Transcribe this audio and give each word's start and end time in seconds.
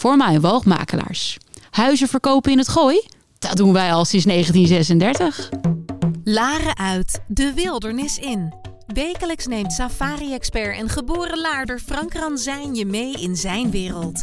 voor 0.00 0.40
woogmakelaars. 0.40 1.38
Huizen 1.70 2.08
verkopen 2.08 2.52
in 2.52 2.58
het 2.58 2.68
gooi? 2.68 3.02
Dat 3.38 3.56
doen 3.56 3.72
wij 3.72 3.92
al 3.92 4.04
sinds 4.04 4.26
1936. 4.26 5.50
Laren 6.24 6.76
uit, 6.76 7.20
de 7.26 7.52
wildernis 7.54 8.18
in. 8.18 8.54
Wekelijks 8.86 9.46
neemt 9.46 9.72
safari-expert 9.72 10.76
en 10.76 10.88
geboren 10.88 11.40
laarder 11.40 11.78
Frank 11.78 12.14
Ranzijn 12.14 12.74
je 12.74 12.86
mee 12.86 13.12
in 13.12 13.36
zijn 13.36 13.70
wereld. 13.70 14.22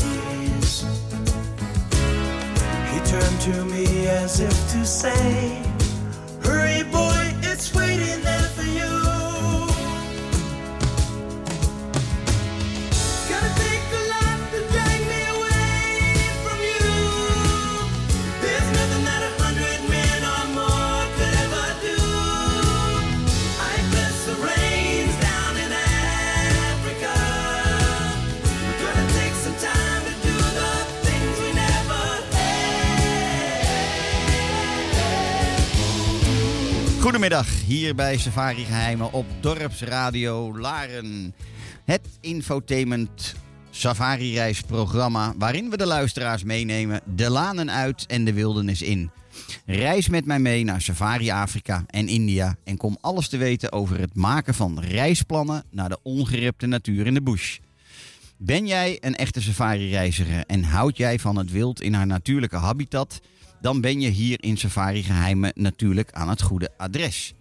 He 2.93 2.99
turned 3.05 3.41
to 3.43 3.65
me 3.65 4.09
as 4.09 4.41
if 4.41 4.57
to 4.73 4.85
say, 4.85 5.63
Goedemiddag, 37.07 37.63
hier 37.65 37.95
bij 37.95 38.19
Safari 38.19 38.65
Geheimen 38.65 39.13
op 39.13 39.27
Dorpsradio 39.41 40.59
Laren. 40.59 41.35
Het 41.85 42.09
infotainment 42.21 43.35
safari-reisprogramma 43.71 45.35
waarin 45.39 45.71
we 45.71 45.77
de 45.77 45.87
luisteraars 45.87 46.45
meenemen 46.45 47.01
de 47.15 47.31
lanen 47.31 47.71
uit 47.71 48.07
en 48.07 48.25
de 48.25 48.33
wildernis 48.33 48.83
in. 48.83 49.11
Reis 49.67 50.09
met 50.09 50.25
mij 50.25 50.39
mee 50.39 50.65
naar 50.65 50.81
Safari 50.81 51.31
Afrika 51.31 51.85
en 51.87 52.09
India 52.09 52.57
en 52.65 52.77
kom 52.77 52.97
alles 53.01 53.29
te 53.29 53.37
weten 53.37 53.73
over 53.73 54.01
het 54.01 54.15
maken 54.15 54.55
van 54.55 54.81
reisplannen 54.81 55.65
naar 55.71 55.89
de 55.89 55.99
ongerepte 56.03 56.67
natuur 56.67 57.07
in 57.07 57.15
de 57.15 57.23
bush. 57.23 57.59
Ben 58.37 58.67
jij 58.67 58.99
een 59.01 59.17
echte 59.17 59.43
safari-reiziger 59.43 60.45
en 60.47 60.65
houd 60.65 60.97
jij 60.97 61.19
van 61.19 61.37
het 61.37 61.51
wild 61.51 61.81
in 61.81 61.95
haar 61.95 62.07
natuurlijke 62.07 62.57
habitat? 62.57 63.21
Dan 63.67 63.81
ben 63.81 64.01
je 64.01 64.09
hier 64.09 64.43
in 64.43 64.57
Safari 64.57 65.03
Geheimen 65.03 65.53
natuurlijk 65.55 66.13
aan 66.13 66.29
het 66.29 66.43
goede 66.43 66.71
adres. 66.77 67.35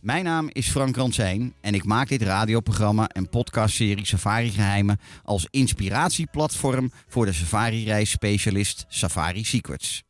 Mijn 0.00 0.24
naam 0.24 0.48
is 0.52 0.68
Frank 0.68 0.96
Ransijn 0.96 1.54
en 1.60 1.74
ik 1.74 1.84
maak 1.84 2.08
dit 2.08 2.22
radioprogramma 2.22 3.08
en 3.08 3.28
podcastserie 3.28 4.06
Safari 4.06 4.50
Geheimen 4.50 5.00
als 5.22 5.46
inspiratieplatform 5.50 6.92
voor 7.08 7.26
de 7.26 7.32
safari-reisspecialist 7.32 8.84
Safari 8.88 9.44
Secrets. 9.44 10.02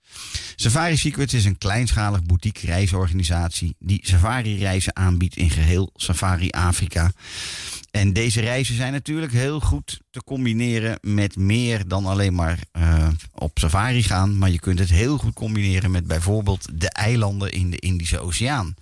Safari 0.56 0.96
Secrets 0.96 1.34
is 1.34 1.44
een 1.44 1.58
kleinschalig 1.58 2.22
boutique 2.22 2.66
reisorganisatie 2.66 3.76
die 3.78 4.00
safari-reizen 4.02 4.96
aanbiedt 4.96 5.36
in 5.36 5.50
geheel 5.50 5.90
Safari 5.94 6.48
Afrika. 6.50 7.10
En 7.96 8.12
deze 8.12 8.40
reizen 8.40 8.74
zijn 8.74 8.92
natuurlijk 8.92 9.32
heel 9.32 9.60
goed 9.60 10.00
te 10.10 10.24
combineren 10.24 10.98
met 11.00 11.36
meer 11.36 11.88
dan 11.88 12.06
alleen 12.06 12.34
maar 12.34 12.58
uh, 12.78 13.08
op 13.34 13.58
safari 13.58 14.02
gaan. 14.02 14.38
Maar 14.38 14.50
je 14.50 14.58
kunt 14.58 14.78
het 14.78 14.90
heel 14.90 15.18
goed 15.18 15.34
combineren 15.34 15.90
met 15.90 16.06
bijvoorbeeld 16.06 16.80
de 16.80 16.88
eilanden 16.88 17.50
in 17.50 17.70
de 17.70 17.78
Indische 17.78 18.18
Oceaan. 18.18 18.74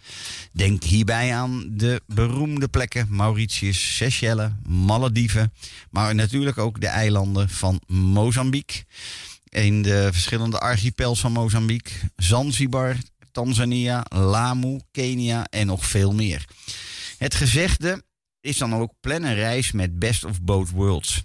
Denk 0.53 0.83
hierbij 0.83 1.35
aan 1.35 1.65
de 1.71 2.01
beroemde 2.07 2.69
plekken 2.69 3.07
Mauritius, 3.11 3.97
Seychelles, 3.97 4.51
Malediven. 4.67 5.53
Maar 5.91 6.15
natuurlijk 6.15 6.59
ook 6.59 6.81
de 6.81 6.87
eilanden 6.87 7.49
van 7.49 7.81
Mozambique. 7.87 8.85
In 9.49 9.83
de 9.83 10.09
verschillende 10.13 10.59
archipels 10.59 11.21
van 11.21 11.33
Mozambique. 11.33 11.93
Zanzibar, 12.17 12.97
Tanzania, 13.33 14.05
Lamu, 14.09 14.81
Kenia 14.91 15.47
en 15.51 15.67
nog 15.67 15.87
veel 15.87 16.15
meer. 16.15 16.45
Het 17.19 17.35
gezegde 17.35 18.03
is 18.45 18.59
dan 18.59 18.75
ook 18.75 18.93
plan 19.01 19.23
een 19.23 19.35
reis 19.35 19.73
met 19.73 19.99
best 19.99 20.25
of 20.25 20.43
both 20.43 20.71
worlds. 20.71 21.25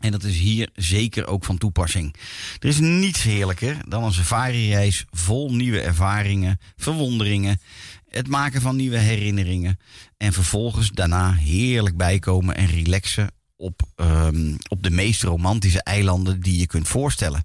En 0.00 0.10
dat 0.10 0.24
is 0.24 0.38
hier 0.38 0.68
zeker 0.74 1.26
ook 1.26 1.44
van 1.44 1.58
toepassing. 1.58 2.14
Er 2.58 2.68
is 2.68 2.78
niets 2.78 3.22
heerlijker 3.22 3.76
dan 3.88 4.04
een 4.04 4.12
safari-reis 4.12 5.04
vol 5.10 5.54
nieuwe 5.54 5.80
ervaringen, 5.80 6.60
verwonderingen, 6.76 7.60
het 8.08 8.28
maken 8.28 8.60
van 8.60 8.76
nieuwe 8.76 8.98
herinneringen. 8.98 9.78
En 10.16 10.32
vervolgens 10.32 10.90
daarna 10.90 11.32
heerlijk 11.32 11.96
bijkomen 11.96 12.56
en 12.56 12.66
relaxen 12.66 13.30
op, 13.56 13.82
um, 13.96 14.56
op 14.68 14.82
de 14.82 14.90
meest 14.90 15.22
romantische 15.22 15.82
eilanden 15.82 16.40
die 16.40 16.58
je 16.58 16.66
kunt 16.66 16.88
voorstellen. 16.88 17.44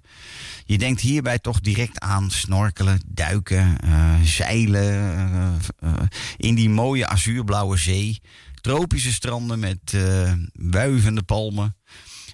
Je 0.64 0.78
denkt 0.78 1.00
hierbij 1.00 1.38
toch 1.38 1.60
direct 1.60 2.00
aan 2.00 2.30
snorkelen, 2.30 3.00
duiken, 3.06 3.76
uh, 3.84 4.20
zeilen 4.22 5.14
uh, 5.14 5.48
uh, 5.84 5.92
in 6.36 6.54
die 6.54 6.70
mooie 6.70 7.06
azuurblauwe 7.06 7.76
zee. 7.76 8.20
Tropische 8.60 9.12
stranden 9.12 9.58
met 9.58 9.92
uh, 9.94 10.32
wuivende 10.52 11.22
palmen. 11.22 11.76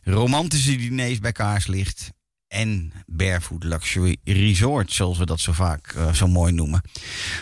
Romantische 0.02 0.76
diners 0.76 1.18
bij 1.18 1.32
kaarslicht. 1.32 2.10
En 2.49 2.93
barefoot 3.06 3.64
luxury 3.64 4.16
resort, 4.25 4.93
zoals 4.93 5.19
we 5.19 5.26
dat 5.26 5.40
zo 5.40 5.52
vaak 5.52 5.94
uh, 5.96 6.12
zo 6.12 6.26
mooi 6.26 6.52
noemen. 6.52 6.81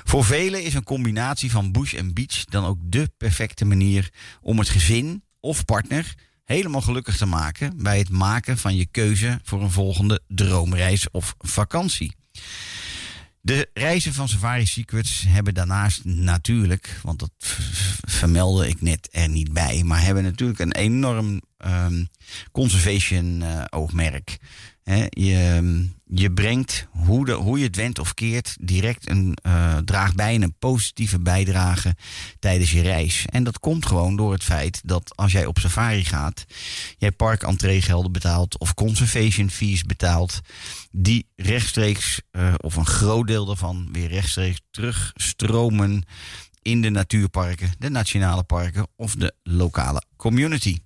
Voor 0.04 0.24
velen 0.24 0.64
is 0.64 0.74
een 0.74 0.84
combinatie 0.84 1.50
van 1.50 1.72
bush 1.72 1.94
en 1.94 2.14
beach 2.14 2.44
dan 2.44 2.64
ook 2.64 2.78
de 2.82 3.10
perfecte 3.16 3.64
manier 3.64 4.10
om 4.40 4.58
het 4.58 4.68
gezin 4.68 5.24
of 5.40 5.64
partner 5.64 6.14
helemaal 6.44 6.80
gelukkig 6.80 7.16
te 7.16 7.26
maken 7.26 7.82
bij 7.82 7.98
het 7.98 8.10
maken 8.10 8.58
van 8.58 8.76
je 8.76 8.86
keuze 8.86 9.40
voor 9.42 9.62
een 9.62 9.70
volgende 9.70 10.20
droomreis 10.28 11.10
of 11.10 11.34
vakantie. 11.38 12.14
De 13.44 13.70
reizen 13.74 14.14
van 14.14 14.28
Safari 14.28 14.66
Secrets 14.66 15.24
hebben 15.28 15.54
daarnaast 15.54 16.04
natuurlijk, 16.04 16.98
want 17.02 17.18
dat 17.18 17.30
vermeldde 18.06 18.68
ik 18.68 18.80
net 18.80 19.08
er 19.10 19.28
niet 19.28 19.52
bij, 19.52 19.82
maar 19.82 20.02
hebben 20.02 20.22
natuurlijk 20.22 20.58
een 20.58 20.72
enorm 20.72 21.40
ehm, 21.56 22.04
conservation 22.52 23.42
eh, 23.42 23.64
oogmerk. 23.70 24.38
Je, 25.08 25.88
je 26.04 26.32
brengt, 26.32 26.86
hoe, 26.90 27.30
hoe 27.30 27.58
je 27.58 27.64
het 27.64 27.76
went 27.76 27.98
of 27.98 28.14
keert, 28.14 28.56
direct 28.60 29.08
een, 29.08 29.36
uh, 29.46 29.76
draagt 29.76 30.16
bij 30.16 30.34
een 30.34 30.54
positieve 30.58 31.20
bijdrage 31.20 31.96
tijdens 32.38 32.72
je 32.72 32.80
reis. 32.80 33.26
En 33.30 33.44
dat 33.44 33.58
komt 33.58 33.86
gewoon 33.86 34.16
door 34.16 34.32
het 34.32 34.42
feit 34.42 34.80
dat 34.84 35.16
als 35.16 35.32
jij 35.32 35.46
op 35.46 35.58
safari 35.58 36.04
gaat, 36.04 36.44
jij 36.98 37.12
parkentreegelden 37.12 38.12
betaalt 38.12 38.58
of 38.58 38.74
conservation 38.74 39.50
fees 39.50 39.82
betaalt, 39.82 40.40
die 40.92 41.26
rechtstreeks, 41.36 42.20
uh, 42.32 42.54
of 42.56 42.76
een 42.76 42.86
groot 42.86 43.26
deel 43.26 43.44
daarvan, 43.44 43.88
weer 43.92 44.08
rechtstreeks 44.08 44.60
terugstromen 44.70 46.04
in 46.62 46.82
de 46.82 46.90
natuurparken, 46.90 47.72
de 47.78 47.90
nationale 47.90 48.42
parken 48.42 48.86
of 48.96 49.14
de 49.14 49.34
lokale 49.42 50.02
community. 50.16 50.78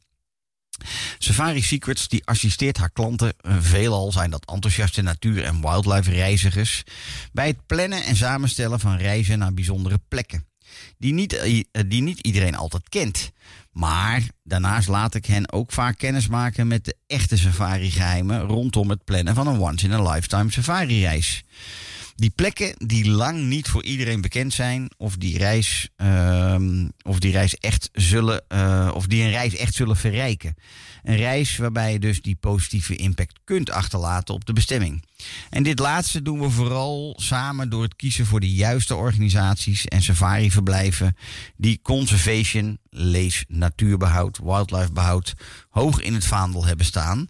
Safari 1.19 1.63
Secrets 1.63 2.09
die 2.09 2.25
assisteert 2.25 2.77
haar 2.77 2.91
klanten, 2.91 3.35
eh, 3.41 3.57
veelal 3.61 4.13
zijn 4.13 4.31
dat 4.31 4.51
enthousiaste 4.51 5.03
natuur- 5.03 5.45
en 5.45 5.61
wildlife 5.61 6.11
reizigers, 6.11 6.83
bij 7.33 7.47
het 7.47 7.67
plannen 7.67 8.05
en 8.05 8.17
samenstellen 8.17 8.81
van 8.81 8.97
reizen 8.97 9.39
naar 9.39 9.55
bijzondere 9.55 10.01
plekken. 10.09 10.47
Die 10.99 11.13
niet, 11.13 11.33
eh, 11.33 11.63
die 11.87 12.03
niet 12.03 12.19
iedereen 12.19 12.55
altijd 12.55 12.89
kent. 12.89 13.31
Maar 13.77 14.23
daarnaast 14.43 14.89
laat 14.89 15.15
ik 15.15 15.27
hen 15.27 15.53
ook 15.53 15.73
vaak 15.73 15.99
kennis 15.99 16.29
maken 16.29 16.67
met 16.67 16.85
de 16.85 16.97
echte 17.07 17.37
safari-geheimen 17.37 18.41
rondom 18.41 18.91
het 18.91 19.05
plannen 19.05 19.35
van 19.35 19.47
een 19.47 19.59
once-in-a-lifetime 19.61 20.51
safari-reis. 20.53 21.45
Die 22.15 22.31
plekken 22.31 22.75
die 22.87 23.11
lang 23.11 23.39
niet 23.41 23.69
voor 23.69 23.85
iedereen 23.85 24.21
bekend 24.21 24.53
zijn, 24.53 24.91
of 24.97 25.17
die 25.17 25.39
reis, 25.39 25.89
uh, 25.97 26.85
of 27.03 27.19
die 27.19 27.33
reis 27.33 27.57
echt 27.57 27.89
zullen, 27.93 28.45
uh, 28.49 28.91
of 28.95 29.07
die 29.07 29.23
een 29.23 29.31
reis 29.31 29.57
echt 29.57 29.75
zullen 29.75 29.97
verrijken. 29.97 30.55
Een 31.07 31.17
reis 31.17 31.57
waarbij 31.57 31.93
je 31.93 31.99
dus 31.99 32.23
die 32.23 32.37
positieve 32.41 32.97
impact 32.97 33.41
kunt 33.45 33.71
achterlaten 33.71 34.35
op 34.35 34.45
de 34.45 34.53
bestemming. 34.53 35.05
En 35.51 35.63
dit 35.63 35.79
laatste 35.79 36.23
doen 36.23 36.41
we 36.41 36.51
vooral 36.51 37.15
samen 37.17 37.71
door 37.71 37.83
het 37.83 37.97
kiezen 37.97 38.27
voor 38.27 38.41
de 38.41 38.51
juiste 38.51 38.95
organisaties 38.95 39.87
en 39.87 40.03
safari-verblijven 40.03 41.17
die 41.57 41.81
conservation, 41.83 42.79
lees 42.91 43.45
natuurbehoud, 43.49 44.39
wildlifebehoud, 44.39 45.35
hoog 45.69 46.01
in 46.01 46.15
het 46.15 46.27
vaandel 46.27 46.65
hebben 46.65 46.87
staan. 46.87 47.27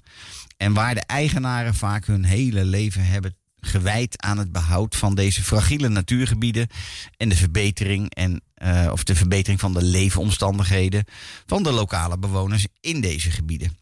En 0.56 0.72
waar 0.72 0.94
de 0.94 1.04
eigenaren 1.06 1.74
vaak 1.74 2.06
hun 2.06 2.24
hele 2.24 2.64
leven 2.64 3.06
hebben 3.06 3.36
gewijd 3.66 4.22
aan 4.22 4.38
het 4.38 4.52
behoud 4.52 4.96
van 4.96 5.14
deze 5.14 5.42
fragiele 5.42 5.88
natuurgebieden 5.88 6.68
en 7.16 7.28
de 7.28 7.36
verbetering 7.36 8.14
en 8.14 8.42
uh, 8.62 8.88
of 8.92 9.04
de 9.04 9.14
verbetering 9.14 9.60
van 9.60 9.72
de 9.72 9.82
leefomstandigheden 9.82 11.04
van 11.46 11.62
de 11.62 11.72
lokale 11.72 12.18
bewoners 12.18 12.66
in 12.80 13.00
deze 13.00 13.30
gebieden. 13.30 13.76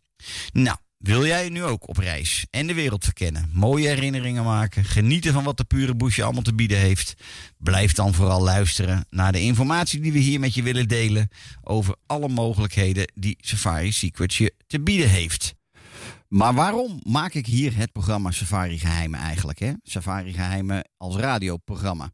Nou, 0.53 0.77
wil 1.05 1.27
jij 1.27 1.49
nu 1.49 1.63
ook 1.65 1.89
op 1.89 1.97
reis 1.97 2.47
en 2.51 2.67
de 2.67 2.75
wereld 2.75 3.05
verkennen, 3.05 3.51
mooie 3.53 3.89
herinneringen 3.89 4.45
maken, 4.45 4.85
genieten 4.85 5.33
van 5.33 5.45
wat 5.45 5.57
de 5.57 5.65
pure 5.65 5.95
bush 5.95 6.21
allemaal 6.21 6.43
te 6.43 6.55
bieden 6.55 6.79
heeft? 6.79 7.15
Blijf 7.59 7.93
dan 7.93 8.15
vooral 8.15 8.43
luisteren 8.43 9.07
naar 9.11 9.33
de 9.33 9.41
informatie 9.41 10.01
die 10.01 10.13
we 10.13 10.19
hier 10.19 10.41
met 10.41 10.55
je 10.55 10.63
willen 10.63 10.89
delen 10.89 11.29
over 11.63 11.97
alle 12.07 12.29
mogelijkheden 12.29 13.13
die 13.15 13.37
Safari 13.41 13.93
Secrets 13.93 14.39
je 14.39 14.55
te 14.67 14.81
bieden 14.81 15.09
heeft. 15.09 15.55
Maar 16.35 16.55
waarom 16.55 17.01
maak 17.03 17.35
ik 17.35 17.47
hier 17.47 17.77
het 17.77 17.93
programma 17.93 18.31
Safari 18.31 18.79
Geheimen 18.79 19.21
eigenlijk? 19.21 19.59
Hè? 19.59 19.73
Safari 19.83 20.33
Geheimen 20.33 20.89
als 20.97 21.17
radioprogramma. 21.17 22.11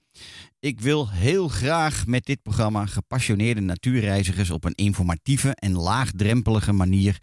Ik 0.59 0.81
wil 0.81 1.11
heel 1.11 1.49
graag 1.49 2.07
met 2.07 2.25
dit 2.25 2.43
programma 2.43 2.87
gepassioneerde 2.87 3.61
natuurreizigers 3.61 4.51
op 4.51 4.65
een 4.65 4.75
informatieve 4.75 5.55
en 5.55 5.73
laagdrempelige 5.73 6.73
manier 6.73 7.19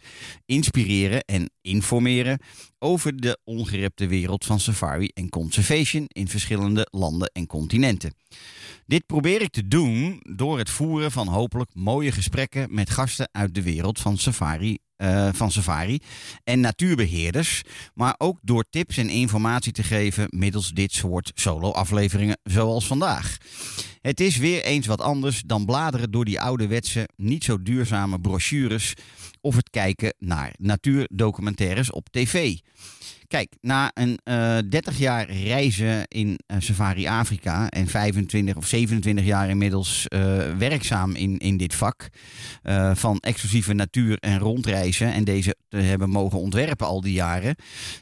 inspireren 0.46 1.24
en 1.24 1.50
informeren 1.60 2.40
over 2.78 3.16
de 3.16 3.38
ongerepte 3.44 4.06
wereld 4.06 4.44
van 4.44 4.60
safari 4.60 5.08
en 5.14 5.28
conservation 5.28 6.04
in 6.08 6.28
verschillende 6.28 6.86
landen 6.90 7.30
en 7.32 7.46
continenten. 7.46 8.14
Dit 8.86 9.06
probeer 9.06 9.42
ik 9.42 9.50
te 9.50 9.68
doen 9.68 10.22
door 10.36 10.58
het 10.58 10.70
voeren 10.70 11.12
van 11.12 11.28
hopelijk 11.28 11.70
mooie 11.74 12.12
gesprekken 12.12 12.74
met 12.74 12.90
gasten 12.90 13.28
uit 13.32 13.54
de 13.54 13.62
wereld 13.62 14.00
van 14.00 14.16
safari 14.16 14.78
uh, 14.98 15.28
van 15.32 15.50
Safari 15.50 15.98
en 16.44 16.60
natuurbeheerders, 16.60 17.62
maar 17.94 18.14
ook 18.18 18.38
door 18.42 18.64
tips 18.70 18.96
en 18.96 19.08
informatie 19.08 19.72
te 19.72 19.82
geven 19.82 20.26
middels 20.30 20.70
dit 20.70 20.92
soort 20.92 21.32
solo-afleveringen 21.34 22.38
zoals 22.42 22.86
vandaag. 22.86 23.36
Het 24.00 24.20
is 24.20 24.36
weer 24.36 24.64
eens 24.64 24.86
wat 24.86 25.00
anders 25.00 25.42
dan 25.46 25.64
bladeren 25.64 26.10
door 26.10 26.24
die 26.24 26.40
ouderwetse, 26.40 27.08
niet 27.16 27.44
zo 27.44 27.62
duurzame 27.62 28.20
brochures 28.20 28.94
of 29.40 29.56
het 29.56 29.70
kijken 29.70 30.14
naar 30.18 30.54
natuurdocumentaires 30.58 31.90
op 31.90 32.08
tv. 32.10 32.56
Kijk, 33.28 33.56
na 33.60 33.90
een 33.94 34.18
uh, 34.24 34.58
eh, 34.58 34.64
30 34.68 34.98
jaar 34.98 35.30
reizen 35.30 36.08
in 36.08 36.28
uh, 36.28 36.56
Safari 36.60 37.06
Afrika 37.06 37.68
en 37.68 37.86
25 37.86 38.56
of 38.56 38.66
27 38.66 39.24
jaar 39.24 39.48
inmiddels 39.48 40.06
uh, 40.08 40.20
werkzaam 40.56 41.14
in, 41.14 41.38
in 41.38 41.56
dit 41.56 41.74
vak 41.74 42.08
van 42.92 43.18
exclusieve 43.18 43.72
natuur 43.72 44.18
en 44.18 44.38
rondreizen 44.38 45.12
en 45.12 45.24
deze 45.24 45.56
te 45.68 45.76
hebben 45.76 46.10
mogen 46.10 46.38
ontwerpen 46.38 46.86
al 46.86 47.00
die 47.00 47.12
jaren, 47.12 47.54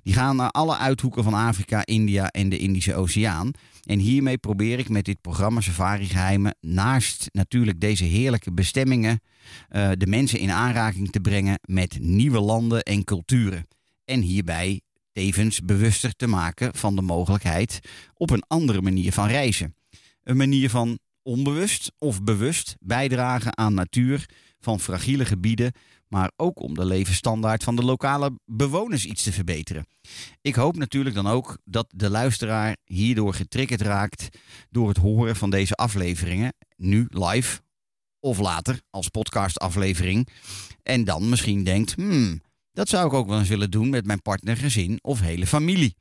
die 0.02 0.14
gaan 0.14 0.36
naar 0.36 0.50
alle 0.50 0.76
uithoeken 0.76 1.24
van 1.24 1.34
Afrika, 1.34 1.84
India 1.86 2.28
en 2.28 2.48
de 2.48 2.58
Indische 2.58 2.94
Oceaan. 2.94 3.50
En 3.82 3.98
hiermee 3.98 4.38
probeer 4.38 4.78
ik 4.78 4.88
met 4.88 5.04
dit 5.04 5.20
programma 5.20 5.60
Safari 5.60 6.04
Geheimen 6.04 6.56
naast 6.60 7.28
natuurlijk 7.32 7.80
deze 7.80 8.04
heerlijke 8.04 8.52
bestemmingen 8.52 9.20
de 9.70 10.06
mensen 10.06 10.38
in 10.38 10.50
aanraking 10.50 11.10
te 11.10 11.20
brengen 11.20 11.58
met 11.64 11.98
nieuwe 12.00 12.40
landen 12.40 12.82
en 12.82 13.04
culturen. 13.04 13.66
En 14.04 14.20
hierbij 14.20 14.80
tevens 15.16 15.60
bewuster 15.60 16.16
te 16.16 16.26
maken 16.26 16.74
van 16.74 16.96
de 16.96 17.02
mogelijkheid 17.02 17.80
op 18.14 18.30
een 18.30 18.42
andere 18.46 18.82
manier 18.82 19.12
van 19.12 19.28
reizen. 19.28 19.74
Een 20.22 20.36
manier 20.36 20.70
van 20.70 20.98
onbewust 21.22 21.92
of 21.98 22.22
bewust 22.22 22.76
bijdragen 22.80 23.56
aan 23.56 23.74
natuur 23.74 24.28
van 24.60 24.80
fragiele 24.80 25.24
gebieden, 25.24 25.72
maar 26.08 26.32
ook 26.36 26.60
om 26.60 26.74
de 26.74 26.84
levensstandaard 26.84 27.64
van 27.64 27.76
de 27.76 27.82
lokale 27.82 28.38
bewoners 28.44 29.04
iets 29.04 29.22
te 29.22 29.32
verbeteren. 29.32 29.86
Ik 30.40 30.54
hoop 30.54 30.76
natuurlijk 30.76 31.14
dan 31.14 31.26
ook 31.26 31.58
dat 31.64 31.86
de 31.94 32.10
luisteraar 32.10 32.76
hierdoor 32.84 33.34
getriggerd 33.34 33.80
raakt 33.80 34.28
door 34.70 34.88
het 34.88 34.98
horen 34.98 35.36
van 35.36 35.50
deze 35.50 35.74
afleveringen, 35.74 36.52
nu 36.76 37.06
live 37.08 37.60
of 38.20 38.38
later 38.38 38.80
als 38.90 39.08
podcastaflevering, 39.08 40.28
en 40.82 41.04
dan 41.04 41.28
misschien 41.28 41.64
denkt: 41.64 41.94
hmm, 41.94 42.40
dat 42.76 42.88
zou 42.88 43.06
ik 43.06 43.12
ook 43.12 43.28
wel 43.28 43.38
eens 43.38 43.48
willen 43.48 43.70
doen 43.70 43.90
met 43.90 44.06
mijn 44.06 44.22
partner, 44.22 44.56
gezin 44.56 44.98
of 45.02 45.20
hele 45.20 45.46
familie. 45.46 45.96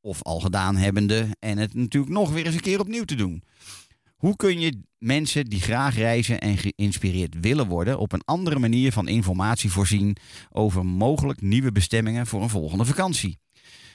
Of 0.00 0.22
al 0.22 0.40
gedaan 0.40 0.76
hebbende 0.76 1.26
en 1.38 1.58
het 1.58 1.74
natuurlijk 1.74 2.12
nog 2.12 2.30
weer 2.30 2.46
eens 2.46 2.54
een 2.54 2.60
keer 2.60 2.80
opnieuw 2.80 3.04
te 3.04 3.14
doen. 3.14 3.42
Hoe 4.16 4.36
kun 4.36 4.60
je 4.60 4.82
mensen 4.98 5.44
die 5.44 5.60
graag 5.60 5.94
reizen 5.94 6.40
en 6.40 6.56
geïnspireerd 6.58 7.40
willen 7.40 7.66
worden 7.66 7.98
op 7.98 8.12
een 8.12 8.24
andere 8.24 8.58
manier 8.58 8.92
van 8.92 9.08
informatie 9.08 9.70
voorzien 9.70 10.16
over 10.50 10.86
mogelijk 10.86 11.40
nieuwe 11.40 11.72
bestemmingen 11.72 12.26
voor 12.26 12.42
een 12.42 12.48
volgende 12.48 12.84
vakantie? 12.84 13.38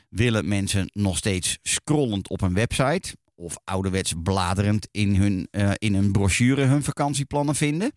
Willen 0.09 0.47
mensen 0.47 0.89
nog 0.93 1.17
steeds 1.17 1.57
scrollend 1.61 2.29
op 2.29 2.41
een 2.41 2.53
website 2.53 3.15
of 3.37 3.57
ouderwets 3.63 4.13
bladerend 4.23 4.87
in, 4.91 5.15
hun, 5.15 5.47
uh, 5.51 5.71
in 5.77 5.93
een 5.93 6.11
brochure 6.11 6.61
hun 6.61 6.83
vakantieplannen 6.83 7.55
vinden? 7.55 7.91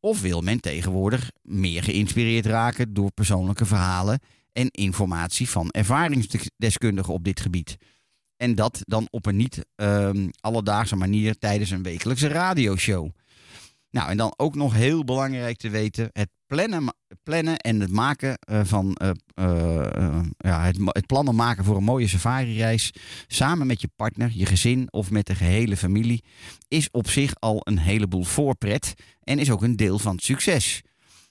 Of 0.00 0.20
wil 0.20 0.40
men 0.40 0.60
tegenwoordig 0.60 1.30
meer 1.42 1.82
geïnspireerd 1.82 2.46
raken 2.46 2.94
door 2.94 3.12
persoonlijke 3.12 3.66
verhalen 3.66 4.20
en 4.52 4.70
informatie 4.70 5.48
van 5.48 5.70
ervaringsdeskundigen 5.70 7.14
op 7.14 7.24
dit 7.24 7.40
gebied? 7.40 7.76
En 8.36 8.54
dat 8.54 8.78
dan 8.80 9.06
op 9.10 9.26
een 9.26 9.36
niet 9.36 9.66
um, 9.76 10.30
alledaagse 10.40 10.96
manier 10.96 11.38
tijdens 11.38 11.70
een 11.70 11.82
wekelijkse 11.82 12.28
radioshow. 12.28 13.10
Nou, 13.92 14.10
en 14.10 14.16
dan 14.16 14.34
ook 14.36 14.54
nog 14.54 14.74
heel 14.74 15.04
belangrijk 15.04 15.56
te 15.56 15.68
weten: 15.68 16.08
het 16.12 16.28
plannen, 16.46 16.94
plannen 17.22 17.56
en 17.56 17.80
het 17.80 17.90
maken 17.90 18.38
uh, 18.50 18.60
van 18.64 18.96
uh, 19.02 19.10
uh, 19.34 20.20
ja, 20.36 20.64
het, 20.64 20.76
het, 20.84 21.06
plannen 21.06 21.34
maken 21.34 21.64
voor 21.64 21.76
een 21.76 21.84
mooie 21.84 22.08
safari-reis 22.08 22.92
samen 23.26 23.66
met 23.66 23.80
je 23.80 23.88
partner, 23.96 24.30
je 24.34 24.46
gezin 24.46 24.92
of 24.92 25.10
met 25.10 25.26
de 25.26 25.34
gehele 25.34 25.76
familie 25.76 26.24
is 26.68 26.90
op 26.90 27.08
zich 27.08 27.34
al 27.38 27.60
een 27.62 27.78
heleboel 27.78 28.24
voorpret 28.24 28.94
en 29.22 29.38
is 29.38 29.50
ook 29.50 29.62
een 29.62 29.76
deel 29.76 29.98
van 29.98 30.14
het 30.14 30.24
succes. 30.24 30.82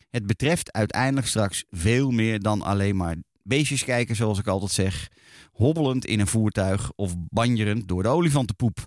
Het 0.10 0.26
betreft 0.26 0.72
uiteindelijk 0.72 1.28
straks 1.28 1.66
veel 1.70 2.12
meer 2.12 2.40
dan 2.40 2.62
alleen 2.62 2.96
maar 2.96 3.16
beestjes 3.44 3.84
kijken, 3.84 4.16
zoals 4.16 4.40
ik 4.40 4.48
altijd 4.48 4.72
zeg, 4.72 5.08
hobbelend 5.52 6.06
in 6.06 6.20
een 6.20 6.28
voertuig 6.28 6.92
of 6.96 7.14
banjerend 7.18 7.88
door 7.88 8.04
de 8.04 8.10
olifantenpoep. 8.10 8.86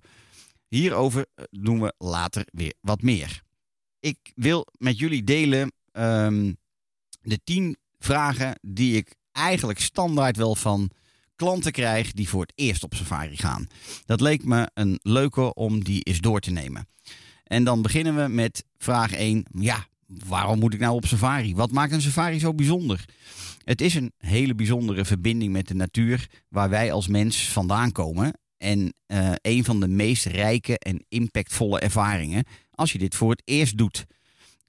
Hierover 0.68 1.26
doen 1.50 1.80
we 1.80 1.94
later 1.98 2.46
weer 2.52 2.74
wat 2.80 3.02
meer. 3.02 3.42
Ik 4.04 4.32
wil 4.34 4.66
met 4.78 4.98
jullie 4.98 5.24
delen 5.24 5.72
um, 5.92 6.56
de 7.22 7.40
tien 7.44 7.76
vragen 7.98 8.58
die 8.62 8.96
ik 8.96 9.14
eigenlijk 9.32 9.80
standaard 9.80 10.36
wel 10.36 10.54
van 10.54 10.90
klanten 11.36 11.72
krijg 11.72 12.12
die 12.12 12.28
voor 12.28 12.40
het 12.40 12.52
eerst 12.54 12.82
op 12.82 12.94
safari 12.94 13.36
gaan. 13.36 13.66
Dat 14.06 14.20
leek 14.20 14.44
me 14.44 14.70
een 14.74 14.98
leuke 15.02 15.54
om 15.54 15.84
die 15.84 16.02
eens 16.02 16.20
door 16.20 16.40
te 16.40 16.50
nemen. 16.50 16.88
En 17.44 17.64
dan 17.64 17.82
beginnen 17.82 18.16
we 18.16 18.28
met 18.28 18.64
vraag 18.78 19.12
1. 19.12 19.44
Ja, 19.58 19.86
waarom 20.06 20.58
moet 20.58 20.74
ik 20.74 20.80
nou 20.80 20.94
op 20.94 21.06
safari? 21.06 21.54
Wat 21.54 21.70
maakt 21.70 21.92
een 21.92 22.02
safari 22.02 22.38
zo 22.38 22.54
bijzonder? 22.54 23.04
Het 23.64 23.80
is 23.80 23.94
een 23.94 24.12
hele 24.18 24.54
bijzondere 24.54 25.04
verbinding 25.04 25.52
met 25.52 25.68
de 25.68 25.74
natuur 25.74 26.28
waar 26.48 26.68
wij 26.68 26.92
als 26.92 27.08
mens 27.08 27.48
vandaan 27.48 27.92
komen. 27.92 28.32
En 28.64 28.94
uh, 29.06 29.32
een 29.42 29.64
van 29.64 29.80
de 29.80 29.88
meest 29.88 30.24
rijke 30.24 30.78
en 30.78 31.04
impactvolle 31.08 31.80
ervaringen 31.80 32.44
als 32.70 32.92
je 32.92 32.98
dit 32.98 33.14
voor 33.14 33.30
het 33.30 33.42
eerst 33.44 33.78
doet. 33.78 34.04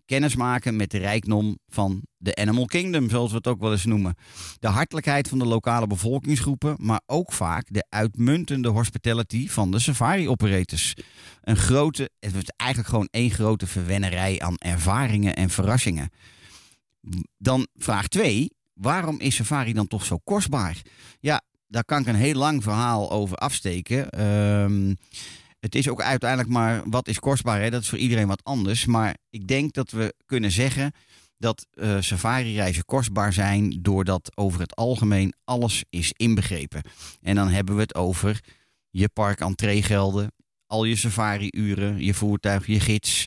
Kennismaken 0.06 0.76
met 0.76 0.92
de 0.92 0.98
rijkdom 0.98 1.58
van 1.68 2.02
de 2.18 2.36
Animal 2.36 2.66
Kingdom, 2.66 3.10
zoals 3.10 3.30
we 3.30 3.38
het 3.38 3.48
ook 3.48 3.60
wel 3.60 3.72
eens 3.72 3.86
noemen. 3.86 4.16
De 4.60 4.68
hartelijkheid 4.68 5.28
van 5.28 5.40
de 5.40 5.46
lokale 5.46 5.88
bevolkingsgroepen, 5.88 6.76
maar 6.80 7.02
ook 7.06 7.32
vaak 7.32 7.66
de 7.70 7.86
uitmuntende 7.90 8.70
hospitality 8.70 9.50
van 9.50 9.72
de 9.72 9.80
safari-operators. 9.80 10.94
Een 11.42 11.58
grote, 11.58 12.10
het 12.20 12.36
is 12.36 12.50
eigenlijk 12.56 12.90
gewoon 12.90 13.08
één 13.12 13.32
grote 13.32 13.68
verwennerij 13.68 14.40
aan 14.40 14.58
ervaringen 14.58 15.36
en 15.36 15.50
verrassingen. 15.50 16.10
Dan 17.38 17.68
vraag 17.76 18.08
2. 18.08 18.52
Waarom 18.74 19.20
is 19.20 19.36
safari 19.36 19.74
dan 19.74 19.88
toch 19.88 20.06
zo 20.06 20.18
kostbaar? 20.24 20.82
Ja, 21.20 21.42
daar 21.76 21.86
kan 21.86 22.02
ik 22.02 22.08
een 22.08 22.16
heel 22.16 22.34
lang 22.34 22.64
verhaal 22.64 23.12
over 23.12 23.38
afsteken. 23.38 24.24
Um, 24.62 24.98
het 25.60 25.76
is 25.76 25.90
ook 25.90 26.02
uiteindelijk 26.02 26.50
maar 26.50 26.82
wat 26.86 27.08
is 27.08 27.20
kostbaar. 27.20 27.62
Hè? 27.62 27.70
Dat 27.70 27.82
is 27.82 27.90
voor 27.90 27.98
iedereen 27.98 28.28
wat 28.28 28.44
anders. 28.44 28.86
Maar 28.86 29.18
ik 29.30 29.48
denk 29.48 29.74
dat 29.74 29.92
we 29.92 30.14
kunnen 30.26 30.52
zeggen 30.52 30.92
dat 31.38 31.68
uh, 31.74 32.02
safari-reizen 32.02 32.86
kostbaar 32.86 33.34
zijn 33.34 33.80
doordat 33.82 34.32
over 34.36 34.60
het 34.60 34.76
algemeen 34.76 35.34
alles 35.44 35.84
is 35.90 36.12
inbegrepen. 36.14 36.82
En 37.22 37.36
dan 37.36 37.50
hebben 37.50 37.76
we 37.76 37.82
het 37.82 37.96
over 37.96 38.40
je 38.90 39.10
park 39.10 39.40
entreegelden, 39.40 40.32
al 40.66 40.84
je 40.84 40.96
safari-uren, 40.96 42.04
je 42.04 42.14
voertuig, 42.14 42.68
je 42.68 42.80
gids, 42.80 43.26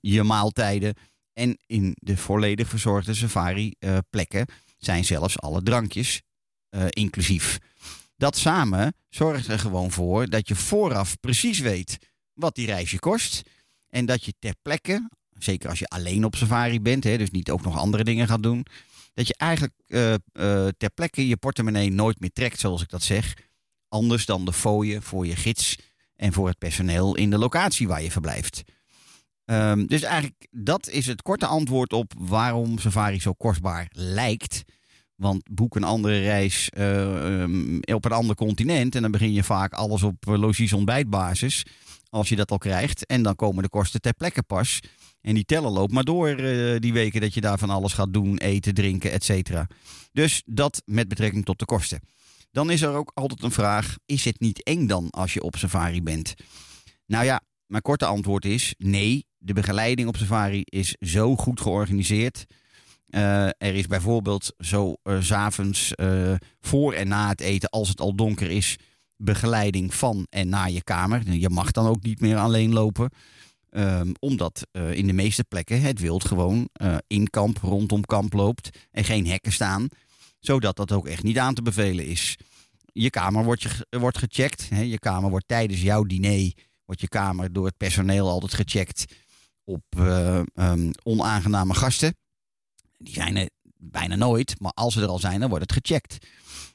je 0.00 0.22
maaltijden. 0.22 0.94
En 1.32 1.58
in 1.66 1.96
de 1.98 2.16
volledig 2.16 2.68
verzorgde 2.68 3.14
safari-plekken 3.14 4.46
uh, 4.48 4.54
zijn 4.78 5.04
zelfs 5.04 5.38
alle 5.38 5.62
drankjes 5.62 6.20
uh, 6.70 6.84
inclusief. 6.88 7.58
Dat 8.16 8.36
samen 8.36 8.94
zorgt 9.08 9.48
er 9.48 9.58
gewoon 9.58 9.90
voor 9.90 10.28
dat 10.28 10.48
je 10.48 10.54
vooraf 10.54 11.20
precies 11.20 11.58
weet 11.58 11.98
wat 12.34 12.54
die 12.54 12.66
reisje 12.66 12.98
kost. 12.98 13.42
En 13.88 14.06
dat 14.06 14.24
je 14.24 14.34
ter 14.38 14.54
plekke, 14.62 15.08
zeker 15.38 15.68
als 15.68 15.78
je 15.78 15.86
alleen 15.86 16.24
op 16.24 16.36
safari 16.36 16.80
bent, 16.80 17.04
hè, 17.04 17.18
dus 17.18 17.30
niet 17.30 17.50
ook 17.50 17.62
nog 17.62 17.76
andere 17.76 18.04
dingen 18.04 18.26
gaat 18.26 18.42
doen. 18.42 18.66
Dat 19.14 19.26
je 19.26 19.34
eigenlijk 19.36 19.72
uh, 19.86 20.10
uh, 20.10 20.16
ter 20.76 20.90
plekke 20.94 21.28
je 21.28 21.36
portemonnee 21.36 21.90
nooit 21.90 22.20
meer 22.20 22.32
trekt, 22.32 22.60
zoals 22.60 22.82
ik 22.82 22.88
dat 22.88 23.02
zeg. 23.02 23.34
Anders 23.88 24.26
dan 24.26 24.44
de 24.44 24.52
fooien 24.52 25.02
voor 25.02 25.26
je 25.26 25.36
gids 25.36 25.78
en 26.16 26.32
voor 26.32 26.48
het 26.48 26.58
personeel 26.58 27.16
in 27.16 27.30
de 27.30 27.38
locatie 27.38 27.88
waar 27.88 28.02
je 28.02 28.10
verblijft. 28.10 28.62
Um, 29.44 29.86
dus 29.86 30.02
eigenlijk 30.02 30.46
dat 30.50 30.88
is 30.88 31.06
het 31.06 31.22
korte 31.22 31.46
antwoord 31.46 31.92
op 31.92 32.12
waarom 32.18 32.78
safari 32.78 33.20
zo 33.20 33.32
kostbaar 33.32 33.88
lijkt. 33.92 34.62
Want 35.20 35.42
boek 35.50 35.76
een 35.76 35.84
andere 35.84 36.18
reis 36.20 36.70
uh, 36.78 37.40
um, 37.40 37.80
op 37.82 38.04
een 38.04 38.12
ander 38.12 38.36
continent. 38.36 38.94
En 38.94 39.02
dan 39.02 39.10
begin 39.10 39.32
je 39.32 39.42
vaak 39.42 39.72
alles 39.72 40.02
op 40.02 40.24
logies 40.24 40.72
ontbijtbasis. 40.72 41.66
Als 42.10 42.28
je 42.28 42.36
dat 42.36 42.50
al 42.50 42.58
krijgt. 42.58 43.06
En 43.06 43.22
dan 43.22 43.36
komen 43.36 43.62
de 43.62 43.68
kosten 43.68 44.00
ter 44.00 44.14
plekke 44.14 44.42
pas. 44.42 44.80
En 45.20 45.34
die 45.34 45.44
tellen 45.44 45.70
loopt 45.70 45.92
maar 45.92 46.04
door 46.04 46.40
uh, 46.40 46.78
die 46.78 46.92
weken 46.92 47.20
dat 47.20 47.34
je 47.34 47.40
daar 47.40 47.58
van 47.58 47.70
alles 47.70 47.92
gaat 47.92 48.12
doen. 48.12 48.38
Eten, 48.38 48.74
drinken, 48.74 49.10
et 49.10 49.24
cetera. 49.24 49.66
Dus 50.12 50.42
dat 50.46 50.82
met 50.84 51.08
betrekking 51.08 51.44
tot 51.44 51.58
de 51.58 51.64
kosten. 51.64 52.00
Dan 52.50 52.70
is 52.70 52.82
er 52.82 52.94
ook 52.94 53.10
altijd 53.14 53.42
een 53.42 53.50
vraag. 53.50 53.96
Is 54.06 54.24
het 54.24 54.40
niet 54.40 54.62
eng 54.62 54.86
dan 54.86 55.10
als 55.10 55.34
je 55.34 55.42
op 55.42 55.56
safari 55.56 56.02
bent? 56.02 56.34
Nou 57.06 57.24
ja, 57.24 57.40
mijn 57.66 57.82
korte 57.82 58.06
antwoord 58.06 58.44
is 58.44 58.74
nee. 58.78 59.26
De 59.38 59.52
begeleiding 59.52 60.08
op 60.08 60.16
safari 60.16 60.62
is 60.64 60.96
zo 61.00 61.36
goed 61.36 61.60
georganiseerd 61.60 62.46
uh, 63.10 63.46
er 63.46 63.74
is 63.74 63.86
bijvoorbeeld 63.86 64.54
zo 64.58 64.94
uh, 65.04 65.20
s 65.20 65.26
s'avonds 65.26 65.92
uh, 65.96 66.34
voor 66.60 66.92
en 66.92 67.08
na 67.08 67.28
het 67.28 67.40
eten, 67.40 67.68
als 67.68 67.88
het 67.88 68.00
al 68.00 68.14
donker 68.14 68.50
is, 68.50 68.76
begeleiding 69.16 69.94
van 69.94 70.26
en 70.30 70.48
naar 70.48 70.70
je 70.70 70.82
kamer. 70.82 71.32
Je 71.32 71.50
mag 71.50 71.70
dan 71.70 71.86
ook 71.86 72.02
niet 72.02 72.20
meer 72.20 72.36
alleen 72.36 72.72
lopen. 72.72 73.10
Um, 73.72 74.12
omdat 74.18 74.66
in 74.72 75.06
de 75.06 75.12
meeste 75.12 75.44
plekken 75.44 75.80
het 75.80 76.00
wild 76.00 76.24
gewoon 76.24 76.68
in 77.06 77.30
kamp, 77.30 77.58
rondom 77.58 78.04
kamp 78.04 78.32
loopt 78.32 78.78
en 78.90 79.04
geen 79.04 79.26
hekken 79.26 79.52
staan. 79.52 79.88
Zodat 80.40 80.76
dat 80.76 80.92
ook 80.92 81.06
echt 81.06 81.22
niet 81.22 81.38
aan 81.38 81.54
te 81.54 81.62
bevelen 81.62 82.06
is. 82.06 82.36
Je 82.92 83.10
kamer 83.10 83.44
wordt, 83.44 83.62
je, 83.62 83.98
wordt 83.98 84.18
gecheckt. 84.18 84.68
Hè? 84.68 84.80
Je 84.80 84.98
kamer 84.98 85.30
wordt 85.30 85.48
tijdens 85.48 85.82
jouw 85.82 86.04
diner, 86.04 86.52
wordt 86.84 87.00
je 87.00 87.08
kamer 87.08 87.52
door 87.52 87.66
het 87.66 87.76
personeel 87.76 88.28
altijd 88.28 88.54
gecheckt 88.54 89.04
op 89.64 89.84
um, 90.54 90.90
onaangename 91.02 91.74
gasten. 91.74 92.14
Die 93.02 93.14
zijn 93.14 93.36
er 93.36 93.50
bijna 93.76 94.16
nooit, 94.16 94.60
maar 94.60 94.72
als 94.72 94.94
ze 94.94 95.00
er 95.00 95.08
al 95.08 95.18
zijn, 95.18 95.40
dan 95.40 95.48
wordt 95.48 95.70
het 95.70 95.84
gecheckt. 95.84 96.26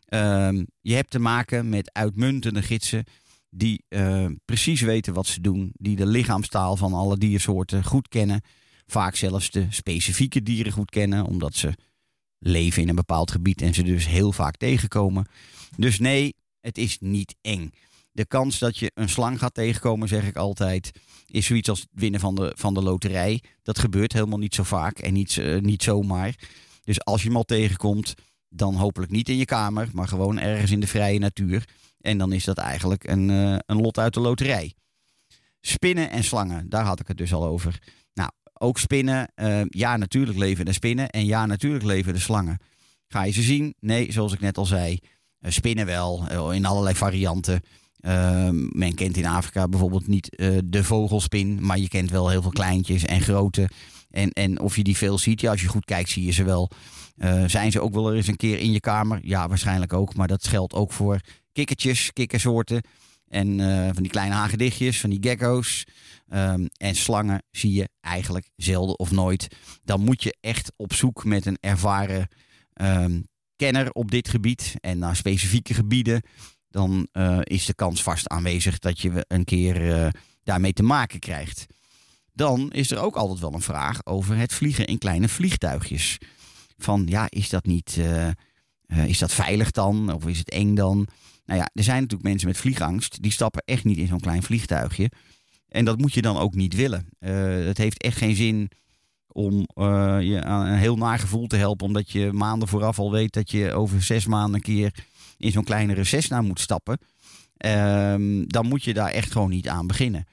Um, 0.10 0.68
je 0.82 0.94
hebt 0.94 1.12
te 1.12 1.20
maken 1.20 1.70
met 1.70 1.94
uitmuntende 1.94 2.62
gidsen 2.62 3.04
die 3.50 3.84
uh, 3.90 4.26
precies 4.46 4.82
weten 4.82 5.14
wat 5.14 5.28
ze 5.28 5.42
doen, 5.42 5.72
die 5.74 5.96
de 5.96 6.06
lichaamstaal 6.06 6.78
van 6.78 6.94
alle 6.94 7.18
diersoorten 7.18 7.84
goed 7.84 8.08
kennen. 8.08 8.42
Vaak 8.86 9.16
zelfs 9.16 9.52
de 9.52 9.68
specifieke 9.70 10.44
dieren 10.44 10.72
goed 10.72 10.90
kennen, 10.90 11.26
omdat 11.26 11.56
ze 11.56 11.74
leven 12.40 12.82
in 12.82 12.90
een 12.90 12.96
bepaald 12.96 13.32
gebied 13.32 13.62
en 13.62 13.74
ze 13.74 13.84
dus 13.84 14.08
heel 14.08 14.32
vaak 14.32 14.58
tegenkomen. 14.58 15.28
Dus 15.78 16.00
nee, 16.00 16.36
het 16.60 16.78
is 16.78 16.98
niet 17.00 17.36
eng. 17.42 17.72
De 18.16 18.26
kans 18.26 18.60
dat 18.60 18.78
je 18.78 18.92
een 18.94 19.10
slang 19.10 19.40
gaat 19.40 19.54
tegenkomen, 19.54 20.08
zeg 20.08 20.28
ik 20.28 20.36
altijd, 20.36 20.92
is 21.28 21.46
zoiets 21.46 21.70
als 21.70 21.80
het 21.80 21.90
winnen 21.92 22.20
van 22.20 22.36
de, 22.36 22.54
van 22.58 22.74
de 22.74 22.82
loterij. 22.82 23.44
Dat 23.64 23.80
gebeurt 23.80 24.14
helemaal 24.14 24.38
niet 24.38 24.56
zo 24.56 24.64
vaak 24.64 25.00
en 25.00 25.14
niet, 25.14 25.36
uh, 25.36 25.62
niet 25.62 25.84
zomaar. 25.84 26.36
Dus 26.84 27.04
als 27.04 27.22
je 27.22 27.28
hem 27.28 27.38
al 27.38 27.44
tegenkomt, 27.44 28.14
dan 28.50 28.76
hopelijk 28.76 29.12
niet 29.12 29.30
in 29.30 29.38
je 29.38 29.46
kamer, 29.46 29.90
maar 29.94 30.08
gewoon 30.08 30.40
ergens 30.40 30.72
in 30.72 30.80
de 30.80 30.88
vrije 30.88 31.20
natuur. 31.20 31.68
En 32.00 32.18
dan 32.18 32.32
is 32.32 32.44
dat 32.44 32.58
eigenlijk 32.58 33.04
een, 33.04 33.30
uh, 33.30 33.58
een 33.66 33.82
lot 33.82 33.98
uit 33.98 34.14
de 34.14 34.20
loterij. 34.20 34.74
Spinnen 35.62 36.10
en 36.10 36.24
slangen, 36.24 36.70
daar 36.70 36.86
had 36.86 37.00
ik 37.00 37.08
het 37.08 37.18
dus 37.18 37.34
al 37.34 37.46
over. 37.46 37.82
Nou, 38.14 38.30
ook 38.54 38.78
spinnen. 38.80 39.32
Uh, 39.36 39.62
ja, 39.68 39.98
natuurlijk 39.98 40.38
leven 40.38 40.66
de 40.66 40.74
spinnen. 40.74 41.10
En 41.10 41.26
ja, 41.26 41.46
natuurlijk 41.46 41.84
leven 41.84 42.14
de 42.14 42.20
slangen. 42.20 42.60
Ga 43.08 43.24
je 43.24 43.32
ze 43.32 43.42
zien? 43.42 43.76
Nee, 43.80 44.12
zoals 44.12 44.34
ik 44.34 44.40
net 44.40 44.58
al 44.58 44.66
zei. 44.66 45.00
spinnen 45.42 45.86
wel, 45.86 46.52
in 46.52 46.66
allerlei 46.66 46.96
varianten. 46.96 47.62
Uh, 48.08 48.50
men 48.52 48.96
kent 48.96 49.18
in 49.18 49.26
Afrika 49.26 49.68
bijvoorbeeld 49.68 50.08
niet 50.08 50.36
uh, 50.40 50.58
de 50.66 50.84
vogelspin, 50.84 51.66
maar 51.66 51.80
je 51.80 51.88
kent 51.88 52.10
wel 52.10 52.30
heel 52.30 52.42
veel 52.42 52.52
kleintjes 52.52 53.06
en 53.06 53.22
grote. 53.22 53.70
En, 54.10 54.30
en 54.30 54.60
of 54.60 54.76
je 54.76 54.84
die 54.84 54.98
veel 54.98 55.18
ziet, 55.18 55.42
ja, 55.42 55.52
als 55.52 55.62
je 55.62 55.68
goed 55.68 55.86
kijkt, 55.86 56.10
zie 56.10 56.26
je 56.26 56.32
ze 56.32 56.44
wel. 56.44 56.72
Uh, 57.18 57.44
zijn 57.48 57.72
ze 57.72 57.82
ook 57.82 57.94
wel 57.94 58.14
eens 58.14 58.28
een 58.28 58.36
keer 58.36 58.60
in 58.60 58.72
je 58.72 58.80
kamer? 58.80 59.20
Ja, 59.22 59.48
waarschijnlijk 59.48 59.94
ook. 59.94 60.16
Maar 60.16 60.28
dat 60.28 60.48
geldt 60.48 60.74
ook 60.74 60.92
voor 60.92 61.20
kikkertjes, 61.52 62.14
kikkersoorten. 62.14 62.82
En 63.28 63.60
uh, 63.60 63.90
van 63.94 64.04
die 64.04 64.12
kleine 64.12 64.36
hagedichtjes, 64.36 65.00
van 65.00 65.10
die 65.10 65.20
gecko's. 65.22 65.84
Um, 66.34 66.68
en 66.78 66.96
slangen 66.96 67.44
zie 67.52 67.74
je 67.74 67.90
eigenlijk 68.02 68.50
zelden 68.56 69.00
of 69.00 69.12
nooit. 69.12 69.48
Dan 69.84 70.02
moet 70.02 70.24
je 70.24 70.38
echt 70.42 70.72
op 70.76 70.94
zoek 70.94 71.24
met 71.24 71.46
een 71.46 71.58
ervaren 71.60 72.28
um, 72.74 73.28
kenner 73.56 73.92
op 73.92 74.12
dit 74.12 74.30
gebied. 74.30 74.74
En 74.80 74.98
naar 74.98 75.16
specifieke 75.16 75.74
gebieden 75.74 76.22
dan 76.76 77.08
uh, 77.14 77.40
is 77.44 77.66
de 77.66 77.74
kans 77.74 78.04
vast 78.04 78.30
aanwezig 78.30 78.80
dat 78.80 79.00
je 79.00 79.26
een 79.28 79.44
keer 79.44 79.82
uh, 79.82 80.08
daarmee 80.44 80.74
te 80.74 80.84
maken 80.84 81.20
krijgt. 81.20 81.66
Dan 82.34 82.72
is 82.72 82.92
er 82.92 83.00
ook 83.00 83.16
altijd 83.16 83.40
wel 83.40 83.54
een 83.54 83.62
vraag 83.62 84.06
over 84.06 84.38
het 84.38 84.54
vliegen 84.54 84.86
in 84.86 84.98
kleine 84.98 85.30
vliegtuigjes. 85.30 86.18
Van 86.78 87.06
ja, 87.10 87.28
is 87.30 87.50
dat 87.50 87.66
niet, 87.66 87.98
uh, 88.00 89.06
is 89.06 89.18
dat 89.18 89.32
veilig 89.32 89.72
dan? 89.72 90.14
Of 90.14 90.28
is 90.28 90.38
het 90.38 90.50
eng 90.50 90.76
dan? 90.76 91.08
Nou 91.46 91.60
ja, 91.60 91.70
er 91.74 91.84
zijn 91.84 92.02
natuurlijk 92.02 92.30
mensen 92.30 92.48
met 92.48 92.58
vliegangst. 92.58 93.22
Die 93.22 93.32
stappen 93.32 93.64
echt 93.66 93.84
niet 93.84 93.98
in 93.98 94.08
zo'n 94.08 94.20
klein 94.20 94.44
vliegtuigje. 94.44 95.12
En 95.68 95.86
dat 95.86 95.98
moet 95.98 96.14
je 96.14 96.22
dan 96.22 96.38
ook 96.38 96.54
niet 96.54 96.76
willen. 96.76 97.08
het 97.68 97.78
heeft 97.78 98.02
echt 98.02 98.18
geen 98.18 98.36
zin 98.36 98.70
om 99.28 99.68
je 100.22 100.42
aan 100.44 100.66
een 100.66 100.78
heel 100.78 100.98
nagevoel 100.98 101.48
te 101.48 101.56
helpen. 101.56 101.88
Omdat 101.88 102.12
je 102.12 102.32
maanden 102.34 102.68
vooraf 102.68 103.00
al 103.00 103.12
weet 103.12 103.34
dat 103.34 103.52
je 103.52 103.74
over 103.74 104.04
zes 104.04 104.26
maanden 104.26 104.56
een 104.56 104.62
keer 104.62 104.94
in 105.38 105.52
zo'n 105.52 105.64
kleine 105.64 105.94
reces 105.94 106.30
moet 106.30 106.60
stappen, 106.60 106.98
um, 107.66 108.48
dan 108.48 108.66
moet 108.66 108.84
je 108.84 108.94
daar 108.94 109.12
echt 109.12 109.32
gewoon 109.32 109.50
niet 109.50 109.68
aan 109.68 109.88
beginnen. 109.88 110.26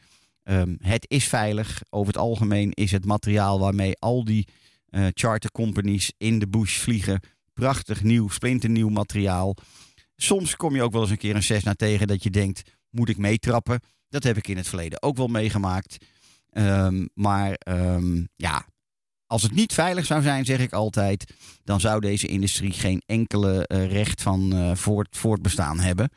Um, 0.44 0.76
het 0.80 1.04
is 1.08 1.24
veilig. 1.24 1.82
Over 1.90 2.12
het 2.12 2.22
algemeen 2.22 2.72
is 2.72 2.90
het 2.90 3.04
materiaal 3.04 3.58
waarmee 3.58 3.96
al 3.98 4.24
die 4.24 4.48
uh, 4.90 5.06
charter 5.14 5.50
companies 5.50 6.12
in 6.18 6.38
de 6.38 6.48
bush 6.48 6.76
vliegen 6.76 7.20
prachtig 7.52 8.02
nieuw, 8.02 8.28
splinternieuw 8.28 8.88
materiaal. 8.88 9.56
Soms 10.16 10.56
kom 10.56 10.74
je 10.74 10.82
ook 10.82 10.92
wel 10.92 11.00
eens 11.00 11.10
een 11.10 11.16
keer 11.16 11.34
een 11.34 11.42
Cessna 11.42 11.74
tegen 11.74 12.06
dat 12.06 12.22
je 12.22 12.30
denkt, 12.30 12.62
moet 12.90 13.08
ik 13.08 13.18
meetrappen? 13.18 13.80
Dat 14.08 14.22
heb 14.22 14.36
ik 14.36 14.48
in 14.48 14.56
het 14.56 14.68
verleden 14.68 15.02
ook 15.02 15.16
wel 15.16 15.26
meegemaakt. 15.26 16.04
Um, 16.50 17.08
maar 17.14 17.60
ja, 18.36 18.66
als 19.32 19.42
het 19.42 19.54
niet 19.54 19.72
veilig 19.72 20.06
zou 20.06 20.22
zijn, 20.22 20.44
zeg 20.44 20.58
ik 20.58 20.72
altijd, 20.72 21.34
dan 21.64 21.80
zou 21.80 22.00
deze 22.00 22.26
industrie 22.26 22.72
geen 22.72 23.02
enkele 23.06 23.68
uh, 23.72 23.90
recht 23.90 24.22
van 24.22 24.54
uh, 24.54 24.74
voort, 24.74 25.16
voortbestaan 25.16 25.80
hebben. 25.80 26.10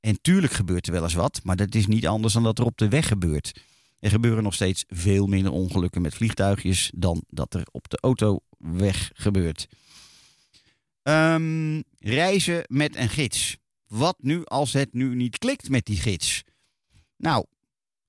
En 0.00 0.20
tuurlijk 0.20 0.52
gebeurt 0.52 0.86
er 0.86 0.92
wel 0.92 1.02
eens 1.02 1.14
wat, 1.14 1.40
maar 1.42 1.56
dat 1.56 1.74
is 1.74 1.86
niet 1.86 2.06
anders 2.06 2.32
dan 2.32 2.42
dat 2.42 2.58
er 2.58 2.64
op 2.64 2.78
de 2.78 2.88
weg 2.88 3.06
gebeurt. 3.08 3.60
Er 3.98 4.10
gebeuren 4.10 4.42
nog 4.42 4.54
steeds 4.54 4.84
veel 4.88 5.26
minder 5.26 5.52
ongelukken 5.52 6.02
met 6.02 6.14
vliegtuigjes 6.14 6.90
dan 6.94 7.24
dat 7.28 7.54
er 7.54 7.66
op 7.70 7.88
de 7.88 7.98
autoweg 8.00 9.10
gebeurt. 9.14 9.68
Ehm, 11.02 11.80
reizen 11.98 12.64
met 12.66 12.96
een 12.96 13.08
gids. 13.08 13.56
Wat 13.86 14.16
nu 14.18 14.44
als 14.44 14.72
het 14.72 14.92
nu 14.92 15.14
niet 15.14 15.38
klikt 15.38 15.68
met 15.68 15.84
die 15.84 15.98
gids? 15.98 16.42
Nou, 17.16 17.44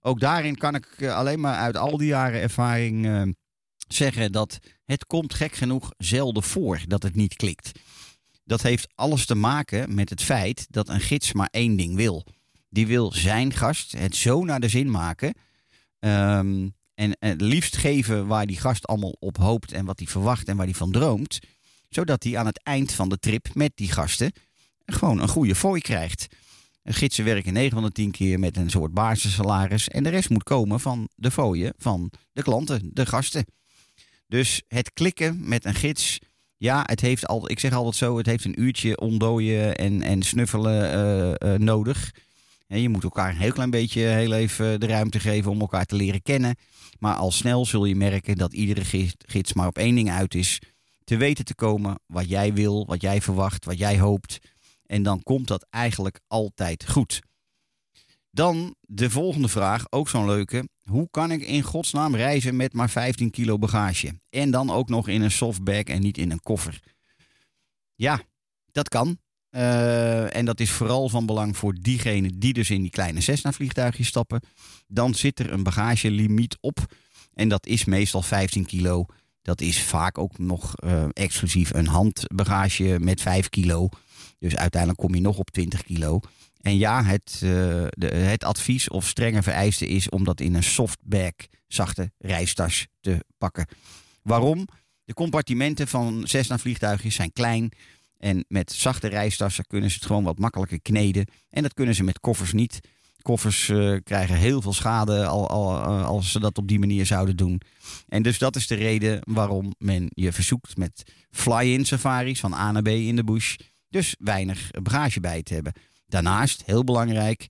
ook 0.02 0.20
daarin 0.20 0.58
kan 0.58 0.76
ik 0.76 0.86
eh, 0.98 1.16
alleen 1.16 1.40
maar 1.40 1.56
uit 1.56 1.78
al 1.78 1.98
die 1.98 2.08
jaren 2.08 2.42
ervaring 2.42 3.06
uh, 3.06 3.22
zeggen 3.96 4.32
dat 4.32 4.60
het 4.86 5.06
komt 5.06 5.34
gek 5.34 5.56
genoeg 5.56 5.92
zelden 5.98 6.44
voor 6.44 6.82
dat 6.88 7.04
het 7.04 7.16
niet 7.16 7.36
klikt. 7.36 7.80
Dat 8.44 8.62
heeft 8.62 8.88
alles 8.96 9.26
te 9.26 9.36
maken 9.36 9.96
met 9.96 10.10
het 10.10 10.24
feit 10.24 10.68
dat 10.70 10.90
een 10.90 11.02
gids 11.02 11.34
maar 11.34 11.50
één 11.52 11.76
ding 11.76 11.96
wil. 11.96 12.26
Die 12.70 12.88
wil 12.88 13.12
zijn 13.12 13.54
gast 13.54 13.92
het 13.92 14.16
zo 14.16 14.44
naar 14.44 14.60
de 14.60 14.68
zin 14.68 14.92
maken. 14.92 15.34
Ehm, 16.00 16.70
en 16.94 17.16
het 17.20 17.42
liefst 17.42 17.78
geven 17.78 18.28
waar 18.28 18.46
die 18.46 18.60
gast 18.60 18.88
allemaal 18.88 19.16
op 19.20 19.38
hoopt 19.38 19.72
en 19.72 19.86
wat 19.86 20.00
hij 20.00 20.08
verwacht 20.08 20.48
en 20.48 20.56
waar 20.58 20.66
hij 20.66 20.76
van 20.76 20.92
droomt. 20.92 21.40
Zodat 21.90 22.24
hij 22.24 22.38
aan 22.38 22.46
het 22.46 22.64
eind 22.64 22.92
van 22.92 23.10
de 23.10 23.20
trip 23.20 23.54
met 23.54 23.72
die 23.76 23.92
gasten 23.92 24.32
gewoon 24.86 25.20
een 25.20 25.28
goede 25.28 25.56
fooi 25.56 25.82
krijgt. 25.82 26.28
Gidsen 26.84 27.26
werken 27.26 27.54
9 27.54 27.72
van 27.72 27.84
de 27.84 27.92
10 27.92 28.12
keer 28.12 28.40
met 28.40 28.58
een 28.58 28.70
soort 28.70 28.94
basissalaris. 28.94 29.88
En 29.88 30.04
de 30.04 30.10
rest 30.10 30.30
moet 30.30 30.44
komen 30.44 30.80
van 30.80 31.10
de 31.16 31.32
fooien 31.32 31.74
van 31.78 32.12
de 32.34 32.44
klanten, 32.44 32.90
de 32.94 33.06
gasten. 33.06 33.46
Dus 34.34 34.62
het 34.68 34.94
klikken 34.94 35.40
met 35.48 35.66
een 35.66 35.74
gids. 35.74 36.20
Ja, 36.58 36.84
het 36.86 37.02
heeft 37.02 37.28
al, 37.28 37.50
ik 37.50 37.60
zeg 37.60 37.74
altijd 37.74 37.96
zo, 37.96 38.18
het 38.18 38.26
heeft 38.26 38.46
een 38.46 38.62
uurtje 38.62 39.00
ontdooien 39.00 39.76
en, 39.76 40.02
en 40.02 40.22
snuffelen 40.22 40.94
uh, 41.44 41.54
uh, 41.54 41.60
nodig. 41.60 42.12
En 42.68 42.82
je 42.82 42.90
moet 42.90 43.04
elkaar 43.04 43.30
een 43.30 43.38
heel 43.38 43.52
klein 43.52 43.70
beetje 43.70 44.02
heel 44.02 44.34
even 44.34 44.80
de 44.80 44.86
ruimte 44.86 45.20
geven 45.20 45.52
om 45.52 45.60
elkaar 45.60 45.86
te 45.86 45.96
leren 45.96 46.22
kennen. 46.22 46.56
Maar 47.00 47.16
al 47.16 47.32
snel 47.32 47.66
zul 47.66 47.86
je 47.86 47.96
merken 47.96 48.38
dat 48.38 48.54
iedere 48.54 49.10
gids 49.18 49.54
maar 49.54 49.68
op 49.68 49.78
één 49.78 49.96
ding 49.96 50.12
uit 50.12 50.36
is. 50.36 50.62
Te 51.04 51.18
weten 51.18 51.46
te 51.46 51.56
komen 51.56 52.00
wat 52.06 52.30
jij 52.30 52.54
wil, 52.54 52.86
wat 52.86 53.02
jij 53.02 53.22
verwacht, 53.22 53.66
wat 53.66 53.78
jij 53.78 54.00
hoopt. 54.00 54.40
En 54.86 55.04
dan 55.04 55.24
komt 55.24 55.48
dat 55.48 55.68
eigenlijk 55.70 56.20
altijd 56.28 56.90
goed. 56.90 57.22
Dan 58.36 58.76
de 58.80 59.10
volgende 59.10 59.48
vraag, 59.48 59.86
ook 59.90 60.10
zo'n 60.10 60.26
leuke. 60.26 60.68
Hoe 60.84 61.08
kan 61.12 61.32
ik 61.32 61.42
in 61.42 61.62
godsnaam 61.62 62.16
reizen 62.16 62.56
met 62.56 62.74
maar 62.74 62.90
15 62.90 63.30
kilo 63.30 63.58
bagage? 63.58 64.20
En 64.30 64.52
dan 64.52 64.70
ook 64.70 64.90
nog 64.90 65.08
in 65.08 65.22
een 65.22 65.32
softbag 65.32 65.84
en 65.84 66.02
niet 66.02 66.18
in 66.18 66.32
een 66.32 66.42
koffer. 66.42 66.80
Ja, 67.96 68.22
dat 68.72 68.90
kan. 68.90 69.18
Uh, 69.52 70.36
en 70.36 70.46
dat 70.46 70.60
is 70.60 70.72
vooral 70.72 71.10
van 71.10 71.26
belang 71.26 71.58
voor 71.58 71.76
diegenen 71.82 72.40
die 72.40 72.54
dus 72.54 72.70
in 72.70 72.82
die 72.82 72.92
kleine 72.92 73.22
Cessna-vliegtuigjes 73.22 74.08
stappen. 74.08 74.42
Dan 74.88 75.14
zit 75.14 75.40
er 75.40 75.52
een 75.52 75.64
bagagelimiet 75.64 76.58
op. 76.60 76.94
En 77.34 77.50
dat 77.50 77.66
is 77.66 77.86
meestal 77.86 78.22
15 78.22 78.66
kilo. 78.66 79.06
Dat 79.42 79.62
is 79.62 79.84
vaak 79.84 80.18
ook 80.18 80.38
nog 80.38 80.74
uh, 80.84 81.06
exclusief 81.12 81.74
een 81.74 81.88
handbagage 81.88 82.98
met 83.00 83.22
5 83.22 83.50
kilo. 83.50 83.90
Dus 84.40 84.56
uiteindelijk 84.56 85.02
kom 85.02 85.16
je 85.16 85.22
nog 85.22 85.38
op 85.38 85.52
20 85.52 85.84
kilo. 85.84 86.20
En 86.64 86.78
ja, 86.78 87.04
het, 87.04 87.42
uh, 87.44 87.50
de, 87.90 88.08
het 88.08 88.44
advies 88.44 88.90
of 88.90 89.08
strenge 89.08 89.44
vereiste 89.44 89.88
is 89.88 90.10
om 90.10 90.24
dat 90.24 90.40
in 90.40 90.54
een 90.54 90.64
softbag, 90.64 91.32
zachte 91.68 92.12
reistas 92.18 92.88
te 93.02 93.24
pakken. 93.38 93.68
Waarom? 94.22 94.68
De 95.06 95.14
compartimenten 95.14 95.88
van 95.88 96.22
Cessna 96.24 96.58
vliegtuigjes 96.58 97.16
zijn 97.16 97.34
klein. 97.34 97.72
En 98.18 98.46
met 98.48 98.72
zachte 98.72 99.08
reistassen 99.08 99.66
kunnen 99.68 99.90
ze 99.90 99.96
het 99.96 100.06
gewoon 100.06 100.24
wat 100.24 100.40
makkelijker 100.40 100.82
kneden. 100.82 101.26
En 101.50 101.62
dat 101.62 101.74
kunnen 101.74 101.96
ze 101.96 102.04
met 102.04 102.20
koffers 102.20 102.54
niet. 102.54 102.80
Koffers 103.22 103.68
uh, 103.68 103.98
krijgen 104.04 104.36
heel 104.36 104.62
veel 104.62 104.74
schade 104.74 105.26
al, 105.26 105.50
al, 105.50 105.82
als 106.04 106.32
ze 106.32 106.40
dat 106.40 106.58
op 106.58 106.68
die 106.68 106.80
manier 106.80 107.06
zouden 107.06 107.38
doen. 107.38 107.62
En 108.08 108.24
dus 108.24 108.38
dat 108.38 108.56
is 108.56 108.68
de 108.68 108.76
reden 108.76 109.20
waarom 109.24 109.74
men 109.78 110.08
je 110.10 110.32
verzoekt 110.32 110.78
met 110.78 111.04
fly-in 111.32 111.86
safaris 111.86 112.40
van 112.40 112.54
A 112.54 112.72
naar 112.72 112.82
B 112.82 112.88
in 112.88 113.16
de 113.16 113.24
bush. 113.24 113.56
Dus 113.90 114.16
weinig 114.20 114.72
bagage 114.72 115.20
bij 115.20 115.44
te 115.44 115.54
hebben. 115.54 115.74
Daarnaast, 116.14 116.64
heel 116.66 116.84
belangrijk, 116.84 117.48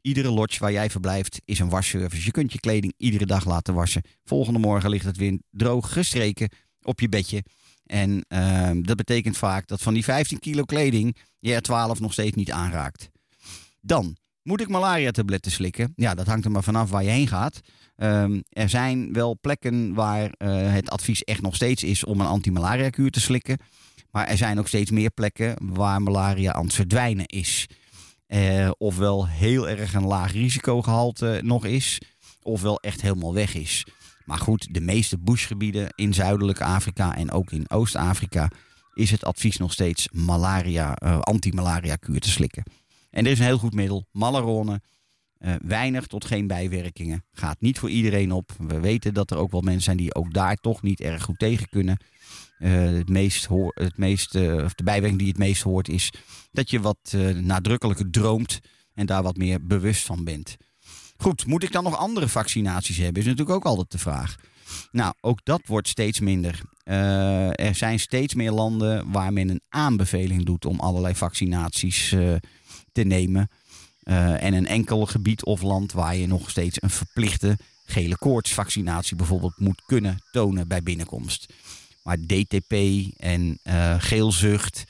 iedere 0.00 0.30
lodge 0.30 0.58
waar 0.58 0.72
jij 0.72 0.90
verblijft 0.90 1.40
is 1.44 1.58
een 1.58 1.68
wasservice. 1.68 2.24
Je 2.24 2.30
kunt 2.30 2.52
je 2.52 2.60
kleding 2.60 2.94
iedere 2.96 3.26
dag 3.26 3.44
laten 3.44 3.74
wassen. 3.74 4.02
Volgende 4.24 4.58
morgen 4.58 4.90
ligt 4.90 5.04
het 5.04 5.16
weer 5.16 5.38
droog 5.50 5.92
gestreken 5.92 6.48
op 6.82 7.00
je 7.00 7.08
bedje. 7.08 7.42
En 7.84 8.24
uh, 8.28 8.70
dat 8.82 8.96
betekent 8.96 9.36
vaak 9.36 9.66
dat 9.66 9.82
van 9.82 9.94
die 9.94 10.04
15 10.04 10.38
kilo 10.38 10.64
kleding 10.64 11.16
je 11.38 11.54
er 11.54 11.62
12 11.62 12.00
nog 12.00 12.12
steeds 12.12 12.36
niet 12.36 12.50
aanraakt. 12.50 13.08
Dan 13.80 14.16
moet 14.42 14.60
ik 14.60 14.68
malaria-tabletten 14.68 15.52
slikken. 15.52 15.92
Ja, 15.96 16.14
dat 16.14 16.26
hangt 16.26 16.44
er 16.44 16.50
maar 16.50 16.64
vanaf 16.64 16.90
waar 16.90 17.04
je 17.04 17.10
heen 17.10 17.28
gaat. 17.28 17.60
Um, 17.96 18.42
er 18.48 18.68
zijn 18.68 19.12
wel 19.12 19.38
plekken 19.40 19.94
waar 19.94 20.24
uh, 20.24 20.72
het 20.72 20.90
advies 20.90 21.24
echt 21.24 21.42
nog 21.42 21.54
steeds 21.54 21.82
is 21.82 22.04
om 22.04 22.20
een 22.20 22.26
anti-malaria-kuur 22.26 23.10
te 23.10 23.20
slikken. 23.20 23.58
Maar 24.10 24.26
er 24.26 24.36
zijn 24.36 24.58
ook 24.58 24.68
steeds 24.68 24.90
meer 24.90 25.10
plekken 25.10 25.56
waar 25.60 26.02
malaria 26.02 26.52
aan 26.52 26.64
het 26.64 26.74
verdwijnen 26.74 27.26
is. 27.26 27.66
Uh, 28.28 28.70
ofwel 28.78 29.28
heel 29.28 29.68
erg 29.68 29.94
een 29.94 30.06
laag 30.06 30.32
risicogehalte 30.32 31.40
nog 31.44 31.64
is, 31.64 32.00
ofwel 32.42 32.80
echt 32.80 33.00
helemaal 33.00 33.34
weg 33.34 33.54
is. 33.54 33.86
Maar 34.24 34.38
goed, 34.38 34.74
de 34.74 34.80
meeste 34.80 35.18
bushgebieden 35.18 35.92
in 35.94 36.14
zuidelijk 36.14 36.60
Afrika 36.60 37.16
en 37.16 37.30
ook 37.30 37.52
in 37.52 37.70
Oost-Afrika 37.70 38.50
is 38.94 39.10
het 39.10 39.24
advies 39.24 39.56
nog 39.56 39.72
steeds 39.72 40.08
malaria, 40.12 40.96
uh, 41.02 41.18
anti-malaria 41.20 41.96
kuur 41.96 42.20
te 42.20 42.30
slikken. 42.30 42.62
En 43.10 43.24
er 43.24 43.30
is 43.30 43.38
een 43.38 43.44
heel 43.44 43.58
goed 43.58 43.74
middel, 43.74 44.06
Malarone. 44.12 44.80
Uh, 45.38 45.54
weinig 45.62 46.06
tot 46.06 46.24
geen 46.24 46.46
bijwerkingen. 46.46 47.24
Gaat 47.32 47.60
niet 47.60 47.78
voor 47.78 47.90
iedereen 47.90 48.32
op. 48.32 48.50
We 48.58 48.80
weten 48.80 49.14
dat 49.14 49.30
er 49.30 49.36
ook 49.36 49.50
wel 49.50 49.60
mensen 49.60 49.82
zijn 49.82 49.96
die 49.96 50.14
ook 50.14 50.32
daar 50.32 50.56
toch 50.56 50.82
niet 50.82 51.00
erg 51.00 51.22
goed 51.22 51.38
tegen 51.38 51.68
kunnen. 51.68 51.96
Uh, 52.58 52.84
het 52.84 53.08
meest 53.08 53.48
het 53.74 53.96
meest, 53.96 54.34
uh, 54.34 54.64
of 54.64 54.74
de 54.74 54.84
bijwerking 54.84 55.18
die 55.18 55.28
het 55.28 55.38
meest 55.38 55.62
hoort 55.62 55.88
is 55.88 56.12
dat 56.52 56.70
je 56.70 56.80
wat 56.80 57.16
nadrukkelijker 57.34 58.10
droomt 58.10 58.60
en 58.94 59.06
daar 59.06 59.22
wat 59.22 59.36
meer 59.36 59.66
bewust 59.66 60.04
van 60.04 60.24
bent. 60.24 60.56
Goed, 61.16 61.46
moet 61.46 61.62
ik 61.62 61.72
dan 61.72 61.84
nog 61.84 61.96
andere 61.96 62.28
vaccinaties 62.28 62.96
hebben? 62.96 63.22
Is 63.22 63.28
natuurlijk 63.28 63.56
ook 63.56 63.64
altijd 63.64 63.90
de 63.90 63.98
vraag. 63.98 64.36
Nou, 64.92 65.14
ook 65.20 65.40
dat 65.42 65.60
wordt 65.66 65.88
steeds 65.88 66.20
minder. 66.20 66.60
Er 67.54 67.74
zijn 67.74 68.00
steeds 68.00 68.34
meer 68.34 68.52
landen 68.52 69.12
waar 69.12 69.32
men 69.32 69.48
een 69.48 69.60
aanbeveling 69.68 70.44
doet 70.44 70.64
om 70.64 70.80
allerlei 70.80 71.14
vaccinaties 71.14 72.08
te 72.92 73.02
nemen. 73.02 73.50
En 74.04 74.54
een 74.54 74.66
enkel 74.66 75.06
gebied 75.06 75.44
of 75.44 75.62
land 75.62 75.92
waar 75.92 76.16
je 76.16 76.26
nog 76.26 76.50
steeds 76.50 76.82
een 76.82 76.90
verplichte 76.90 77.58
gele 77.86 78.16
koortsvaccinatie 78.16 79.16
bijvoorbeeld 79.16 79.58
moet 79.58 79.82
kunnen 79.86 80.18
tonen 80.30 80.68
bij 80.68 80.82
binnenkomst. 80.82 81.52
Maar 82.06 82.18
DTP 82.18 82.72
en 83.16 83.58
geelzucht, 83.98 84.84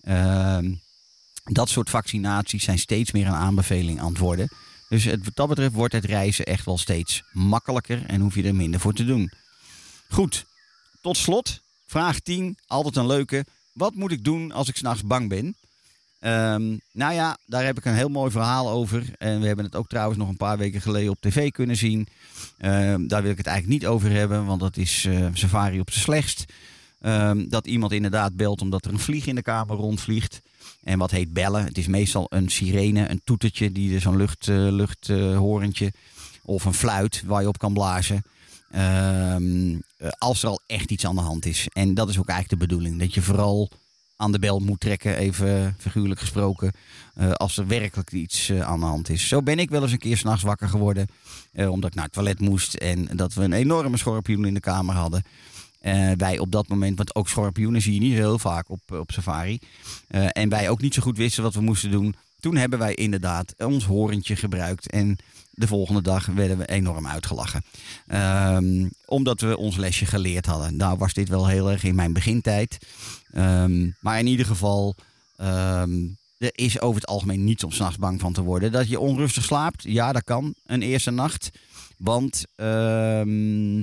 ehm, 0.00 0.72
dat 1.44 1.68
soort 1.68 1.90
vaccinaties 1.90 2.64
zijn 2.64 2.78
steeds 2.78 3.12
meer 3.12 3.26
een 3.26 3.32
aanbeveling 3.32 4.00
aan 4.00 4.08
het 4.08 4.18
worden. 4.18 4.48
Dus 4.88 5.04
het, 5.04 5.24
wat 5.24 5.36
dat 5.36 5.48
betreft 5.48 5.72
wordt 5.72 5.92
het 5.92 6.04
reizen 6.04 6.44
echt 6.44 6.64
wel 6.64 6.78
steeds 6.78 7.22
makkelijker 7.32 8.06
en 8.06 8.20
hoef 8.20 8.34
je 8.34 8.42
er 8.42 8.54
minder 8.54 8.80
voor 8.80 8.92
te 8.92 9.04
doen. 9.04 9.32
Goed, 10.08 10.44
tot 11.00 11.16
slot, 11.16 11.60
vraag 11.86 12.20
10, 12.20 12.58
altijd 12.66 12.96
een 12.96 13.06
leuke. 13.06 13.44
Wat 13.72 13.94
moet 13.94 14.12
ik 14.12 14.24
doen 14.24 14.52
als 14.52 14.68
ik 14.68 14.76
s'nachts 14.76 15.04
bang 15.04 15.28
ben? 15.28 15.56
Um, 16.26 16.80
nou 16.92 17.14
ja, 17.14 17.38
daar 17.46 17.64
heb 17.64 17.78
ik 17.78 17.84
een 17.84 17.94
heel 17.94 18.08
mooi 18.08 18.30
verhaal 18.30 18.70
over. 18.70 19.04
En 19.18 19.40
we 19.40 19.46
hebben 19.46 19.64
het 19.64 19.76
ook 19.76 19.88
trouwens 19.88 20.18
nog 20.18 20.28
een 20.28 20.36
paar 20.36 20.58
weken 20.58 20.80
geleden 20.80 21.10
op 21.10 21.20
tv 21.20 21.50
kunnen 21.50 21.76
zien. 21.76 22.06
Um, 22.60 23.08
daar 23.08 23.22
wil 23.22 23.30
ik 23.30 23.36
het 23.36 23.46
eigenlijk 23.46 23.80
niet 23.80 23.90
over 23.90 24.10
hebben, 24.10 24.46
want 24.46 24.60
dat 24.60 24.76
is 24.76 25.04
uh, 25.04 25.26
safari 25.32 25.80
op 25.80 25.90
zijn 25.90 26.04
slechtst. 26.04 26.44
Um, 27.00 27.48
dat 27.48 27.66
iemand 27.66 27.92
inderdaad 27.92 28.36
belt 28.36 28.62
omdat 28.62 28.84
er 28.84 28.92
een 28.92 28.98
vlieg 28.98 29.26
in 29.26 29.34
de 29.34 29.42
kamer 29.42 29.76
rondvliegt. 29.76 30.40
En 30.82 30.98
wat 30.98 31.10
heet 31.10 31.32
bellen? 31.32 31.64
Het 31.64 31.78
is 31.78 31.86
meestal 31.86 32.26
een 32.28 32.48
sirene, 32.48 33.08
een 33.08 33.20
toetertje, 33.24 33.72
die 33.72 33.98
zo'n 33.98 34.16
lucht, 34.16 34.48
uh, 34.48 34.56
luchthorentje. 34.56 35.92
of 36.42 36.64
een 36.64 36.74
fluit 36.74 37.22
waar 37.26 37.40
je 37.40 37.48
op 37.48 37.58
kan 37.58 37.72
blazen. 37.72 38.22
Um, 38.76 39.82
als 40.18 40.42
er 40.42 40.48
al 40.48 40.60
echt 40.66 40.90
iets 40.90 41.06
aan 41.06 41.14
de 41.14 41.20
hand 41.20 41.46
is. 41.46 41.68
En 41.72 41.94
dat 41.94 42.08
is 42.08 42.18
ook 42.18 42.28
eigenlijk 42.28 42.60
de 42.60 42.66
bedoeling. 42.66 42.98
Dat 42.98 43.14
je 43.14 43.22
vooral 43.22 43.70
aan 44.16 44.32
de 44.32 44.38
bel 44.38 44.58
moet 44.58 44.80
trekken, 44.80 45.16
even 45.16 45.76
figuurlijk 45.78 46.20
gesproken. 46.20 46.72
Uh, 47.20 47.30
als 47.30 47.56
er 47.56 47.66
werkelijk 47.66 48.12
iets 48.12 48.48
uh, 48.48 48.60
aan 48.60 48.80
de 48.80 48.86
hand 48.86 49.08
is. 49.08 49.28
Zo 49.28 49.42
ben 49.42 49.58
ik 49.58 49.70
wel 49.70 49.82
eens 49.82 49.92
een 49.92 49.98
keer 49.98 50.16
s'nachts 50.16 50.42
wakker 50.42 50.68
geworden. 50.68 51.06
Uh, 51.52 51.70
omdat 51.70 51.90
ik 51.90 51.94
naar 51.94 52.04
het 52.04 52.12
toilet 52.12 52.40
moest. 52.40 52.74
En 52.74 53.08
dat 53.16 53.34
we 53.34 53.42
een 53.42 53.52
enorme 53.52 53.96
schorpioen 53.96 54.44
in 54.44 54.54
de 54.54 54.60
kamer 54.60 54.94
hadden. 54.94 55.22
Wij 56.16 56.38
op 56.38 56.52
dat 56.52 56.68
moment, 56.68 56.96
want 56.96 57.14
ook 57.14 57.28
schorpioenen 57.28 57.82
zie 57.82 57.94
je 57.94 58.00
niet 58.00 58.12
heel 58.12 58.38
vaak 58.38 58.70
op, 58.70 58.80
op 58.92 59.10
safari. 59.10 59.58
En 60.08 60.48
wij 60.48 60.70
ook 60.70 60.80
niet 60.80 60.94
zo 60.94 61.02
goed 61.02 61.16
wisten 61.16 61.42
wat 61.42 61.54
we 61.54 61.60
moesten 61.60 61.90
doen. 61.90 62.14
Toen 62.40 62.56
hebben 62.56 62.78
wij 62.78 62.94
inderdaad 62.94 63.54
ons 63.58 63.84
horentje 63.84 64.36
gebruikt. 64.36 64.90
En 64.90 65.16
de 65.50 65.66
volgende 65.66 66.02
dag 66.02 66.26
werden 66.26 66.58
we 66.58 66.66
enorm 66.66 67.06
uitgelachen. 67.06 67.64
Um, 68.54 68.90
omdat 69.06 69.40
we 69.40 69.56
ons 69.56 69.76
lesje 69.76 70.06
geleerd 70.06 70.46
hadden. 70.46 70.76
Nou 70.76 70.98
was 70.98 71.12
dit 71.12 71.28
wel 71.28 71.46
heel 71.46 71.70
erg 71.70 71.84
in 71.84 71.94
mijn 71.94 72.12
begintijd. 72.12 72.78
Um, 73.36 73.96
maar 74.00 74.18
in 74.18 74.26
ieder 74.26 74.46
geval, 74.46 74.94
um, 75.40 76.16
er 76.38 76.50
is 76.52 76.80
over 76.80 77.00
het 77.00 77.10
algemeen 77.10 77.44
niets 77.44 77.64
om 77.64 77.72
s'nachts 77.72 77.98
bang 77.98 78.20
van 78.20 78.32
te 78.32 78.42
worden. 78.42 78.72
Dat 78.72 78.88
je 78.88 79.00
onrustig 79.00 79.44
slaapt, 79.44 79.82
ja 79.82 80.12
dat 80.12 80.24
kan. 80.24 80.54
Een 80.66 80.82
eerste 80.82 81.10
nacht. 81.10 81.50
Want 81.96 82.44
ehm, 82.56 83.76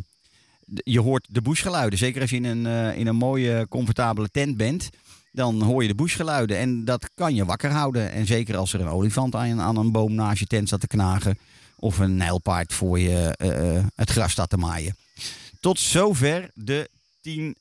je 0.84 1.00
hoort 1.00 1.28
de 1.30 1.42
bushgeluiden. 1.42 2.00
Zeker 2.00 2.22
als 2.22 2.30
je 2.30 2.36
in 2.36 2.44
een, 2.44 2.66
uh, 2.66 2.98
in 2.98 3.08
een 3.08 3.16
mooie, 3.16 3.66
comfortabele 3.70 4.30
tent 4.32 4.58
bent. 4.58 4.90
Dan 5.32 5.62
hoor 5.62 5.82
je 5.82 5.88
de 5.88 5.96
bushgeluiden. 5.96 6.58
En 6.58 6.86
dat 6.86 7.10
kan 7.16 7.36
je 7.36 7.46
wakker 7.46 7.72
houden. 7.72 8.12
En 8.12 8.26
zeker 8.26 8.58
als 8.58 8.74
er 8.74 8.82
een 8.82 8.88
olifant 8.88 9.36
aan, 9.36 9.62
aan 9.62 9.78
een 9.78 9.92
boom 9.92 10.14
naast 10.14 10.40
je 10.40 10.46
tent 10.46 10.68
staat 10.68 10.80
te 10.80 10.88
knagen. 10.88 11.38
Of 11.76 12.00
een 12.00 12.16
nijlpaard 12.16 12.74
voor 12.74 13.00
je 13.00 13.38
uh, 13.44 13.86
het 13.96 14.10
gras 14.10 14.32
staat 14.32 14.50
te 14.50 14.58
maaien. 14.58 14.96
Tot 15.60 15.80
zover 15.80 16.52
de 16.54 16.90
tien, 17.22 17.46
uh, 17.46 17.54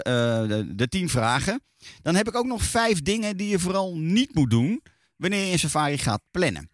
de, 0.00 0.72
de 0.74 0.88
tien 0.88 1.08
vragen. 1.08 1.62
Dan 2.02 2.14
heb 2.14 2.28
ik 2.28 2.36
ook 2.36 2.46
nog 2.46 2.62
vijf 2.62 3.02
dingen 3.02 3.36
die 3.36 3.48
je 3.48 3.58
vooral 3.58 3.98
niet 3.98 4.34
moet 4.34 4.50
doen 4.50 4.82
wanneer 5.16 5.44
je 5.44 5.52
een 5.52 5.58
safari 5.58 5.98
gaat 5.98 6.22
plannen. 6.30 6.70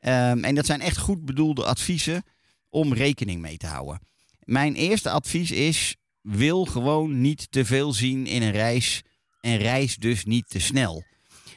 Um, 0.00 0.44
en 0.44 0.54
dat 0.54 0.66
zijn 0.66 0.80
echt 0.80 0.98
goed 0.98 1.24
bedoelde 1.24 1.64
adviezen 1.64 2.22
om 2.70 2.94
rekening 2.94 3.40
mee 3.40 3.56
te 3.56 3.66
houden. 3.66 4.00
Mijn 4.40 4.74
eerste 4.74 5.10
advies 5.10 5.50
is: 5.50 5.96
wil 6.20 6.64
gewoon 6.64 7.20
niet 7.20 7.46
te 7.50 7.64
veel 7.64 7.92
zien 7.92 8.26
in 8.26 8.42
een 8.42 8.52
reis 8.52 9.02
en 9.40 9.56
reis 9.56 9.96
dus 9.96 10.24
niet 10.24 10.48
te 10.48 10.58
snel. 10.58 11.04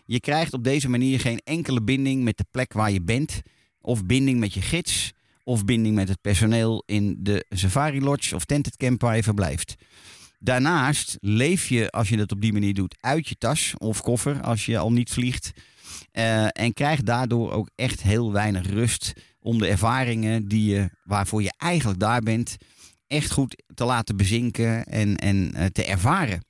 Je 0.05 0.19
krijgt 0.19 0.53
op 0.53 0.63
deze 0.63 0.89
manier 0.89 1.19
geen 1.19 1.41
enkele 1.43 1.83
binding 1.83 2.23
met 2.23 2.37
de 2.37 2.45
plek 2.51 2.73
waar 2.73 2.91
je 2.91 3.01
bent, 3.01 3.41
of 3.81 4.05
binding 4.05 4.39
met 4.39 4.53
je 4.53 4.61
gids, 4.61 5.11
of 5.43 5.65
binding 5.65 5.95
met 5.95 6.07
het 6.07 6.21
personeel 6.21 6.83
in 6.85 7.15
de 7.19 7.45
safari 7.49 8.01
lodge 8.01 8.35
of 8.35 8.45
tented 8.45 8.77
camp 8.77 9.01
waar 9.01 9.15
je 9.15 9.23
verblijft. 9.23 9.75
Daarnaast 10.39 11.17
leef 11.19 11.67
je, 11.67 11.89
als 11.89 12.09
je 12.09 12.17
dat 12.17 12.31
op 12.31 12.41
die 12.41 12.53
manier 12.53 12.73
doet, 12.73 12.95
uit 12.99 13.27
je 13.27 13.35
tas 13.37 13.73
of 13.77 14.01
koffer 14.01 14.41
als 14.41 14.65
je 14.65 14.77
al 14.77 14.91
niet 14.91 15.09
vliegt. 15.09 15.51
Uh, 16.13 16.47
en 16.51 16.73
krijgt 16.73 17.05
daardoor 17.05 17.51
ook 17.51 17.69
echt 17.75 18.01
heel 18.01 18.31
weinig 18.31 18.69
rust 18.69 19.13
om 19.39 19.59
de 19.59 19.67
ervaringen 19.67 20.47
die 20.47 20.73
je, 20.73 20.89
waarvoor 21.03 21.41
je 21.41 21.53
eigenlijk 21.57 21.99
daar 21.99 22.21
bent, 22.21 22.57
echt 23.07 23.31
goed 23.31 23.63
te 23.73 23.83
laten 23.83 24.17
bezinken 24.17 24.85
en, 24.85 25.15
en 25.15 25.53
uh, 25.55 25.65
te 25.65 25.85
ervaren. 25.85 26.43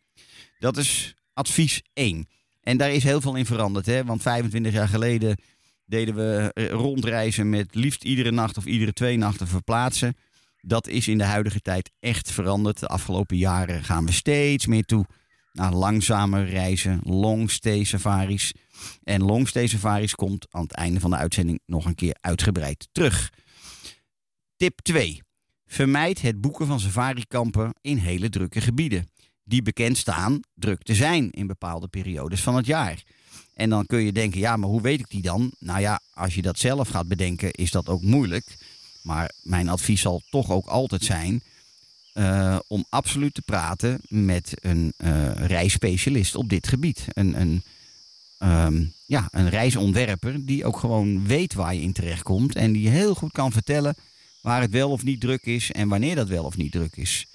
Dat 0.59 0.77
is 0.77 1.15
advies 1.33 1.81
1. 1.93 2.27
En 2.61 2.77
daar 2.77 2.91
is 2.91 3.03
heel 3.03 3.21
veel 3.21 3.35
in 3.35 3.45
veranderd. 3.45 3.85
Hè? 3.85 4.05
Want 4.05 4.21
25 4.21 4.73
jaar 4.73 4.87
geleden 4.87 5.37
deden 5.85 6.15
we 6.15 6.51
eh, 6.53 6.69
rondreizen 6.69 7.49
met 7.49 7.75
liefst 7.75 8.03
iedere 8.03 8.31
nacht 8.31 8.57
of 8.57 8.65
iedere 8.65 8.93
twee 8.93 9.17
nachten 9.17 9.47
verplaatsen. 9.47 10.15
Dat 10.61 10.87
is 10.87 11.07
in 11.07 11.17
de 11.17 11.23
huidige 11.23 11.59
tijd 11.59 11.91
echt 11.99 12.31
veranderd. 12.31 12.79
De 12.79 12.87
afgelopen 12.87 13.37
jaren 13.37 13.83
gaan 13.83 14.05
we 14.05 14.11
steeds 14.11 14.65
meer 14.65 14.85
toe 14.85 15.05
naar 15.53 15.73
langzame 15.73 16.43
reizen, 16.43 16.99
longstay 17.03 17.83
safaris. 17.83 18.53
En 19.03 19.23
longstay 19.23 19.67
safaris 19.67 20.15
komt 20.15 20.47
aan 20.49 20.61
het 20.61 20.71
einde 20.71 20.99
van 20.99 21.09
de 21.09 21.15
uitzending 21.15 21.59
nog 21.65 21.85
een 21.85 21.95
keer 21.95 22.15
uitgebreid 22.21 22.87
terug. 22.91 23.31
Tip 24.55 24.79
2. 24.81 25.21
Vermijd 25.65 26.21
het 26.21 26.41
boeken 26.41 26.67
van 26.67 26.79
safarikampen 26.79 27.73
in 27.81 27.97
hele 27.97 28.29
drukke 28.29 28.61
gebieden. 28.61 29.09
Die 29.43 29.61
bekend 29.61 29.97
staan 29.97 30.39
druk 30.53 30.83
te 30.83 30.95
zijn 30.95 31.29
in 31.31 31.47
bepaalde 31.47 31.87
periodes 31.87 32.41
van 32.41 32.55
het 32.55 32.65
jaar. 32.65 33.03
En 33.53 33.69
dan 33.69 33.85
kun 33.85 33.99
je 33.99 34.11
denken, 34.11 34.39
ja, 34.39 34.57
maar 34.57 34.69
hoe 34.69 34.81
weet 34.81 34.99
ik 34.99 35.09
die 35.09 35.21
dan? 35.21 35.51
Nou 35.59 35.79
ja, 35.79 35.99
als 36.13 36.35
je 36.35 36.41
dat 36.41 36.59
zelf 36.59 36.89
gaat 36.89 37.07
bedenken, 37.07 37.51
is 37.51 37.71
dat 37.71 37.87
ook 37.87 38.01
moeilijk. 38.01 38.57
Maar 39.01 39.31
mijn 39.41 39.69
advies 39.69 40.01
zal 40.01 40.21
toch 40.29 40.51
ook 40.51 40.65
altijd 40.65 41.03
zijn 41.03 41.41
uh, 42.13 42.59
om 42.67 42.85
absoluut 42.89 43.33
te 43.33 43.41
praten 43.41 44.01
met 44.07 44.53
een 44.61 44.93
uh, 44.97 45.31
reisspecialist 45.31 46.35
op 46.35 46.49
dit 46.49 46.67
gebied. 46.67 47.05
Een, 47.13 47.41
een, 47.41 47.63
um, 48.39 48.93
ja, 49.05 49.27
een 49.31 49.49
reisontwerper 49.49 50.45
die 50.45 50.65
ook 50.65 50.77
gewoon 50.77 51.27
weet 51.27 51.53
waar 51.53 51.75
je 51.75 51.81
in 51.81 51.93
terecht 51.93 52.23
komt. 52.23 52.55
En 52.55 52.71
die 52.71 52.89
heel 52.89 53.15
goed 53.15 53.31
kan 53.31 53.51
vertellen 53.51 53.95
waar 54.41 54.61
het 54.61 54.71
wel 54.71 54.89
of 54.89 55.03
niet 55.03 55.21
druk 55.21 55.45
is 55.45 55.71
en 55.71 55.87
wanneer 55.87 56.15
dat 56.15 56.27
wel 56.27 56.43
of 56.43 56.57
niet 56.57 56.71
druk 56.71 56.95
is. 56.95 57.25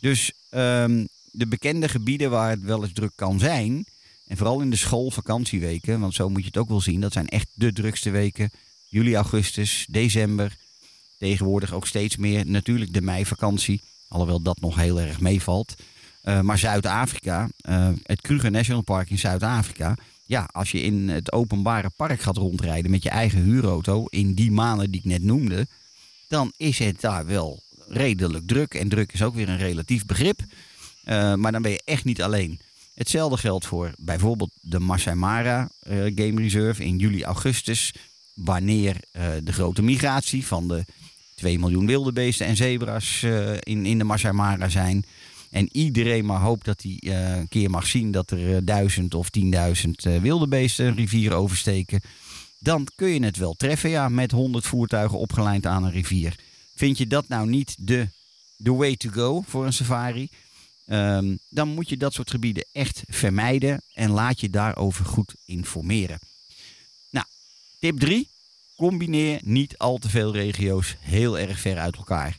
Dus 0.00 0.32
um, 0.50 1.08
de 1.30 1.46
bekende 1.46 1.88
gebieden 1.88 2.30
waar 2.30 2.50
het 2.50 2.62
wel 2.62 2.82
eens 2.82 2.92
druk 2.92 3.12
kan 3.14 3.38
zijn. 3.38 3.84
En 4.26 4.36
vooral 4.36 4.60
in 4.60 4.70
de 4.70 4.76
schoolvakantieweken, 4.76 6.00
want 6.00 6.14
zo 6.14 6.28
moet 6.28 6.40
je 6.40 6.46
het 6.46 6.56
ook 6.56 6.68
wel 6.68 6.80
zien. 6.80 7.00
Dat 7.00 7.12
zijn 7.12 7.28
echt 7.28 7.48
de 7.54 7.72
drukste 7.72 8.10
weken. 8.10 8.50
Juli, 8.88 9.14
augustus, 9.14 9.86
december. 9.90 10.56
Tegenwoordig 11.22 11.72
ook 11.72 11.86
steeds 11.86 12.16
meer 12.16 12.46
natuurlijk 12.46 12.92
de 12.92 13.02
meivakantie. 13.02 13.80
Alhoewel 14.08 14.42
dat 14.42 14.60
nog 14.60 14.76
heel 14.76 15.00
erg 15.00 15.20
meevalt. 15.20 15.74
Uh, 16.24 16.40
maar 16.40 16.58
Zuid-Afrika, 16.58 17.48
uh, 17.68 17.88
het 18.02 18.20
Kruger 18.20 18.50
National 18.50 18.82
Park 18.82 19.10
in 19.10 19.18
Zuid-Afrika. 19.18 19.96
Ja, 20.26 20.48
als 20.52 20.70
je 20.70 20.80
in 20.80 21.08
het 21.08 21.32
openbare 21.32 21.90
park 21.96 22.20
gaat 22.20 22.36
rondrijden 22.36 22.90
met 22.90 23.02
je 23.02 23.08
eigen 23.08 23.42
huurauto. 23.42 24.06
in 24.08 24.34
die 24.34 24.50
maanden 24.50 24.90
die 24.90 25.00
ik 25.00 25.06
net 25.06 25.22
noemde. 25.22 25.66
dan 26.28 26.52
is 26.56 26.78
het 26.78 27.00
daar 27.00 27.26
wel 27.26 27.62
redelijk 27.88 28.46
druk. 28.46 28.74
En 28.74 28.88
druk 28.88 29.12
is 29.12 29.22
ook 29.22 29.34
weer 29.34 29.48
een 29.48 29.58
relatief 29.58 30.06
begrip. 30.06 30.40
Uh, 30.40 31.34
maar 31.34 31.52
dan 31.52 31.62
ben 31.62 31.70
je 31.70 31.82
echt 31.84 32.04
niet 32.04 32.22
alleen. 32.22 32.60
Hetzelfde 32.94 33.36
geldt 33.36 33.66
voor 33.66 33.92
bijvoorbeeld 33.96 34.50
de 34.60 34.78
Masai 34.78 35.16
Mara 35.16 35.70
Game 35.88 36.40
Reserve 36.40 36.84
in 36.84 36.96
juli, 36.96 37.24
augustus. 37.24 37.94
Wanneer 38.34 38.96
de 39.42 39.52
grote 39.52 39.82
migratie 39.82 40.46
van 40.46 40.68
de 40.68 40.84
2 41.42 41.58
miljoen 41.58 41.86
wildebeesten 41.86 42.46
en 42.46 42.56
zebra's 42.56 43.22
uh, 43.22 43.50
in, 43.60 43.86
in 43.86 43.98
de 43.98 44.04
Masai 44.04 44.32
Mara 44.32 44.68
zijn. 44.68 45.04
En 45.50 45.68
iedereen 45.72 46.24
maar 46.24 46.40
hoopt 46.40 46.64
dat 46.64 46.82
hij 46.82 46.98
uh, 47.00 47.36
een 47.36 47.48
keer 47.48 47.70
mag 47.70 47.86
zien 47.86 48.10
dat 48.10 48.30
er 48.30 48.38
uh, 48.38 48.56
duizend 48.62 49.14
of 49.14 49.30
tienduizend 49.30 50.02
wildebeesten 50.02 50.86
een 50.86 50.94
rivier 50.94 51.32
oversteken. 51.32 52.00
Dan 52.58 52.86
kun 52.94 53.08
je 53.08 53.24
het 53.24 53.36
wel 53.36 53.54
treffen, 53.54 53.90
ja, 53.90 54.08
met 54.08 54.30
honderd 54.30 54.66
voertuigen 54.66 55.18
opgelijnd 55.18 55.66
aan 55.66 55.84
een 55.84 55.90
rivier. 55.90 56.34
Vind 56.74 56.98
je 56.98 57.06
dat 57.06 57.28
nou 57.28 57.48
niet 57.48 57.74
de, 57.78 58.08
the 58.62 58.74
way 58.74 58.96
to 58.96 59.10
go 59.10 59.44
voor 59.46 59.66
een 59.66 59.72
safari? 59.72 60.28
Um, 60.86 61.38
dan 61.48 61.68
moet 61.68 61.88
je 61.88 61.96
dat 61.96 62.12
soort 62.12 62.30
gebieden 62.30 62.64
echt 62.72 63.02
vermijden 63.06 63.82
en 63.94 64.10
laat 64.10 64.40
je 64.40 64.50
daarover 64.50 65.04
goed 65.04 65.34
informeren. 65.44 66.18
Nou, 67.10 67.26
tip 67.78 67.98
3. 67.98 68.28
Combineer 68.76 69.40
niet 69.44 69.78
al 69.78 69.98
te 69.98 70.08
veel 70.08 70.32
regio's 70.32 70.96
heel 71.00 71.38
erg 71.38 71.60
ver 71.60 71.78
uit 71.78 71.96
elkaar. 71.96 72.38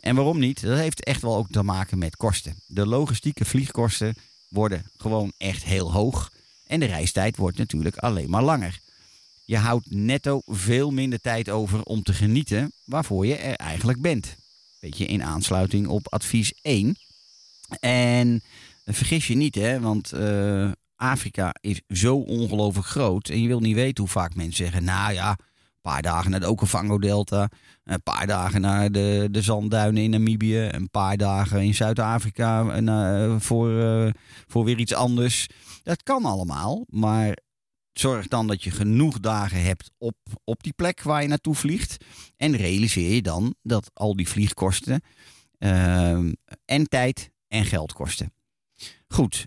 En 0.00 0.14
waarom 0.14 0.38
niet? 0.38 0.60
Dat 0.62 0.78
heeft 0.78 1.04
echt 1.04 1.22
wel 1.22 1.36
ook 1.36 1.50
te 1.50 1.62
maken 1.62 1.98
met 1.98 2.16
kosten. 2.16 2.54
De 2.66 2.86
logistieke 2.86 3.44
vliegkosten 3.44 4.14
worden 4.48 4.84
gewoon 4.96 5.32
echt 5.36 5.64
heel 5.64 5.92
hoog. 5.92 6.30
En 6.66 6.80
de 6.80 6.86
reistijd 6.86 7.36
wordt 7.36 7.58
natuurlijk 7.58 7.96
alleen 7.96 8.30
maar 8.30 8.42
langer. 8.42 8.80
Je 9.44 9.56
houdt 9.56 9.90
netto 9.90 10.40
veel 10.44 10.90
minder 10.90 11.20
tijd 11.20 11.48
over 11.48 11.82
om 11.82 12.02
te 12.02 12.12
genieten 12.12 12.72
waarvoor 12.84 13.26
je 13.26 13.34
er 13.34 13.54
eigenlijk 13.54 14.00
bent. 14.00 14.36
Beetje 14.80 15.06
in 15.06 15.22
aansluiting 15.22 15.86
op 15.86 16.08
advies 16.08 16.52
1. 16.62 16.96
En 17.80 18.42
vergis 18.84 19.26
je 19.26 19.34
niet, 19.34 19.54
hè, 19.54 19.80
want 19.80 20.14
uh, 20.14 20.70
Afrika 20.96 21.54
is 21.60 21.80
zo 21.88 22.16
ongelooflijk 22.16 22.86
groot. 22.86 23.28
En 23.28 23.42
je 23.42 23.48
wil 23.48 23.60
niet 23.60 23.74
weten 23.74 24.04
hoe 24.04 24.12
vaak 24.12 24.34
mensen 24.34 24.64
zeggen: 24.64 24.84
Nou 24.84 25.12
ja, 25.12 25.38
een 25.82 25.90
paar 25.90 26.02
dagen 26.02 26.30
naar 26.30 26.40
de 26.40 26.48
Okavango-delta. 26.48 27.48
Een 27.84 28.02
paar 28.02 28.26
dagen 28.26 28.60
naar 28.60 28.92
de, 28.92 29.28
de 29.30 29.42
zandduinen 29.42 30.02
in 30.02 30.10
Namibië. 30.10 30.68
Een 30.72 30.90
paar 30.90 31.16
dagen 31.16 31.62
in 31.62 31.74
Zuid-Afrika 31.74 32.80
uh, 32.80 33.40
voor, 33.40 33.70
uh, 33.70 34.10
voor 34.46 34.64
weer 34.64 34.78
iets 34.78 34.94
anders. 34.94 35.46
Dat 35.82 36.02
kan 36.02 36.24
allemaal, 36.24 36.84
maar 36.88 37.36
zorg 37.92 38.28
dan 38.28 38.46
dat 38.46 38.62
je 38.62 38.70
genoeg 38.70 39.20
dagen 39.20 39.62
hebt 39.62 39.90
op, 39.98 40.16
op 40.44 40.62
die 40.62 40.72
plek 40.72 41.02
waar 41.02 41.22
je 41.22 41.28
naartoe 41.28 41.54
vliegt. 41.54 42.04
En 42.36 42.56
realiseer 42.56 43.14
je 43.14 43.22
dan 43.22 43.54
dat 43.62 43.90
al 43.94 44.16
die 44.16 44.28
vliegkosten 44.28 45.02
uh, 45.58 46.32
en 46.64 46.88
tijd 46.88 47.30
en 47.48 47.64
geld 47.64 47.92
kosten. 47.92 48.32
Goed, 49.08 49.46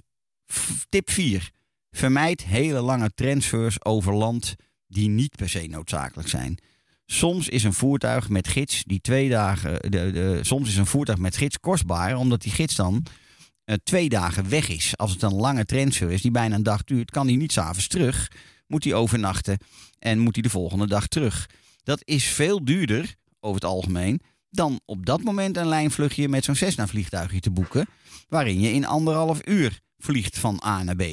tip 0.89 1.09
4. 1.09 1.51
Vermijd 1.91 2.43
hele 2.43 2.81
lange 2.81 3.13
transfers 3.13 3.85
over 3.85 4.13
land 4.13 4.55
die 4.93 5.09
niet 5.09 5.35
per 5.35 5.49
se 5.49 5.67
noodzakelijk 5.67 6.29
zijn. 6.29 6.57
Soms 7.05 7.49
is 7.49 7.63
een 7.63 7.73
voertuig 7.73 8.29
met 8.29 8.47
gids 8.47 8.83
die 8.83 9.01
twee 9.01 9.29
dagen. 9.29 9.91
De, 9.91 10.11
de, 10.11 10.39
soms 10.41 10.69
is 10.69 10.77
een 10.77 10.85
voertuig 10.85 11.19
met 11.19 11.37
gids 11.37 11.59
kostbaar, 11.59 12.17
omdat 12.17 12.41
die 12.41 12.51
gids 12.51 12.75
dan 12.75 13.05
uh, 13.65 13.75
twee 13.83 14.09
dagen 14.09 14.49
weg 14.49 14.69
is. 14.69 14.97
Als 14.97 15.11
het 15.11 15.21
een 15.21 15.33
lange 15.33 15.65
transfer 15.65 16.11
is 16.11 16.21
die 16.21 16.31
bijna 16.31 16.55
een 16.55 16.63
dag 16.63 16.83
duurt, 16.83 17.11
kan 17.11 17.27
hij 17.27 17.35
niet 17.35 17.51
s'avonds 17.51 17.87
terug. 17.87 18.31
Moet 18.67 18.83
hij 18.83 18.93
overnachten 18.93 19.57
en 19.99 20.19
moet 20.19 20.33
hij 20.33 20.43
de 20.43 20.49
volgende 20.49 20.87
dag 20.87 21.07
terug. 21.07 21.49
Dat 21.83 22.01
is 22.03 22.23
veel 22.23 22.65
duurder, 22.65 23.15
over 23.39 23.61
het 23.61 23.69
algemeen, 23.69 24.21
dan 24.49 24.79
op 24.85 25.05
dat 25.05 25.23
moment 25.23 25.57
een 25.57 25.67
lijnvluchtje 25.67 26.29
met 26.29 26.43
zo'n 26.43 26.55
Cessna 26.55 26.87
vliegtuigje 26.87 27.39
te 27.39 27.51
boeken. 27.51 27.87
Waarin 28.27 28.59
je 28.59 28.71
in 28.71 28.85
anderhalf 28.85 29.47
uur 29.47 29.79
vliegt 29.97 30.37
van 30.39 30.61
A 30.65 30.83
naar 30.83 30.95
B. 30.95 31.03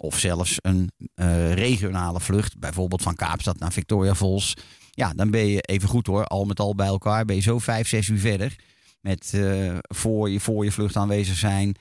Of 0.00 0.18
zelfs 0.18 0.56
een 0.60 0.90
uh, 1.14 1.52
regionale 1.52 2.20
vlucht, 2.20 2.58
bijvoorbeeld 2.58 3.02
van 3.02 3.14
Kaapstad 3.14 3.58
naar 3.58 3.72
Victoria 3.72 4.14
Falls. 4.14 4.54
Ja, 4.90 5.12
dan 5.12 5.30
ben 5.30 5.46
je 5.46 5.60
even 5.60 5.88
goed 5.88 6.06
hoor, 6.06 6.24
al 6.24 6.44
met 6.44 6.60
al 6.60 6.74
bij 6.74 6.86
elkaar 6.86 7.24
ben 7.24 7.36
je 7.36 7.42
zo 7.42 7.58
vijf, 7.58 7.88
zes 7.88 8.08
uur 8.08 8.18
verder. 8.18 8.56
Met 9.00 9.32
uh, 9.34 9.78
voor, 9.80 10.30
je, 10.30 10.40
voor 10.40 10.64
je 10.64 10.72
vlucht 10.72 10.96
aanwezig 10.96 11.36
zijn, 11.36 11.76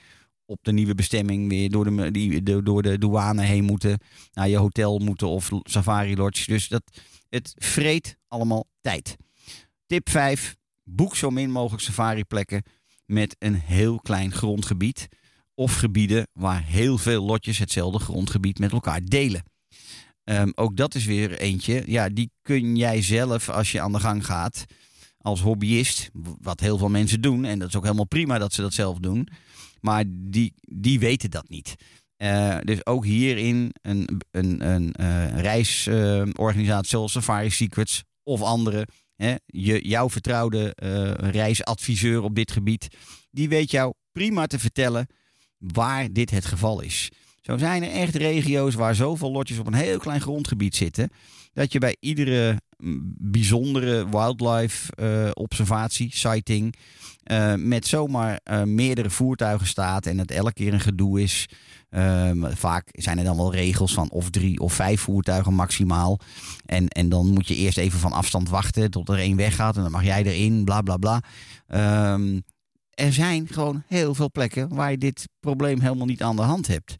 op 0.45 0.60
de 0.62 0.71
nieuwe 0.71 0.95
bestemming 0.95 1.49
weer 1.49 1.69
door 1.69 1.84
de, 1.84 2.12
die, 2.12 2.43
de, 2.43 2.63
door 2.63 2.82
de 2.82 2.97
douane 2.97 3.41
heen 3.41 3.63
moeten, 3.63 3.99
naar 4.34 4.49
je 4.49 4.58
hotel 4.58 4.99
moeten 4.99 5.27
of 5.27 5.49
safari 5.63 6.15
lodge. 6.15 6.51
Dus 6.51 6.67
dat, 6.67 6.84
het 7.30 7.53
vreet 7.58 8.17
allemaal 8.27 8.67
tijd. 8.82 9.15
Tip 9.86 10.10
5. 10.10 10.56
Boek 10.84 11.15
zo 11.15 11.30
min 11.30 11.51
mogelijk 11.51 11.84
safariplekken 11.84 12.63
met 13.06 13.36
een 13.39 13.56
heel 13.56 13.99
klein 13.99 14.32
grondgebied. 14.32 15.08
Of 15.60 15.76
gebieden 15.76 16.28
waar 16.34 16.63
heel 16.63 16.98
veel 16.98 17.24
lotjes 17.24 17.58
hetzelfde 17.58 18.00
grondgebied 18.00 18.60
met 18.60 18.72
elkaar 18.72 19.02
delen. 19.04 19.43
Ehm, 20.24 20.50
ook 20.56 20.78
dat 20.78 20.96
is 20.96 21.06
weer 21.06 21.39
eentje. 21.39 21.84
Ja, 21.86 22.10
die 22.10 22.32
kun 22.41 22.76
jij 22.76 23.02
zelf 23.02 23.50
als 23.50 23.72
je 23.72 23.82
aan 23.82 23.91
de 23.91 24.00
gang 24.00 24.26
gaat. 24.26 24.65
Als 25.17 25.41
hobbyist. 25.41 26.10
Wat 26.41 26.60
heel 26.60 26.78
veel 26.78 26.89
mensen 26.89 27.22
doen. 27.22 27.46
En 27.46 27.60
dat 27.60 27.67
is 27.67 27.76
ook 27.76 27.84
helemaal 27.84 28.08
prima 28.08 28.38
dat 28.38 28.54
ze 28.54 28.62
dat 28.62 28.74
zelf 28.74 28.98
doen. 29.00 29.28
Maar 29.82 30.04
die, 30.08 30.54
die 30.62 31.00
weten 31.00 31.32
dat 31.32 31.50
niet. 31.50 31.76
Uh, 32.17 32.58
dus 32.63 32.86
ook 32.86 33.06
hierin 33.06 33.74
een, 33.82 34.22
een, 34.32 34.70
een 34.70 34.96
uh, 35.00 35.39
reisorganisatie 35.39 36.89
zoals 36.89 37.12
Safari 37.12 37.50
Secrets 37.50 38.04
of 38.24 38.41
andere. 38.41 38.88
Hè, 39.15 39.36
je, 39.46 39.88
jouw 39.88 40.10
vertrouwde 40.10 40.78
uh, 40.84 41.12
reisadviseur 41.32 42.22
op 42.22 42.36
dit 42.36 42.52
gebied. 42.52 42.88
Die 43.32 43.50
weet 43.50 43.72
jou 43.72 43.93
prima 44.12 44.48
te 44.48 44.60
vertellen 44.60 45.08
waar 45.58 46.12
dit 46.12 46.30
het 46.30 46.46
geval 46.46 46.82
is. 46.82 47.12
Zo 47.41 47.58
zijn 47.58 47.84
er 47.84 47.91
echt 47.91 48.15
regio's 48.15 48.76
waar 48.76 48.96
zoveel 48.96 49.32
lotjes 49.32 49.60
op 49.60 49.67
een 49.67 49.74
heel 49.74 49.98
klein 49.98 50.22
grondgebied 50.22 50.76
zitten. 50.76 51.10
Dat 51.54 51.72
je 51.72 51.80
bij 51.80 51.96
iedere 52.00 52.62
mm, 52.78 53.13
bijzondere 53.17 54.10
wildlife 54.10 54.93
uh, 55.00 55.30
observatie, 55.34 56.10
sighting, 56.15 56.76
uh, 57.32 57.54
met 57.56 57.88
zomaar 57.88 58.39
uh, 58.52 58.63
meerdere 58.63 59.10
voertuigen 59.10 59.67
staat 59.67 60.06
en 60.06 60.17
het 60.17 60.32
elke 60.32 60.54
keer 60.54 60.74
een 60.74 60.80
gedoe 60.80 61.22
is. 61.22 61.46
Ehm, 61.89 62.56
vaak 62.56 62.88
zijn 62.91 63.17
er 63.17 63.24
dan 63.24 63.38
wel 63.38 63.54
regels 63.54 63.93
van 63.93 64.10
of 64.10 64.30
drie 64.30 64.60
of 64.60 64.74
vijf 64.74 65.02
voertuigen 65.02 65.54
maximaal. 65.54 66.20
En, 66.65 66.88
en 66.88 67.10
dan 67.10 67.28
moet 67.28 67.48
je 67.48 67.56
eerst 67.56 67.78
even 67.78 68.00
van 68.00 68.12
afstand 68.12 68.50
wachten 68.50 68.91
tot 68.91 69.10
er 69.10 69.17
één 69.17 69.38
weggaat 69.38 69.76
en 69.76 69.82
dan 69.82 69.91
mag 69.91 70.04
jij 70.04 70.24
erin, 70.24 70.63
bla 70.63 70.82
bla 70.82 70.98
bla. 70.98 71.22
Um, 72.13 72.43
er 72.97 73.13
zijn 73.13 73.47
gewoon 73.47 73.83
heel 73.88 74.15
veel 74.15 74.31
plekken 74.31 74.75
waar 74.75 74.91
je 74.91 74.97
dit 74.97 75.27
probleem 75.39 75.79
helemaal 75.79 76.05
niet 76.05 76.23
aan 76.23 76.36
de 76.36 76.41
hand 76.41 76.67
hebt. 76.67 76.95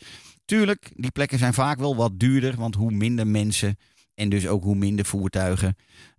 Tuurlijk, 0.46 0.92
die 0.96 1.12
plekken 1.12 1.38
zijn 1.38 1.54
vaak 1.54 1.80
wel 1.80 1.96
wat 1.96 2.20
duurder, 2.20 2.56
want 2.56 2.76
hoe 2.76 2.92
minder 2.92 3.28
mensen 3.28 3.78
en 4.14 4.30
dus 4.30 4.48
ook 4.48 4.64
hoe 4.64 4.76
minder 4.76 5.06
voertuigen, 5.06 5.76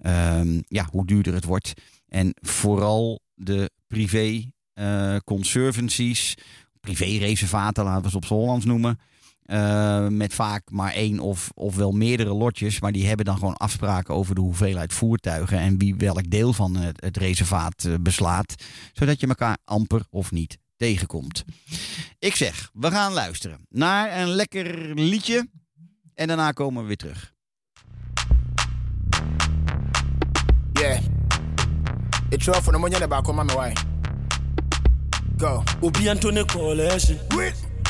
um, 0.06 0.62
ja, 0.66 0.88
hoe 0.90 1.06
duurder 1.06 1.34
het 1.34 1.44
wordt. 1.44 1.72
En 2.08 2.34
vooral 2.40 3.20
de 3.34 3.70
privé 3.86 4.50
uh, 4.74 5.16
conservancies, 5.24 6.34
privé-reservaten, 6.80 7.84
laten 7.84 8.02
we 8.02 8.10
ze 8.10 8.16
op 8.16 8.24
z'n 8.24 8.34
Hollands 8.34 8.64
noemen. 8.64 8.98
Uh, 9.52 10.06
met 10.08 10.34
vaak 10.34 10.70
maar 10.70 10.92
één 10.92 11.18
of, 11.18 11.50
of 11.54 11.76
wel 11.76 11.92
meerdere 11.92 12.32
lotjes. 12.32 12.80
Maar 12.80 12.92
die 12.92 13.06
hebben 13.06 13.24
dan 13.24 13.38
gewoon 13.38 13.56
afspraken 13.56 14.14
over 14.14 14.34
de 14.34 14.40
hoeveelheid 14.40 14.92
voertuigen. 14.92 15.58
En 15.58 15.78
wie 15.78 15.94
welk 15.96 16.30
deel 16.30 16.52
van 16.52 16.76
het, 16.76 17.00
het 17.00 17.16
reservaat 17.16 17.84
uh, 17.84 17.94
beslaat. 18.00 18.54
Zodat 18.92 19.20
je 19.20 19.26
elkaar 19.26 19.58
amper 19.64 20.02
of 20.10 20.30
niet 20.30 20.58
tegenkomt. 20.76 21.44
Ik 22.18 22.36
zeg, 22.36 22.70
we 22.72 22.90
gaan 22.90 23.12
luisteren 23.12 23.58
naar 23.68 24.20
een 24.20 24.28
lekker 24.28 24.94
liedje. 24.94 25.48
En 26.14 26.26
daarna 26.26 26.50
komen 26.50 26.82
we 26.82 26.86
weer 26.86 26.96
terug. 26.96 27.34
Yeah. 30.72 31.00
It's 32.30 32.46
rough 32.46 32.62
for 32.62 32.72
the 32.72 32.78
money 32.78 33.22
come 33.22 33.44
my 33.44 33.54
way. 33.54 33.72
Go. 35.36 35.62
Obi 35.80 36.08
Antone 36.08 36.44
Coalition. 36.44 37.18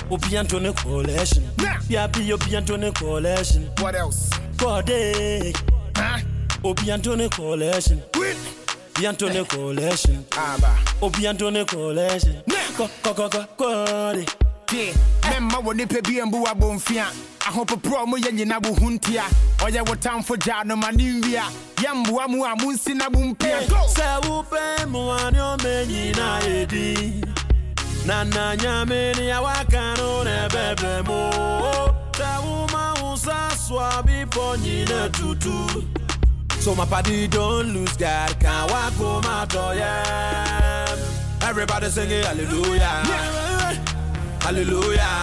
We'll 0.09 0.18
be 0.18 0.37
on 0.38 0.47
a 0.64 0.73
coalition. 0.73 1.44
Nah. 1.59 1.81
Yeah, 1.88 2.07
be 2.07 2.23
you'll 2.25 2.38
be 2.38 2.57
on 2.57 2.83
a 2.83 2.92
coalition. 2.92 3.68
What 3.79 3.94
else? 3.94 4.31
God, 4.57 4.88
eh? 4.88 5.53
Huh? 5.94 6.21
We'll 6.62 6.73
be 6.75 6.90
on 6.90 7.21
a 7.21 7.29
coalition. 7.29 8.03
With? 8.16 8.92
Be 8.94 9.07
on 9.07 9.14
a 9.14 9.44
coalition. 9.44 10.25
Abba. 10.33 10.75
We'll 11.01 11.11
be 11.11 11.27
on 11.27 11.57
a 11.57 11.64
coalition. 11.66 12.42
Nah. 12.47 12.57
Go, 12.79 12.88
go, 13.03 13.12
go, 13.12 13.29
go, 13.29 13.47
go. 13.57 14.25
Yeah. 14.73 14.92
Memma 15.23 15.62
wo 15.64 15.73
nipa 15.73 16.01
bi 16.03 16.21
mbu 16.21 16.47
abomfia. 16.47 17.07
Ahopoprɔ 17.40 18.07
mu 18.07 18.16
yɛ 18.16 18.33
nyina 18.33 18.61
bo 18.62 18.75
ho 18.75 18.90
ntia. 18.90 19.25
Ɔyɛ 19.59 19.88
wo 19.88 19.94
tamfo 19.94 20.37
gya 20.37 20.64
no 20.64 20.77
ma 20.77 20.90
nwia. 20.90 21.42
Yɛ 21.77 22.05
mboa 22.05 22.29
mu 22.29 22.44
a 22.44 22.55
mu 22.57 22.73
nsi 22.73 22.94
na 22.94 23.09
bo 23.09 23.18
mpia. 23.21 23.61
Sɛ 23.66 24.21
wopɛ 24.23 24.87
mmoa 24.87 25.33
ne 25.33 25.38
ɔmɛ 25.38 25.87
nyinaa 25.87 27.38
na 28.09 28.57
nyame 28.57 29.12
ne 29.18 29.33
awaka 29.33 29.94
no 29.99 30.23
na 30.25 30.49
ɛbɛbrɛ 30.49 30.92
mu 31.09 31.21
sɛ 32.18 32.31
woma 32.44 32.94
wo 33.03 33.14
sa 33.16 33.51
soa 33.51 34.03
bepɔ 34.07 34.57
nyina 34.62 35.09
tutu 35.12 35.85
So 36.61 36.75
my 36.75 36.85
party 36.87 37.29
don't 37.29 37.68
lose 37.75 37.97
God, 37.97 38.40
can't 38.40 38.71
walk 38.71 38.92
home 38.94 39.25
out 39.27 39.55
yeah. 39.77 40.97
Everybody 41.42 41.88
singing 41.88 42.25
hallelujah, 42.25 43.05
hallelujah. 44.40 45.23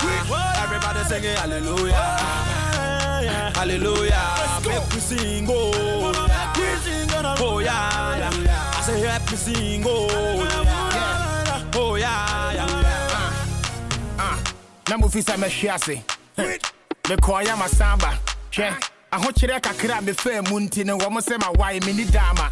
Everybody 0.63 1.03
singing 1.09 1.35
hallelujah, 1.35 1.93
hallelujah. 3.53 4.25
Make 4.65 4.93
we 4.93 4.99
sing 4.99 5.47
oh, 5.49 5.71
oh 7.39 7.59
yeah, 7.59 8.17
yeah. 8.17 8.71
I 8.77 8.81
say 8.81 8.99
help 9.01 9.29
me 9.31 9.37
sing 9.37 9.83
oh 9.85 10.64
na 14.89 14.97
mo 14.97 15.07
fi 15.07 15.19
sɛ 15.21 15.35
mɛhwe 15.37 15.69
ase 15.73 16.01
mekɔɔyɛ 17.07 17.55
masamba. 17.57 18.17
Hwɛ 18.51 18.73
ahokyerɛ 19.11 19.61
kakra 19.61 19.97
a 19.99 20.01
mefaa 20.01 20.49
mu 20.49 20.59
nti 20.59 20.85
no 20.85 20.97
wɔ 20.97 21.11
mo 21.11 21.19
sɛ 21.19 21.37
mawae 21.39 21.79
menni 21.83 22.05
daama 22.05 22.51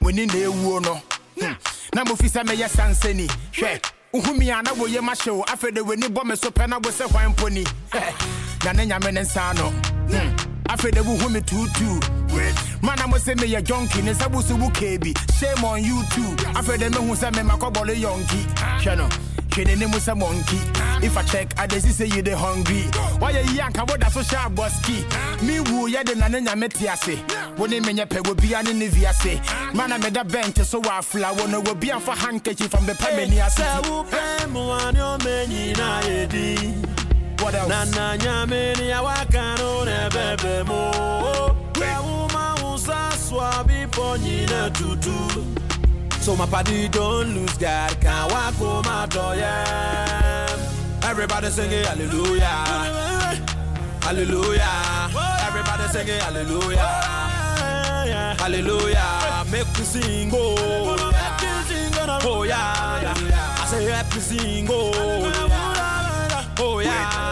moni 0.00 0.26
na 0.26 0.32
ɛwuo 0.34 0.82
no 0.82 1.02
Hmm. 1.40 1.52
na 1.92 2.04
mofi 2.04 2.28
sɛ 2.30 2.44
mɛyɛ 2.44 2.68
sansani 2.68 3.26
hwɛ 3.52 3.80
wohumi 4.12 4.56
a 4.56 4.62
na 4.62 4.70
woyɛ 4.72 5.00
mahye 5.00 5.34
wo 5.36 5.42
afei 5.44 5.74
de 5.74 5.80
w'ani 5.82 6.06
bɔ 6.08 6.24
me 6.24 6.36
so 6.36 6.50
pɛ 6.50 6.68
na 6.68 6.76
wo 6.78 6.90
sɛ 6.90 7.10
hwan 7.10 7.34
mponi 7.34 7.64
na 8.64 8.72
ne 8.72 8.86
nyame 8.86 9.12
ne 9.12 9.20
nsa 9.22 9.52
no 9.56 9.70
Hmm. 9.70 10.36
afei 10.68 10.92
de 10.92 11.00
wohu 11.02 11.28
me 11.30 11.40
tuutuu 11.40 12.00
mana 12.82 13.06
mo 13.08 13.16
sɛ 13.16 13.34
meyɛ 13.36 13.62
jonki 13.64 14.02
ne 14.04 14.12
nsa 14.12 14.30
wo 14.30 14.40
so 14.42 14.54
wo 14.54 14.70
kee 14.70 14.96
bi 14.98 15.12
shame 15.38 15.64
on 15.64 15.82
you 15.82 16.02
too. 16.10 16.36
Afei 16.54 16.78
de 16.78 16.88
mehu 16.90 17.16
sɛ 17.16 17.32
memakɔbɔle 17.32 17.96
yɔnki 18.00 18.54
hwɛ 18.84 18.96
no 18.96 19.08
a 19.56 20.14
monkey. 20.14 20.58
If 21.04 21.16
I 21.16 21.22
check, 21.22 21.54
I 21.58 21.66
just 21.66 21.88
say 21.96 22.06
you 22.06 22.22
the 22.22 22.36
hungry. 22.36 22.82
Why 23.18 23.30
you 23.30 23.54
yank 23.54 23.78
about 23.78 24.00
that 24.00 24.12
social 24.12 24.50
busky? 24.50 25.04
Me 25.42 25.60
woo 25.60 25.86
ya 25.86 26.02
the 26.02 26.14
nana 26.16 26.40
say. 26.96 27.16
When 27.56 27.70
they 27.70 27.80
menya 27.80 28.08
pe 28.08 28.20
will 28.20 28.34
be 28.34 28.52
an 28.54 28.66
say 29.12 29.40
Man, 29.72 29.92
I 29.92 29.98
made 29.98 30.16
a 30.16 30.24
bench 30.24 30.56
so 30.58 30.82
I 30.84 31.00
flower. 31.02 31.46
No 31.48 31.60
will 31.60 31.74
be 31.76 31.90
a 31.90 32.00
for 32.00 32.12
handkerchief 32.12 32.70
from 32.70 32.86
the 32.86 32.92
Pamania. 32.94 33.44
What 37.40 37.54
else? 37.54 37.68
Nana 37.68 38.18
Yamini, 38.22 38.92
I 38.92 39.24
can't 39.26 39.60
own 39.60 39.88
a 39.88 40.08
baby 40.10 40.66
more. 40.66 41.54
Where 41.76 42.02
woman 42.02 42.62
a 44.50 44.70
tutu. 44.70 45.63
So 46.24 46.34
my 46.34 46.46
party 46.46 46.88
don't 46.88 47.34
lose 47.34 47.52
God, 47.58 48.00
can't 48.00 48.32
walk 48.32 48.54
home 48.54 48.86
out 48.86 49.14
oh 49.14 49.34
yeah. 49.34 50.48
Everybody 51.02 51.48
singing 51.50 51.84
hallelujah, 51.84 52.46
hallelujah. 54.00 55.10
Everybody 55.46 55.86
singing 55.92 56.20
hallelujah, 56.20 56.78
hallelujah. 58.38 59.44
Make 59.52 59.66
me 59.78 59.84
sing 59.84 60.30
oh, 60.32 60.96
oh 62.24 62.42
yeah, 62.44 63.02
yeah. 63.02 63.56
I 63.60 63.66
say 63.66 63.84
me 63.84 64.20
sing 64.22 64.66
oh, 64.70 64.92
oh 66.58 66.78
yeah. 66.78 67.24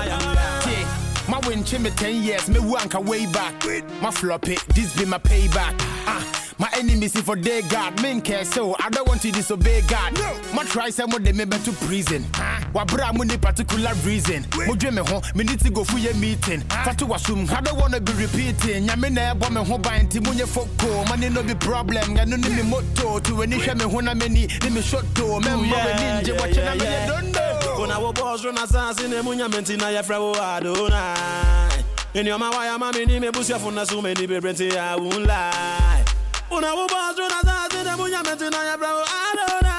My 1.29 1.39
win 1.49 1.65
me 1.83 1.89
10 1.89 2.23
years, 2.23 2.51
me 2.51 2.57
wanka 2.57 3.03
way 3.03 3.25
back. 3.25 3.55
My 4.03 4.11
flop 4.11 4.47
it, 4.49 4.63
this 4.75 4.95
be 4.95 5.07
my 5.07 5.17
payback. 5.17 5.75
Ah, 6.07 6.53
my 6.59 6.69
enemies 6.83 7.15
if 7.15 7.25
for 7.25 7.37
day 7.37 7.63
God, 7.69 8.01
men 8.03 8.21
care 8.21 8.45
so 8.45 8.75
I 8.81 8.91
don't 8.91 9.07
want 9.07 9.23
to 9.23 9.31
disobey 9.31 9.83
God. 9.83 10.15
No, 10.19 10.37
my 10.55 10.65
try 10.65 10.91
some 10.91 11.13
of 11.13 11.23
them 11.25 11.37
me 11.37 11.45
to 11.45 11.73
prison. 11.87 12.25
Wa 12.73 12.85
bra 12.85 13.13
mo 13.13 13.23
ni 13.23 13.37
particular 13.37 13.95
reason. 14.05 14.43
Mo 14.67 14.75
dwe 14.75 14.91
me 14.93 15.03
ho, 15.07 15.23
me 15.35 15.45
need 15.45 15.61
to 15.61 15.71
go 15.71 15.85
for 15.85 15.99
your 15.99 16.15
meeting. 16.15 16.61
Fatu 16.85 17.07
wasum, 17.07 17.49
I 17.51 17.61
don't 17.61 17.79
wanna 17.79 18.01
be 18.01 18.13
repeating. 18.13 18.87
Nya 18.87 18.97
me 19.01 19.11
na 19.11 19.31
ebo 19.31 19.49
me 19.51 19.65
ho 19.65 19.79
ban 19.79 20.09
ti 20.09 20.19
munye 20.19 20.47
foko. 20.47 21.09
Money 21.09 21.29
no 21.29 21.43
be 21.43 21.55
problem, 21.55 22.15
ga 22.15 22.25
no 22.25 22.37
ni 22.37 22.49
me 22.49 22.63
moto. 22.63 23.21
To 23.21 23.43
any 23.43 23.57
hwe 23.59 23.79
me 23.79 23.85
ho 23.85 24.01
na 24.01 24.15
me 24.15 24.29
ni, 24.29 24.49
ni 24.63 24.71
me 24.71 24.83
shot 24.83 25.05
to. 25.15 25.41
Member 25.41 25.49
mm, 25.51 25.63
we 25.63 25.93
ninja 26.03 26.41
watch 26.41 26.57
na 26.57 26.75
me 26.75 26.85
you 26.85 27.07
don't 27.07 27.33
know. 27.33 27.83
Una 27.85 28.01
wo 28.01 28.13
boss 28.13 28.45
run 28.45 28.57
asasi 28.57 29.09
ne 29.09 29.23
munya 29.23 29.49
menti 29.49 29.77
na 29.77 29.87
yefra 29.87 30.19
wo 30.19 30.35
Adonai. 30.35 31.85
In 32.15 32.27
your 32.27 32.39
wire 32.39 32.79
mami 32.79 33.07
ni 33.07 33.19
me 33.21 33.29
busia 33.29 33.59
funa 33.59 33.87
so 33.87 34.03
many 34.03 34.27
bebrenti 34.27 34.77
I 34.77 34.97
won't 34.97 35.27
lie. 35.27 36.05
Una 36.53 36.75
buba 36.75 37.15
su 37.17 37.23
una 37.23 37.41
de 37.69 37.97
me 38.23 38.37
tina 38.37 38.65
ya 38.65 38.77
bravo 38.77 39.03
adora. 39.03 39.77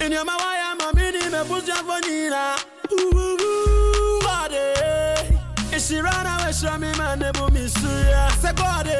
In 0.00 0.12
your 0.12 0.24
mama 0.24 0.54
ya 0.60 0.74
mamini 0.78 1.30
me 1.30 1.44
push 1.48 1.66
ya 1.66 1.76
fonina. 1.82 2.56
Ooh 2.92 3.18
ooh 3.18 3.36
ooh, 3.40 4.20
body. 4.22 4.56
If 5.74 5.82
she 5.82 5.98
run 5.98 6.26
away, 6.26 6.52
she 6.52 6.68
me. 6.78 6.92
Se 8.40 8.52
body. 8.52 8.96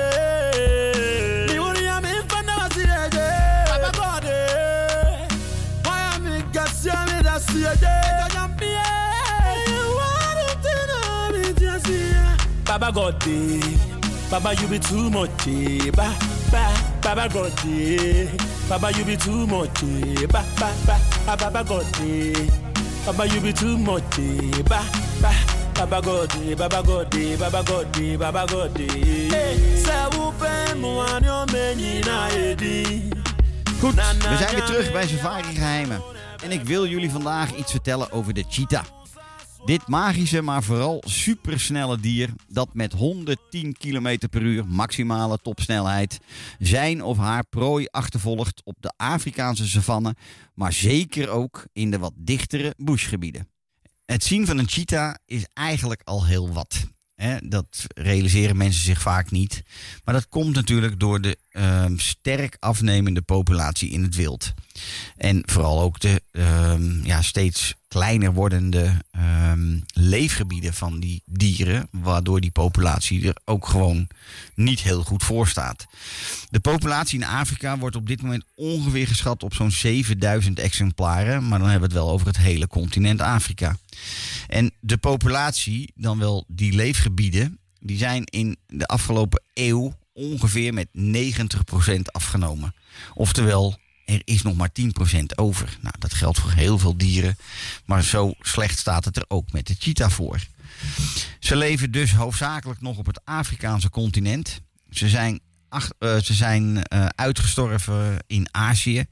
Mi 1.47 1.59
uri 1.59 1.85
ya 1.85 2.01
me 2.01 2.11
infana 2.17 2.57
wa 2.59 2.69
sireje. 2.71 3.27
Papa 3.69 3.91
body. 3.99 4.39
Why 5.85 6.01
am 6.15 6.27
I 6.27 6.43
gasia 6.53 7.07
me 7.07 7.23
da? 7.23 7.37
Baba 12.79 12.93
God. 12.93 13.96
Baba 14.31 14.53
you 14.55 14.67
be 14.69 14.79
too 14.79 15.09
much, 15.11 15.47
eh. 15.47 15.91
ba 15.93 16.13
ba. 16.51 16.75
Baba 17.03 17.29
God 17.29 17.55
day, 17.63 18.29
Baba 18.69 18.91
you 18.91 19.05
be 19.05 19.17
too 19.17 19.47
much, 19.47 19.83
eh. 19.85 20.27
ba 20.27 20.43
ba 20.59 20.69
ba. 20.87 20.97
Ah, 21.29 21.37
Baba 21.37 21.63
God 21.65 21.87
day, 21.99 22.33
Baba 23.07 23.27
you 23.27 23.41
be 23.41 23.53
too 23.53 23.79
much, 23.79 24.19
eh. 24.19 24.63
ba 24.69 24.83
ba. 25.23 25.31
Baba 25.75 26.01
God 26.03 26.29
day, 26.31 26.55
Baba 26.55 26.83
God 26.83 27.11
day, 27.11 27.37
Baba 27.37 27.63
God 27.63 27.93
day, 27.93 28.17
Baba 28.17 28.47
God. 28.49 28.77
Say 28.77 30.05
who 30.13 30.33
pay 30.41 30.75
mo 30.75 31.01
an 31.07 31.23
yo 31.25 31.45
me 31.53 32.01
na 32.01 32.29
edi. 32.31 33.09
Goed, 33.81 33.95
we 33.95 34.37
zijn 34.39 34.55
weer 34.55 34.65
terug 34.65 34.93
bij 34.93 35.07
Safari 35.07 35.55
Geheimen. 35.55 36.03
En 36.43 36.53
ik 36.53 36.63
wil 36.63 36.87
jullie 36.87 37.11
vandaag 37.11 37.55
iets 37.55 37.71
vertellen 37.71 38.13
over 38.13 38.35
de 38.35 38.45
cheetah. 38.49 38.85
Dit 39.67 39.89
magische, 39.89 40.43
maar 40.43 40.63
vooral 40.63 41.03
supersnelle 41.07 42.01
dier 42.01 42.31
dat 42.49 42.75
met 42.75 42.93
110 42.93 43.77
km 43.79 44.19
per 44.31 44.43
uur 44.43 44.67
maximale 44.67 45.39
topsnelheid 45.43 46.19
zijn 46.59 47.03
of 47.03 47.17
haar 47.17 47.45
prooi 47.47 47.87
achtervolgt 47.91 48.63
op 48.65 48.77
de 48.81 48.93
Afrikaanse 48.97 49.69
savanne, 49.69 50.15
maar 50.55 50.73
zeker 50.73 51.29
ook 51.29 51.67
in 51.73 51.91
de 51.91 51.99
wat 51.99 52.13
dichtere 52.17 52.75
bushgebieden. 52.77 53.49
Het 54.05 54.25
zien 54.25 54.47
van 54.47 54.59
een 54.59 54.69
cheetah 54.69 55.15
is 55.25 55.47
eigenlijk 55.53 56.01
al 56.05 56.27
heel 56.27 56.53
wat. 56.53 56.87
Dat 57.39 57.85
realiseren 57.95 58.57
mensen 58.57 58.83
zich 58.83 59.01
vaak 59.01 59.31
niet. 59.31 59.63
Maar 60.05 60.15
dat 60.15 60.29
komt 60.29 60.55
natuurlijk 60.55 61.01
door 61.01 61.21
de 61.21 61.39
ehm, 61.51 61.97
sterk 61.97 62.57
afnemende 62.59 63.23
populatie 63.23 63.91
in 63.91 64.03
het 64.03 64.15
wild. 64.15 64.55
En 65.17 65.43
vooral 65.45 65.81
ook 65.81 66.01
de 66.01 66.23
ehm, 66.33 67.05
ja, 67.05 67.23
steeds 67.23 67.75
kleiner 67.89 68.33
wordende 68.33 68.93
ehm, 69.11 69.79
leefgebieden 69.87 70.75
van 70.75 71.01
die 71.01 71.23
dieren, 71.25 71.89
waardoor 71.91 72.41
die 72.41 72.51
populatie 72.51 73.29
er 73.29 73.37
ook 73.45 73.69
gewoon 73.69 74.09
niet 74.55 74.81
heel 74.81 75.03
goed 75.03 75.23
voor 75.23 75.49
staat. 75.49 75.87
De 76.51 76.61
populatie 76.61 77.19
in 77.19 77.27
Afrika 77.27 77.79
wordt 77.79 77.97
op 77.97 78.07
dit 78.07 78.23
moment 78.23 78.45
ongeveer 78.55 79.07
geschat 79.07 79.43
op 79.43 79.55
zo'n 79.55 79.71
7000 79.71 80.59
exemplaren, 80.59 81.49
maar 81.49 81.59
dan 81.59 81.69
hebben 81.69 81.89
we 81.89 81.95
het 81.95 82.05
wel 82.05 82.13
over 82.13 82.27
het 82.27 82.39
hele 82.39 82.67
continent 82.67 83.21
Afrika. 83.21 83.77
En 84.49 84.73
de 84.81 84.97
populatie, 84.97 85.93
dan 85.95 86.19
wel 86.19 86.45
die 86.49 86.73
leefgebieden, 86.73 87.59
die 87.81 87.99
zijn 87.99 88.25
in 88.25 88.57
de 88.67 88.87
afgelopen 88.87 89.43
eeuw 89.55 89.95
ongeveer 90.13 90.75
met 90.75 90.89
90% 90.97 92.01
afgenomen. 92.03 92.75
Oftewel, 93.15 93.79
er 94.07 94.23
is 94.25 94.43
nog 94.43 94.57
maar 94.57 94.71
10% 94.81 94.83
over. 95.35 95.79
Nou, 95.81 95.95
dat 95.99 96.15
geldt 96.15 96.39
voor 96.39 96.53
heel 96.53 96.79
veel 96.79 96.97
dieren. 96.97 97.37
Maar 97.85 98.03
zo 98.03 98.35
slecht 98.41 98.79
staat 98.79 99.05
het 99.05 99.17
er 99.17 99.25
ook 99.29 99.53
met 99.53 99.67
de 99.67 99.77
cheetah 99.79 100.11
voor. 100.11 100.41
Ze 101.39 101.57
leven 101.57 101.91
dus 101.91 102.13
hoofdzakelijk 102.13 102.81
nog 102.81 102.99
op 102.99 103.07
het 103.07 103.21
Afrikaanse 103.25 103.91
continent. 103.91 104.61
Ze 104.91 105.09
zijn, 105.09 105.41
uh, 105.99 106.17
ze 106.19 106.35
zijn 106.35 106.77
uh, 106.77 107.07
uitgestorven 107.07 108.17
in 108.27 108.49
Azië. 108.51 109.05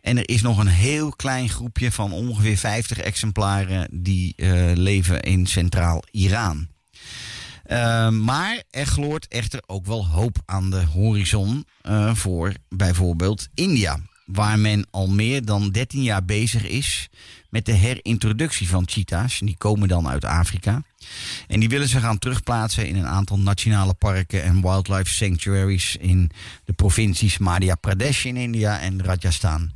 En 0.00 0.16
er 0.16 0.28
is 0.28 0.42
nog 0.42 0.58
een 0.58 0.66
heel 0.66 1.10
klein 1.10 1.48
groepje 1.48 1.92
van 1.92 2.12
ongeveer 2.12 2.56
50 2.56 2.98
exemplaren 2.98 3.88
die 3.92 4.32
uh, 4.36 4.72
leven 4.74 5.22
in 5.22 5.46
centraal 5.46 6.02
Iran. 6.10 6.68
Maar 8.10 8.62
er 8.70 8.86
gloort 8.86 9.28
echter 9.28 9.62
ook 9.66 9.86
wel 9.86 10.06
hoop 10.06 10.38
aan 10.44 10.70
de 10.70 10.84
horizon 10.84 11.66
voor 12.12 12.52
bijvoorbeeld 12.68 13.48
India. 13.54 14.00
Waar 14.26 14.58
men 14.58 14.86
al 14.90 15.08
meer 15.08 15.44
dan 15.44 15.70
13 15.70 16.02
jaar 16.02 16.24
bezig 16.24 16.66
is 16.66 17.08
met 17.50 17.66
de 17.66 17.72
herintroductie 17.72 18.68
van 18.68 18.88
cheetahs. 18.88 19.38
Die 19.38 19.56
komen 19.56 19.88
dan 19.88 20.08
uit 20.08 20.24
Afrika. 20.24 20.82
En 21.46 21.60
die 21.60 21.68
willen 21.68 21.88
ze 21.88 22.00
gaan 22.00 22.18
terugplaatsen 22.18 22.88
in 22.88 22.96
een 22.96 23.06
aantal 23.06 23.38
nationale 23.38 23.94
parken 23.94 24.42
en 24.42 24.62
wildlife 24.62 25.12
sanctuaries 25.12 25.96
in 25.96 26.30
de 26.64 26.72
provincies 26.72 27.38
Madhya 27.38 27.74
Pradesh 27.74 28.24
in 28.24 28.36
India 28.36 28.80
en 28.80 29.02
Rajasthan. 29.02 29.70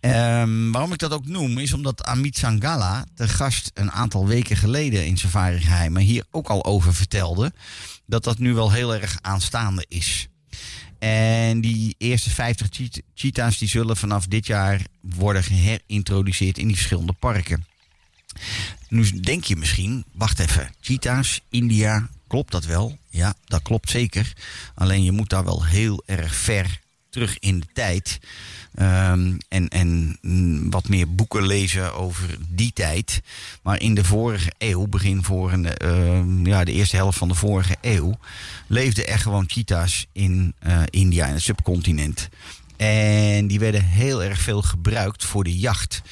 Um, 0.00 0.72
waarom 0.72 0.92
ik 0.92 0.98
dat 0.98 1.12
ook 1.12 1.26
noem, 1.26 1.58
is 1.58 1.72
omdat 1.72 2.04
Amit 2.04 2.36
Sangala, 2.36 3.04
de 3.14 3.28
gast 3.28 3.70
een 3.74 3.92
aantal 3.92 4.26
weken 4.26 4.56
geleden 4.56 5.06
in 5.06 5.16
Safari 5.16 5.60
Geheimen, 5.60 6.02
hier 6.02 6.24
ook 6.30 6.48
al 6.48 6.64
over 6.64 6.94
vertelde. 6.94 7.52
Dat 8.06 8.24
dat 8.24 8.38
nu 8.38 8.54
wel 8.54 8.72
heel 8.72 8.94
erg 8.94 9.18
aanstaande 9.20 9.84
is. 9.88 10.28
En 10.98 11.60
die 11.60 11.94
eerste 11.98 12.30
50 12.30 12.66
cheet 12.70 13.02
cheetahs 13.14 13.58
die 13.58 13.68
zullen 13.68 13.96
vanaf 13.96 14.26
dit 14.26 14.46
jaar 14.46 14.80
worden 15.00 15.42
geherintroduceerd 15.42 16.58
in 16.58 16.66
die 16.66 16.76
verschillende 16.76 17.12
parken. 17.12 17.66
Nu 18.88 19.20
denk 19.20 19.44
je 19.44 19.56
misschien, 19.56 20.04
wacht 20.12 20.38
even, 20.38 20.70
cheetahs, 20.80 21.40
India, 21.50 22.08
klopt 22.26 22.52
dat 22.52 22.64
wel? 22.64 22.98
Ja, 23.10 23.34
dat 23.44 23.62
klopt 23.62 23.90
zeker. 23.90 24.32
Alleen 24.74 25.02
je 25.02 25.12
moet 25.12 25.30
daar 25.30 25.44
wel 25.44 25.64
heel 25.64 26.02
erg 26.06 26.34
ver 26.34 26.80
terug 27.16 27.38
in 27.38 27.60
de 27.60 27.66
tijd. 27.72 28.18
Um, 28.78 29.38
en, 29.48 29.68
en 29.68 30.16
wat 30.70 30.88
meer 30.88 31.14
boeken 31.14 31.46
lezen 31.46 31.94
over 31.94 32.36
die 32.48 32.72
tijd. 32.72 33.20
Maar 33.62 33.80
in 33.80 33.94
de 33.94 34.04
vorige 34.04 34.52
eeuw, 34.58 34.86
begin 34.86 35.24
uh, 35.28 36.44
ja, 36.44 36.64
de 36.64 36.72
eerste 36.72 36.96
helft 36.96 37.18
van 37.18 37.28
de 37.28 37.34
vorige 37.34 37.76
eeuw, 37.80 38.18
leefden 38.66 39.08
er 39.08 39.18
gewoon 39.18 39.44
cheetahs 39.46 40.06
in 40.12 40.54
uh, 40.66 40.82
India, 40.90 41.26
in 41.26 41.32
het 41.32 41.42
subcontinent. 41.42 42.28
En 42.76 43.46
die 43.46 43.58
werden 43.58 43.84
heel 43.84 44.22
erg 44.22 44.40
veel 44.40 44.62
gebruikt 44.62 45.24
voor 45.24 45.44
de 45.44 45.58
jacht. 45.58 46.02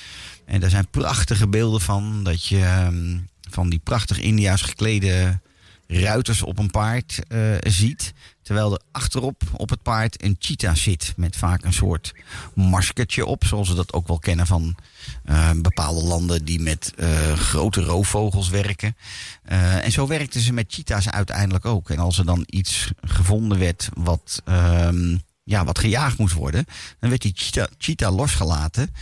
En 0.44 0.60
daar 0.60 0.70
zijn 0.70 0.90
prachtige 0.90 1.48
beelden 1.48 1.80
van, 1.80 2.24
dat 2.24 2.46
je 2.46 2.84
um, 2.86 3.28
van 3.50 3.68
die 3.68 3.80
prachtig 3.84 4.18
India's 4.18 4.62
geklede 4.62 5.40
ruiters 5.86 6.42
op 6.42 6.58
een 6.58 6.70
paard 6.70 7.18
uh, 7.28 7.56
ziet. 7.60 8.12
Terwijl 8.44 8.72
er 8.72 8.80
achterop 8.92 9.42
op 9.52 9.70
het 9.70 9.82
paard 9.82 10.22
een 10.22 10.36
cheetah 10.38 10.74
zit. 10.74 11.12
Met 11.16 11.36
vaak 11.36 11.64
een 11.64 11.72
soort 11.72 12.14
maskertje 12.54 13.26
op. 13.26 13.44
Zoals 13.44 13.68
we 13.68 13.74
dat 13.74 13.92
ook 13.92 14.06
wel 14.06 14.18
kennen 14.18 14.46
van 14.46 14.76
uh, 15.26 15.50
bepaalde 15.56 16.02
landen 16.02 16.44
die 16.44 16.60
met 16.60 16.92
uh, 16.96 17.32
grote 17.32 17.80
roofvogels 17.80 18.48
werken. 18.48 18.96
Uh, 19.48 19.84
en 19.84 19.92
zo 19.92 20.06
werkten 20.06 20.40
ze 20.40 20.52
met 20.52 20.72
cheetahs 20.72 21.10
uiteindelijk 21.10 21.64
ook. 21.64 21.90
En 21.90 21.98
als 21.98 22.18
er 22.18 22.24
dan 22.24 22.44
iets 22.46 22.90
gevonden 23.00 23.58
werd 23.58 23.88
wat, 23.94 24.42
um, 24.44 25.22
ja, 25.44 25.64
wat 25.64 25.78
gejaagd 25.78 26.18
moest 26.18 26.34
worden. 26.34 26.64
Dan 27.00 27.10
werd 27.10 27.22
die 27.22 27.32
cheetah, 27.34 27.66
cheetah 27.78 28.14
losgelaten. 28.14 28.94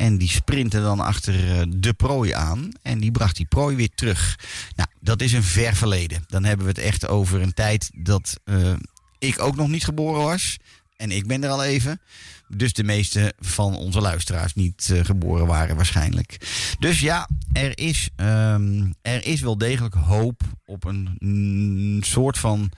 En 0.00 0.18
die 0.18 0.28
sprintte 0.28 0.80
dan 0.80 1.00
achter 1.00 1.34
de 1.80 1.92
prooi 1.92 2.32
aan. 2.32 2.70
En 2.82 2.98
die 2.98 3.10
bracht 3.10 3.36
die 3.36 3.46
prooi 3.46 3.76
weer 3.76 3.90
terug. 3.94 4.38
Nou, 4.76 4.88
dat 5.00 5.22
is 5.22 5.32
een 5.32 5.42
ver 5.42 5.76
verleden. 5.76 6.24
Dan 6.26 6.44
hebben 6.44 6.66
we 6.66 6.72
het 6.72 6.80
echt 6.80 7.08
over 7.08 7.40
een 7.42 7.54
tijd 7.54 7.90
dat 7.94 8.40
uh, 8.44 8.72
ik 9.18 9.42
ook 9.42 9.56
nog 9.56 9.68
niet 9.68 9.84
geboren 9.84 10.22
was. 10.22 10.56
En 10.96 11.10
ik 11.10 11.26
ben 11.26 11.44
er 11.44 11.50
al 11.50 11.64
even. 11.64 12.00
Dus 12.48 12.72
de 12.72 12.84
meeste 12.84 13.34
van 13.38 13.76
onze 13.76 14.00
luisteraars 14.00 14.54
niet 14.54 14.88
uh, 14.92 15.04
geboren 15.04 15.46
waren 15.46 15.76
waarschijnlijk. 15.76 16.36
Dus 16.78 17.00
ja, 17.00 17.28
er 17.52 17.78
is, 17.78 18.08
um, 18.16 18.94
er 19.02 19.26
is 19.26 19.40
wel 19.40 19.58
degelijk 19.58 19.94
hoop 19.94 20.40
op 20.64 20.84
een 20.84 21.16
mm, 21.18 22.02
soort 22.02 22.38
van 22.38 22.70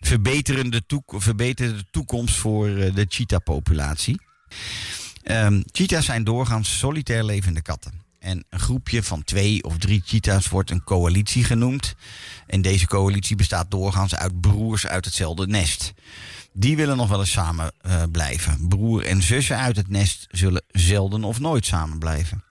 verbeterende, 0.00 0.86
toek 0.86 1.14
verbeterde 1.16 1.84
toekomst 1.90 2.34
voor 2.34 2.66
de 2.66 3.06
cheetah-populatie. 3.08 4.20
Um, 5.24 5.62
cheetahs 5.72 6.06
zijn 6.06 6.24
doorgaans 6.24 6.78
solitair 6.78 7.24
levende 7.24 7.62
katten. 7.62 7.92
En 8.18 8.44
een 8.50 8.60
groepje 8.60 9.02
van 9.02 9.24
twee 9.24 9.62
of 9.64 9.78
drie 9.78 10.02
cheetahs 10.04 10.48
wordt 10.48 10.70
een 10.70 10.84
coalitie 10.84 11.44
genoemd. 11.44 11.94
En 12.46 12.62
deze 12.62 12.86
coalitie 12.86 13.36
bestaat 13.36 13.70
doorgaans 13.70 14.14
uit 14.14 14.40
broers 14.40 14.86
uit 14.86 15.04
hetzelfde 15.04 15.46
nest. 15.46 15.92
Die 16.52 16.76
willen 16.76 16.96
nog 16.96 17.08
wel 17.08 17.20
eens 17.20 17.30
samen 17.30 17.72
uh, 17.86 18.02
blijven. 18.12 18.68
Broer 18.68 19.04
en 19.04 19.22
zussen 19.22 19.58
uit 19.58 19.76
het 19.76 19.88
nest 19.88 20.26
zullen 20.30 20.62
zelden 20.70 21.24
of 21.24 21.40
nooit 21.40 21.66
samen 21.66 21.98
blijven. 21.98 22.44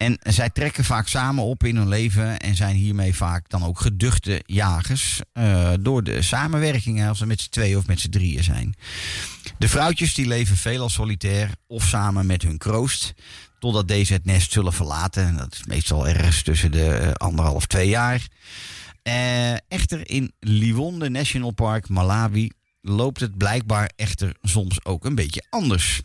En 0.00 0.18
zij 0.22 0.50
trekken 0.50 0.84
vaak 0.84 1.08
samen 1.08 1.44
op 1.44 1.64
in 1.64 1.76
hun 1.76 1.88
leven 1.88 2.38
en 2.38 2.56
zijn 2.56 2.76
hiermee 2.76 3.14
vaak 3.14 3.48
dan 3.48 3.64
ook 3.64 3.80
geduchte 3.80 4.42
jagers 4.46 5.20
uh, 5.34 5.72
door 5.80 6.02
de 6.02 6.22
samenwerking 6.22 7.08
als 7.08 7.18
ze 7.18 7.26
met 7.26 7.40
z'n 7.40 7.50
tweeën 7.50 7.76
of 7.76 7.86
met 7.86 8.00
z'n 8.00 8.08
drieën 8.08 8.44
zijn. 8.44 8.74
De 9.58 9.68
vrouwtjes 9.68 10.14
die 10.14 10.26
leven 10.26 10.56
veelal 10.56 10.88
solitair 10.88 11.50
of 11.66 11.84
samen 11.84 12.26
met 12.26 12.42
hun 12.42 12.58
kroost, 12.58 13.14
totdat 13.58 13.88
deze 13.88 14.12
het 14.12 14.24
nest 14.24 14.52
zullen 14.52 14.72
verlaten. 14.72 15.36
Dat 15.36 15.52
is 15.52 15.64
meestal 15.64 16.08
ergens 16.08 16.42
tussen 16.42 16.70
de 16.70 17.14
anderhalf, 17.16 17.66
twee 17.66 17.88
jaar. 17.88 18.26
Uh, 19.02 19.52
echter 19.52 20.10
in 20.10 20.32
Liwonde 20.38 21.08
National 21.08 21.50
Park, 21.50 21.88
Malawi, 21.88 22.50
loopt 22.80 23.20
het 23.20 23.38
blijkbaar 23.38 23.90
echter 23.96 24.36
soms 24.42 24.84
ook 24.84 25.04
een 25.04 25.14
beetje 25.14 25.44
anders. 25.50 26.02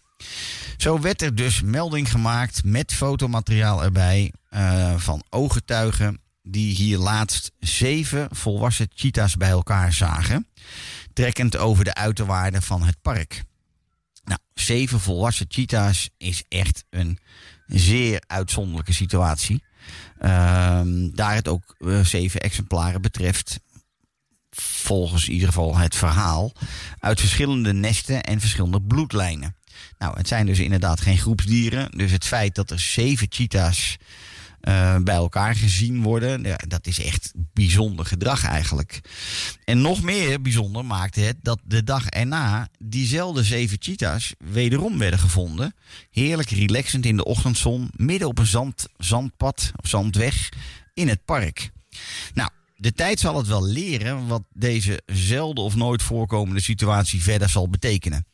Zo 0.77 0.99
werd 0.99 1.21
er 1.21 1.35
dus 1.35 1.61
melding 1.61 2.11
gemaakt 2.11 2.63
met 2.63 2.93
fotomateriaal 2.93 3.83
erbij 3.83 4.33
uh, 4.51 4.97
van 4.97 5.23
ooggetuigen 5.29 6.19
die 6.43 6.75
hier 6.75 6.97
laatst 6.97 7.51
zeven 7.59 8.27
volwassen 8.31 8.87
cheetahs 8.93 9.35
bij 9.35 9.49
elkaar 9.49 9.93
zagen, 9.93 10.47
trekkend 11.13 11.57
over 11.57 11.83
de 11.83 11.93
uiterwaarden 11.93 12.61
van 12.61 12.83
het 12.83 13.01
park. 13.01 13.43
Nou, 14.23 14.39
zeven 14.53 14.99
volwassen 14.99 15.45
cheetahs 15.49 16.09
is 16.17 16.43
echt 16.47 16.83
een 16.89 17.19
Een 17.67 17.79
zeer 17.79 18.23
uitzonderlijke 18.27 18.93
situatie. 18.93 19.63
Ehm, 20.19 21.09
daar 21.11 21.33
het 21.33 21.47
ook 21.47 21.75
eh, 21.77 21.99
zeven 21.99 22.39
exemplaren 22.39 23.01
betreft, 23.01 23.59
volgens 24.49 25.27
in 25.27 25.33
ieder 25.33 25.47
geval 25.47 25.77
het 25.77 25.95
verhaal, 25.95 26.51
uit 26.99 27.19
verschillende 27.19 27.73
nesten 27.73 28.23
en 28.23 28.39
verschillende 28.39 28.81
bloedlijnen. 28.81 29.55
Nou, 29.97 30.17
het 30.17 30.27
zijn 30.27 30.45
dus 30.45 30.59
inderdaad 30.59 31.01
geen 31.01 31.17
groepsdieren. 31.17 31.91
Dus 31.97 32.11
het 32.11 32.25
feit 32.25 32.55
dat 32.55 32.71
er 32.71 32.79
zeven 32.79 33.27
cheetahs 33.29 33.97
uh, 34.67 34.97
bij 34.97 35.15
elkaar 35.15 35.55
gezien 35.55 36.01
worden. 36.01 36.43
Ja, 36.43 36.59
dat 36.67 36.87
is 36.87 37.03
echt 37.03 37.33
bijzonder 37.53 38.05
gedrag 38.05 38.45
eigenlijk. 38.45 39.01
En 39.63 39.81
nog 39.81 40.01
meer 40.01 40.41
bijzonder 40.41 40.85
maakte 40.85 41.19
het 41.19 41.37
dat 41.41 41.59
de 41.63 41.83
dag 41.83 42.05
erna 42.05 42.69
diezelfde 42.79 43.43
zeven 43.43 43.77
cheetahs 43.79 44.33
wederom 44.37 44.97
werden 44.97 45.19
gevonden. 45.19 45.75
Heerlijk 46.11 46.49
relaxend 46.49 47.05
in 47.05 47.17
de 47.17 47.25
ochtendzon, 47.25 47.89
midden 47.95 48.27
op 48.27 48.39
een 48.39 48.45
zand, 48.45 48.87
zandpad 48.97 49.71
of 49.75 49.89
zandweg 49.89 50.49
in 50.93 51.07
het 51.07 51.25
park. 51.25 51.71
Nou, 52.33 52.49
de 52.75 52.91
tijd 52.91 53.19
zal 53.19 53.37
het 53.37 53.47
wel 53.47 53.63
leren 53.65 54.27
wat 54.27 54.43
deze 54.53 55.01
zelden 55.05 55.63
of 55.63 55.75
nooit 55.75 56.03
voorkomende 56.03 56.61
situatie 56.61 57.21
verder 57.21 57.49
zal 57.49 57.69
betekenen. 57.69 58.25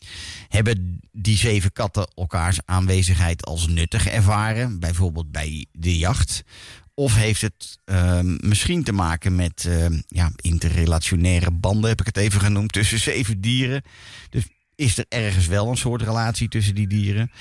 Hebben 0.47 0.99
die 1.11 1.37
zeven 1.37 1.71
katten 1.71 2.11
elkaars 2.15 2.59
aanwezigheid 2.65 3.45
als 3.45 3.67
nuttig 3.67 4.07
ervaren, 4.07 4.79
bijvoorbeeld 4.79 5.31
bij 5.31 5.65
de 5.71 5.97
jacht? 5.97 6.43
Of 6.93 7.15
heeft 7.15 7.41
het 7.41 7.79
uh, 7.85 8.19
misschien 8.21 8.83
te 8.83 8.91
maken 8.91 9.35
met 9.35 9.65
uh, 9.67 9.85
ja, 10.07 10.31
interrelationaire 10.35 11.51
banden, 11.51 11.89
heb 11.89 11.99
ik 11.99 12.05
het 12.05 12.17
even 12.17 12.41
genoemd, 12.41 12.71
tussen 12.71 12.99
zeven 12.99 13.41
dieren? 13.41 13.83
Dus 14.29 14.43
is 14.81 14.97
er 14.97 15.05
ergens 15.09 15.47
wel 15.47 15.69
een 15.69 15.77
soort 15.77 16.01
relatie 16.01 16.47
tussen 16.47 16.75
die 16.75 16.87
dieren? 16.87 17.31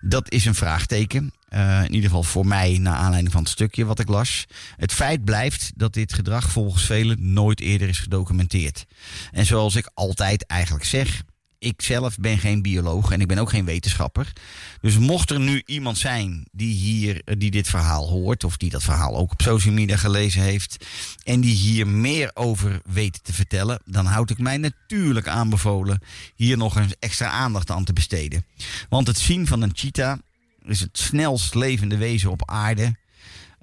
Dat 0.00 0.30
is 0.30 0.44
een 0.44 0.54
vraagteken. 0.54 1.32
Uh, 1.54 1.84
in 1.84 1.94
ieder 1.94 2.08
geval 2.08 2.22
voor 2.22 2.46
mij, 2.46 2.78
naar 2.80 2.96
aanleiding 2.96 3.32
van 3.32 3.42
het 3.42 3.50
stukje 3.50 3.84
wat 3.84 3.98
ik 3.98 4.08
las. 4.08 4.46
Het 4.76 4.92
feit 4.92 5.24
blijft 5.24 5.72
dat 5.74 5.92
dit 5.92 6.12
gedrag 6.12 6.50
volgens 6.50 6.84
velen 6.84 7.32
nooit 7.32 7.60
eerder 7.60 7.88
is 7.88 7.98
gedocumenteerd. 7.98 8.86
En 9.30 9.46
zoals 9.46 9.74
ik 9.74 9.90
altijd 9.94 10.46
eigenlijk 10.46 10.84
zeg, 10.84 11.22
ik 11.58 11.82
zelf 11.82 12.16
ben 12.16 12.38
geen 12.38 12.62
bioloog 12.62 13.10
en 13.10 13.20
ik 13.20 13.26
ben 13.26 13.38
ook 13.38 13.50
geen 13.50 13.64
wetenschapper. 13.64 14.32
Dus 14.80 14.98
mocht 14.98 15.30
er 15.30 15.40
nu 15.40 15.62
iemand 15.66 15.98
zijn 15.98 16.48
die 16.52 16.74
hier 16.74 17.22
die 17.38 17.50
dit 17.50 17.68
verhaal 17.68 18.08
hoort 18.08 18.44
of 18.44 18.56
die 18.56 18.70
dat 18.70 18.82
verhaal 18.82 19.16
ook 19.16 19.32
op 19.32 19.42
social 19.42 19.74
media 19.74 19.96
gelezen 19.96 20.42
heeft 20.42 20.86
en 21.24 21.40
die 21.40 21.54
hier 21.54 21.86
meer 21.86 22.30
over 22.34 22.80
weet 22.84 23.20
te 23.24 23.32
vertellen, 23.32 23.80
dan 23.84 24.06
houd 24.06 24.30
ik 24.30 24.38
mij 24.38 24.56
natuurlijk 24.56 25.28
aanbevolen 25.28 26.02
hier 26.34 26.56
nog 26.56 26.76
eens 26.76 26.94
extra 26.98 27.28
aandacht 27.28 27.70
aan 27.70 27.84
te 27.84 27.92
besteden. 27.92 28.44
Want 28.88 29.06
het 29.06 29.18
zien 29.18 29.46
van 29.46 29.62
een 29.62 29.72
cheetah 29.74 30.18
is 30.64 30.80
het 30.80 30.98
snelst 30.98 31.54
levende 31.54 31.96
wezen 31.96 32.30
op 32.30 32.50
aarde. 32.50 32.94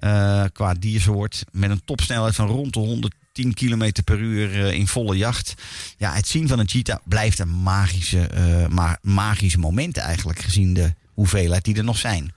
Uh, 0.00 0.44
qua 0.52 0.74
diersoort. 0.74 1.44
Met 1.52 1.70
een 1.70 1.84
topsnelheid 1.84 2.34
van 2.34 2.46
rond 2.46 2.72
de 2.72 2.78
110 2.78 3.54
km 3.54 3.90
per 4.04 4.18
uur 4.18 4.50
uh, 4.50 4.72
in 4.72 4.86
volle 4.86 5.16
jacht. 5.16 5.54
Ja, 5.96 6.12
het 6.12 6.28
zien 6.28 6.48
van 6.48 6.58
een 6.58 6.68
cheetah 6.68 6.98
blijft 7.04 7.38
een 7.38 7.48
magische, 7.62 8.30
uh, 8.34 8.66
ma 9.02 9.34
moment 9.58 9.96
eigenlijk. 9.96 10.38
Gezien 10.38 10.74
de 10.74 10.94
hoeveelheid 11.14 11.64
die 11.64 11.76
er 11.76 11.84
nog 11.84 11.98
zijn. 11.98 12.32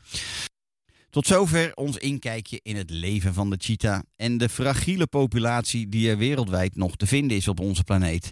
Tot 1.09 1.27
zover 1.27 1.71
ons 1.75 1.97
inkijkje 1.97 2.59
in 2.63 2.75
het 2.75 2.89
leven 2.89 3.33
van 3.33 3.49
de 3.49 3.55
cheetah 3.59 3.99
en 4.15 4.37
de 4.37 4.49
fragiele 4.49 5.07
populatie 5.07 5.89
die 5.89 6.09
er 6.09 6.17
wereldwijd 6.17 6.75
nog 6.75 6.95
te 6.95 7.07
vinden 7.07 7.37
is 7.37 7.47
op 7.47 7.59
onze 7.59 7.83
planeet. 7.83 8.31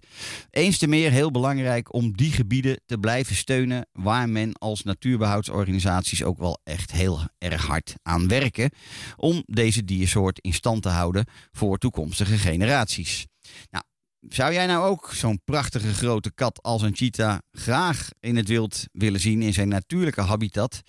Eens 0.50 0.78
te 0.78 0.88
meer 0.88 1.12
heel 1.12 1.32
belangrijk 1.32 1.94
om 1.94 2.18
die 2.18 2.32
gebieden 2.32 2.82
te 2.86 2.98
blijven 2.98 3.36
steunen 3.36 3.88
waar 3.92 4.30
men 4.30 4.54
als 4.54 4.84
natuurbehoudsorganisaties 4.84 6.24
ook 6.24 6.38
wel 6.38 6.60
echt 6.64 6.92
heel 6.92 7.20
erg 7.38 7.66
hard 7.66 7.96
aan 8.04 8.28
werken 8.28 8.72
om 9.16 9.44
deze 9.46 9.86
diersoort 9.86 10.40
in 10.40 10.54
stand 10.54 10.82
te 10.82 10.90
houden 10.90 11.26
voor 11.52 11.78
toekomstige 11.78 12.38
generaties. 12.38 13.26
Nou, 13.70 13.84
zou 14.30 14.54
jij 14.54 14.66
nou 14.66 14.90
ook 14.90 15.12
zo'n 15.14 15.42
prachtige 15.46 15.94
grote 15.94 16.32
kat 16.34 16.64
als 16.64 16.82
een 16.82 16.96
cheetah 16.96 17.38
graag 17.52 18.10
in 18.20 18.36
het 18.36 18.48
wild 18.48 18.86
willen 18.92 19.20
zien 19.20 19.42
in 19.42 19.54
zijn 19.54 19.68
natuurlijke 19.68 20.22
habitat? 20.22 20.82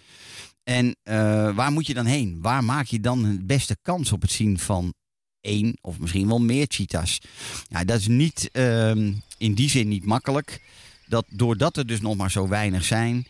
En 0.69 0.97
uh, 1.05 1.55
waar 1.55 1.73
moet 1.73 1.87
je 1.87 1.95
dan 1.95 2.07
heen? 2.07 2.39
Waar 2.43 2.65
maak 2.65 2.87
je 2.87 3.01
dan 3.01 3.23
de 3.23 3.45
beste 3.45 3.77
kans 3.83 4.13
op 4.13 4.23
het 4.23 4.31
zien 4.31 4.59
van 4.59 4.95
één 5.41 5.79
of 5.81 5.99
misschien 5.99 6.29
wel 6.29 6.41
meer 6.41 6.67
cheetahs? 6.69 7.21
Ja, 7.69 7.85
dat 7.85 7.99
is 7.99 8.07
niet 8.07 8.51
uh, 8.53 8.91
in 9.39 9.55
die 9.55 9.71
zin 9.71 9.89
niet 9.89 10.05
makkelijk. 10.05 10.61
Dat 11.07 11.25
doordat 11.29 11.77
er 11.77 11.87
dus 11.87 12.01
nog 12.01 12.17
maar 12.17 12.31
zo 12.31 12.49
weinig 12.49 12.85
zijn, 12.85 13.27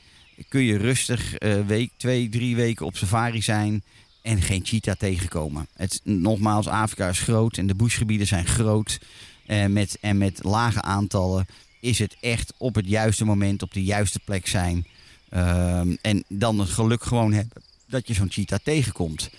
kun 0.48 0.60
je 0.60 0.76
rustig 0.76 1.42
uh, 1.42 1.66
week, 1.66 1.90
twee, 1.96 2.28
drie 2.28 2.56
weken 2.56 2.86
op 2.86 2.96
safari 2.96 3.42
zijn 3.42 3.82
en 4.22 4.42
geen 4.42 4.64
cheetah 4.64 4.96
tegenkomen. 4.96 5.68
Het, 5.74 6.00
nogmaals, 6.04 6.66
Afrika 6.66 7.08
is 7.08 7.20
groot 7.20 7.56
en 7.56 7.66
de 7.66 7.74
bushgebieden 7.74 8.26
zijn 8.26 8.46
groot. 8.46 8.98
Uh, 9.46 9.66
met, 9.66 9.98
en 10.00 10.18
met 10.18 10.44
lage 10.44 10.82
aantallen 10.82 11.46
is 11.80 11.98
het 11.98 12.16
echt 12.20 12.52
op 12.56 12.74
het 12.74 12.88
juiste 12.88 13.24
moment 13.24 13.62
op 13.62 13.72
de 13.72 13.84
juiste 13.84 14.18
plek 14.24 14.46
zijn. 14.46 14.86
Um, 15.34 15.98
en 16.00 16.24
dan 16.28 16.58
het 16.58 16.68
geluk 16.68 17.02
gewoon 17.02 17.32
hebben 17.32 17.62
dat 17.86 18.08
je 18.08 18.14
zo'n 18.14 18.30
cheetah 18.30 18.58
tegenkomt. 18.62 19.30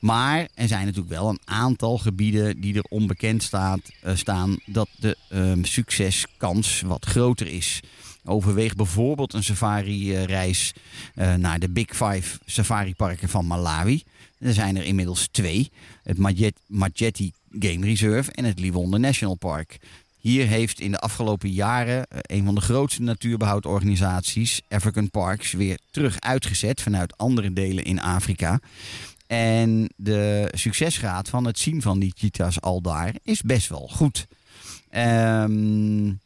Maar 0.00 0.48
er 0.54 0.68
zijn 0.68 0.84
natuurlijk 0.84 1.14
wel 1.14 1.28
een 1.28 1.40
aantal 1.44 1.98
gebieden 1.98 2.60
die 2.60 2.74
er 2.74 2.84
onbekend 2.88 3.42
staat, 3.42 3.80
uh, 4.04 4.16
staan 4.16 4.58
dat 4.66 4.88
de 4.96 5.16
um, 5.32 5.64
succeskans 5.64 6.80
wat 6.80 7.04
groter 7.04 7.46
is. 7.46 7.80
Overweeg 8.24 8.74
bijvoorbeeld 8.74 9.32
een 9.32 9.44
safari-reis 9.44 10.72
uh, 11.14 11.34
naar 11.34 11.58
de 11.58 11.70
Big 11.70 11.88
Five 11.88 12.38
safari-parken 12.44 13.28
van 13.28 13.46
Malawi. 13.46 14.02
Er 14.38 14.54
zijn 14.54 14.76
er 14.76 14.84
inmiddels 14.84 15.28
twee: 15.30 15.70
het 16.02 16.18
Majeti 16.66 17.32
Game 17.58 17.86
Reserve 17.86 18.32
en 18.32 18.44
het 18.44 18.58
Liwonde 18.58 18.98
National 18.98 19.34
Park. 19.34 19.78
Hier 20.24 20.46
heeft 20.46 20.80
in 20.80 20.90
de 20.90 20.98
afgelopen 20.98 21.50
jaren 21.50 22.06
een 22.08 22.44
van 22.44 22.54
de 22.54 22.60
grootste 22.60 23.02
natuurbehoudorganisaties, 23.02 24.60
African 24.68 25.10
Parks, 25.10 25.52
weer 25.52 25.78
terug 25.90 26.20
uitgezet 26.20 26.82
vanuit 26.82 27.16
andere 27.16 27.52
delen 27.52 27.84
in 27.84 28.00
Afrika. 28.00 28.60
En 29.26 29.90
de 29.96 30.48
succesgraad 30.52 31.28
van 31.28 31.44
het 31.44 31.58
zien 31.58 31.82
van 31.82 31.98
die 31.98 32.12
cheetahs 32.16 32.60
al 32.60 32.80
daar 32.80 33.14
is 33.22 33.42
best 33.42 33.68
wel 33.68 33.88
goed. 33.92 34.26
Um, 34.96 36.20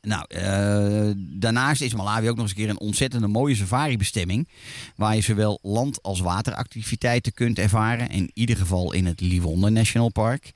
nou, 0.00 0.24
uh, 0.28 1.12
daarnaast 1.16 1.80
is 1.80 1.94
Malawi 1.94 2.28
ook 2.28 2.36
nog 2.36 2.42
eens 2.44 2.50
een 2.50 2.56
keer 2.56 2.68
een 2.68 2.80
ontzettende 2.80 3.26
mooie 3.26 3.54
safari-bestemming. 3.54 4.48
Waar 4.96 5.14
je 5.14 5.20
zowel 5.20 5.58
land- 5.62 6.02
als 6.02 6.20
wateractiviteiten 6.20 7.32
kunt 7.32 7.58
ervaren. 7.58 8.08
In 8.08 8.30
ieder 8.34 8.56
geval 8.56 8.92
in 8.92 9.06
het 9.06 9.20
Liwonde 9.20 9.70
National 9.70 10.10
Park. 10.10 10.52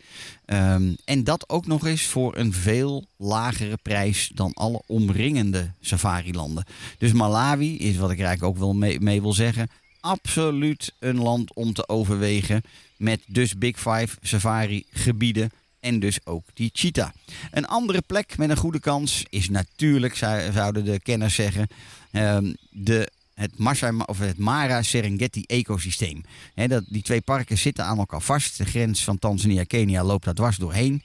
Um, 0.46 0.96
en 1.04 1.24
dat 1.24 1.48
ook 1.48 1.66
nog 1.66 1.86
eens 1.86 2.02
voor 2.02 2.36
een 2.36 2.52
veel 2.52 3.06
lagere 3.16 3.78
prijs 3.82 4.30
dan 4.34 4.52
alle 4.54 4.82
omringende 4.86 5.72
safari-landen. 5.80 6.64
Dus 6.98 7.12
Malawi 7.12 7.78
is, 7.78 7.96
wat 7.96 8.10
ik 8.10 8.20
eigenlijk 8.20 8.54
ook 8.54 8.58
wel 8.58 8.74
mee, 8.74 9.00
mee 9.00 9.20
wil 9.20 9.32
zeggen, 9.32 9.68
absoluut 10.00 10.94
een 10.98 11.18
land 11.18 11.54
om 11.54 11.72
te 11.72 11.88
overwegen. 11.88 12.62
Met 12.96 13.20
dus 13.26 13.58
Big 13.58 13.76
Five 13.76 14.16
safari-gebieden 14.20 15.50
en 15.82 16.00
dus 16.00 16.18
ook 16.24 16.44
die 16.54 16.70
cheetah. 16.72 17.10
Een 17.50 17.66
andere 17.66 18.02
plek 18.06 18.38
met 18.38 18.50
een 18.50 18.56
goede 18.56 18.80
kans 18.80 19.24
is 19.28 19.48
natuurlijk, 19.48 20.14
zouden 20.52 20.84
de 20.84 21.00
kenners 21.00 21.34
zeggen, 21.34 21.68
um, 22.12 22.56
de 22.70 23.10
het, 23.34 23.58
Masai, 23.58 23.98
of 24.06 24.18
het 24.18 24.38
Mara 24.38 24.82
Serengeti 24.82 25.42
ecosysteem. 25.46 26.22
Dat, 26.54 26.84
die 26.88 27.02
twee 27.02 27.20
parken 27.20 27.58
zitten 27.58 27.84
aan 27.84 27.98
elkaar 27.98 28.20
vast. 28.20 28.58
De 28.58 28.64
grens 28.64 29.04
van 29.04 29.18
Tanzania-Kenia 29.18 30.04
loopt 30.04 30.24
daar 30.24 30.34
dwars 30.34 30.56
doorheen. 30.56 31.02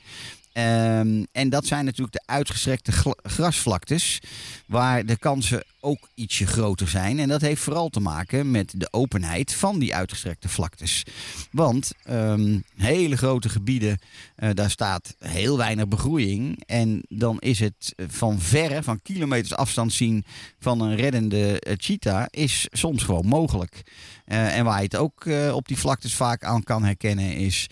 Um, 0.58 1.28
en 1.32 1.49
dat 1.49 1.66
zijn 1.66 1.86
natuurlijk 1.86 2.14
de 2.14 2.34
uitgestrekte 2.34 2.91
grasvlaktes, 3.24 4.20
waar 4.68 5.05
de 5.05 5.18
kansen 5.18 5.64
ook 5.80 6.08
ietsje 6.16 6.47
groter 6.47 6.88
zijn. 6.88 7.20
En 7.20 7.28
dat 7.28 7.41
heeft 7.41 7.62
vooral 7.62 7.89
te 7.89 7.99
maken 7.99 8.51
met 8.51 8.74
de 8.76 8.88
openheid 8.91 9.53
van 9.53 9.80
die 9.80 9.95
uitgestrekte 9.95 10.49
vlaktes. 10.49 11.03
Want 11.51 11.91
um, 12.10 12.64
hele 12.76 13.18
grote 13.18 13.49
gebieden, 13.49 13.99
uh, 14.38 14.49
daar 14.53 14.70
staat 14.70 15.16
heel 15.20 15.58
weinig 15.58 15.88
begroeiing. 15.88 16.64
En 16.66 17.03
dan 17.10 17.39
is 17.39 17.60
het 17.60 17.93
van 18.08 18.39
verre, 18.39 18.84
van 18.84 19.01
kilometers 19.01 19.55
afstand 19.55 19.93
zien 19.93 20.26
van 20.60 20.82
een 20.82 20.95
reddende 20.95 21.64
uh, 21.68 21.74
cheetah, 21.78 22.26
is 22.30 22.68
soms 22.72 23.03
gewoon 23.03 23.26
mogelijk. 23.26 23.82
Uh, 24.28 24.58
en 24.58 24.64
waar 24.64 24.78
je 24.78 24.84
het 24.84 24.95
ook 24.95 25.26
op 25.51 25.68
die 25.68 25.78
vlaktes 25.78 26.14
vaak 26.16 26.43
aan 26.43 26.64
kan 26.64 26.84
herkennen 26.84 27.36
is 27.36 27.68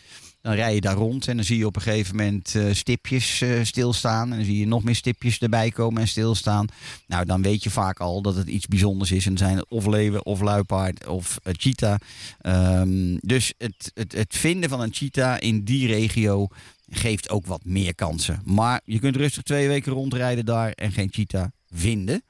dan 0.45 0.53
rij 0.53 0.73
je 0.73 0.81
daar 0.81 0.95
rond 0.95 1.27
en 1.27 1.35
dan 1.35 1.45
zie 1.45 1.57
je 1.57 1.65
op 1.65 1.75
een 1.75 1.81
gegeven 1.81 2.15
moment 2.15 2.53
uh, 2.53 2.73
stipjes 2.73 3.41
uh, 3.41 3.63
stilstaan. 3.63 4.31
En 4.31 4.35
dan 4.35 4.45
zie 4.45 4.59
je 4.59 4.67
nog 4.67 4.83
meer 4.83 4.95
stipjes 4.95 5.39
erbij 5.39 5.71
komen 5.71 6.01
en 6.01 6.07
stilstaan. 6.07 6.67
Nou, 7.07 7.25
dan 7.25 7.41
weet 7.41 7.63
je 7.63 7.69
vaak 7.69 7.99
al 7.99 8.21
dat 8.21 8.35
het 8.35 8.47
iets 8.47 8.67
bijzonders 8.67 9.11
is. 9.11 9.25
En 9.25 9.37
zijn 9.37 9.57
het 9.57 9.69
of 9.69 9.85
leeuwen 9.85 10.25
of 10.25 10.41
luipaard 10.41 11.07
of 11.07 11.37
uh, 11.43 11.53
cheetah. 11.57 11.99
Um, 12.41 13.17
dus 13.21 13.53
het, 13.57 13.91
het, 13.93 14.11
het 14.11 14.35
vinden 14.35 14.69
van 14.69 14.81
een 14.81 14.93
cheetah 14.93 15.37
in 15.39 15.63
die 15.63 15.87
regio 15.87 16.47
geeft 16.89 17.29
ook 17.29 17.45
wat 17.45 17.63
meer 17.63 17.95
kansen. 17.95 18.41
Maar 18.43 18.81
je 18.83 18.99
kunt 18.99 19.15
rustig 19.15 19.43
twee 19.43 19.67
weken 19.67 19.91
rondrijden 19.91 20.45
daar 20.45 20.71
en 20.71 20.91
geen 20.91 21.09
cheetah 21.11 21.47
vinden. 21.69 22.23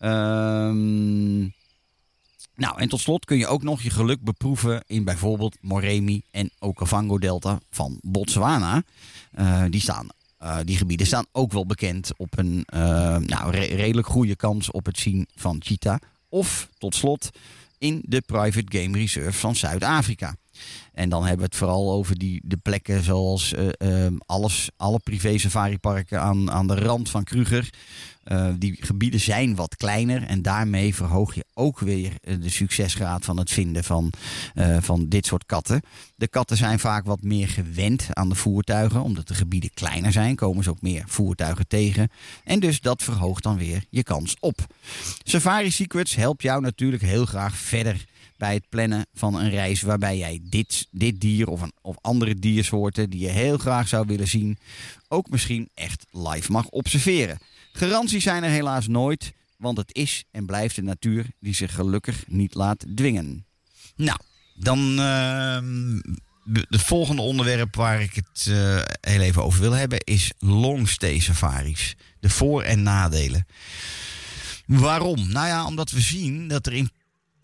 Um, 0.00 1.52
Nou, 2.56 2.78
en 2.78 2.88
tot 2.88 3.00
slot 3.00 3.24
kun 3.24 3.38
je 3.38 3.46
ook 3.46 3.62
nog 3.62 3.82
je 3.82 3.90
geluk 3.90 4.20
beproeven 4.20 4.82
in 4.86 5.04
bijvoorbeeld 5.04 5.56
Moremi 5.60 6.22
en 6.30 6.50
Okavango 6.58 7.18
Delta 7.18 7.60
van 7.70 7.98
Botswana. 8.02 8.82
Uh, 9.38 9.64
die, 9.70 9.80
staan, 9.80 10.08
uh, 10.42 10.58
die 10.64 10.76
gebieden 10.76 11.06
staan 11.06 11.26
ook 11.32 11.52
wel 11.52 11.66
bekend 11.66 12.10
op 12.16 12.38
een 12.38 12.66
uh, 12.74 12.80
nou, 13.16 13.50
re 13.50 13.64
redelijk 13.64 14.06
goede 14.06 14.36
kans 14.36 14.70
op 14.70 14.86
het 14.86 14.98
zien 14.98 15.26
van 15.34 15.56
cheetah. 15.58 15.98
Of 16.28 16.68
tot 16.78 16.94
slot 16.94 17.30
in 17.78 18.02
de 18.06 18.20
Private 18.20 18.78
Game 18.78 18.98
Reserve 18.98 19.38
van 19.38 19.56
Zuid-Afrika. 19.56 20.36
En 20.92 21.08
dan 21.08 21.20
hebben 21.20 21.38
we 21.38 21.44
het 21.44 21.56
vooral 21.56 21.92
over 21.92 22.18
die, 22.18 22.40
de 22.44 22.56
plekken 22.56 23.02
zoals 23.02 23.54
uh, 23.78 24.06
alles, 24.26 24.70
alle 24.76 24.98
privé 24.98 25.38
safariparken 25.38 26.20
aan, 26.20 26.50
aan 26.50 26.66
de 26.66 26.74
rand 26.74 27.10
van 27.10 27.24
Kruger. 27.24 27.70
Uh, 28.24 28.48
die 28.58 28.76
gebieden 28.80 29.20
zijn 29.20 29.54
wat 29.54 29.76
kleiner 29.76 30.22
en 30.22 30.42
daarmee 30.42 30.94
verhoog 30.94 31.34
je 31.34 31.44
ook 31.54 31.78
weer 31.78 32.12
de 32.20 32.50
succesgraad 32.50 33.24
van 33.24 33.36
het 33.36 33.50
vinden 33.50 33.84
van, 33.84 34.12
van 34.80 35.08
dit 35.08 35.26
soort 35.26 35.46
katten. 35.46 35.82
De 36.16 36.28
katten 36.28 36.56
zijn 36.56 36.78
vaak 36.78 37.04
wat 37.04 37.22
meer 37.22 37.48
gewend 37.48 38.06
aan 38.10 38.28
de 38.28 38.34
voertuigen, 38.34 39.02
omdat 39.02 39.28
de 39.28 39.34
gebieden 39.34 39.70
kleiner 39.74 40.12
zijn, 40.12 40.36
komen 40.36 40.64
ze 40.64 40.70
ook 40.70 40.82
meer 40.82 41.04
voertuigen 41.06 41.66
tegen. 41.66 42.08
En 42.44 42.60
dus 42.60 42.80
dat 42.80 43.02
verhoogt 43.02 43.42
dan 43.42 43.56
weer 43.56 43.84
je 43.90 44.02
kans 44.02 44.36
op. 44.40 44.66
Safari 45.22 45.70
Secrets 45.70 46.14
helpt 46.14 46.42
jou 46.42 46.60
natuurlijk 46.60 47.02
heel 47.02 47.26
graag 47.26 47.56
verder 47.56 48.04
bij 48.44 48.54
het 48.54 48.68
plannen 48.68 49.06
van 49.14 49.34
een 49.34 49.50
reis 49.50 49.82
waarbij 49.82 50.18
jij 50.18 50.40
dit, 50.42 50.86
dit 50.90 51.20
dier 51.20 51.48
of, 51.48 51.60
een, 51.60 51.72
of 51.82 51.96
andere 52.00 52.34
diersoorten 52.34 53.10
die 53.10 53.20
je 53.20 53.28
heel 53.28 53.58
graag 53.58 53.88
zou 53.88 54.06
willen 54.06 54.28
zien, 54.28 54.58
ook 55.08 55.30
misschien 55.30 55.68
echt 55.74 56.06
live 56.10 56.52
mag 56.52 56.68
observeren. 56.68 57.38
Garanties 57.72 58.22
zijn 58.22 58.42
er 58.42 58.50
helaas 58.50 58.86
nooit, 58.86 59.32
want 59.56 59.76
het 59.76 59.94
is 59.94 60.24
en 60.30 60.46
blijft 60.46 60.74
de 60.74 60.82
natuur 60.82 61.26
die 61.40 61.54
zich 61.54 61.74
gelukkig 61.74 62.24
niet 62.26 62.54
laat 62.54 62.84
dwingen. 62.94 63.46
Nou, 63.96 64.18
dan 64.54 64.98
uh, 64.98 65.58
het 66.68 66.82
volgende 66.82 67.22
onderwerp 67.22 67.76
waar 67.76 68.02
ik 68.02 68.14
het 68.14 68.46
uh, 68.48 68.80
heel 69.00 69.20
even 69.20 69.44
over 69.44 69.60
wil 69.60 69.72
hebben 69.72 69.98
is 69.98 70.32
longstay 70.38 71.18
safaris. 71.18 71.94
De 72.20 72.30
voor- 72.30 72.62
en 72.62 72.82
nadelen. 72.82 73.46
Waarom? 74.66 75.28
Nou 75.28 75.46
ja, 75.46 75.66
omdat 75.66 75.90
we 75.90 76.00
zien 76.00 76.48
dat 76.48 76.66
er 76.66 76.72
in 76.72 76.90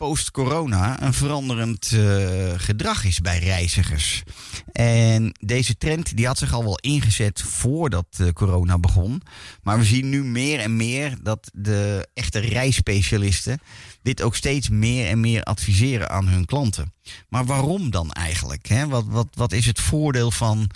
post-corona 0.01 1.01
een 1.01 1.13
veranderend 1.13 1.91
uh, 1.91 2.51
gedrag 2.55 3.03
is 3.03 3.19
bij 3.19 3.39
reizigers. 3.39 4.23
En 4.71 5.33
deze 5.39 5.77
trend 5.77 6.17
die 6.17 6.25
had 6.27 6.37
zich 6.37 6.53
al 6.53 6.63
wel 6.63 6.79
ingezet 6.79 7.41
voordat 7.41 8.05
uh, 8.21 8.29
corona 8.29 8.77
begon. 8.77 9.21
Maar 9.63 9.77
we 9.77 9.85
zien 9.85 10.09
nu 10.09 10.23
meer 10.23 10.59
en 10.59 10.75
meer 10.75 11.17
dat 11.23 11.51
de 11.53 12.07
echte 12.13 12.39
reisspecialisten 12.39 13.59
dit 14.01 14.21
ook 14.21 14.35
steeds 14.35 14.69
meer 14.69 15.07
en 15.07 15.19
meer 15.19 15.43
adviseren 15.43 16.09
aan 16.09 16.27
hun 16.27 16.45
klanten. 16.45 16.93
Maar 17.29 17.45
waarom 17.45 17.89
dan 17.89 18.11
eigenlijk? 18.11 18.67
Hè? 18.67 18.87
Wat, 18.87 19.05
wat, 19.07 19.27
wat 19.33 19.51
is 19.51 19.65
het 19.65 19.79
voordeel 19.79 20.31
van, 20.31 20.69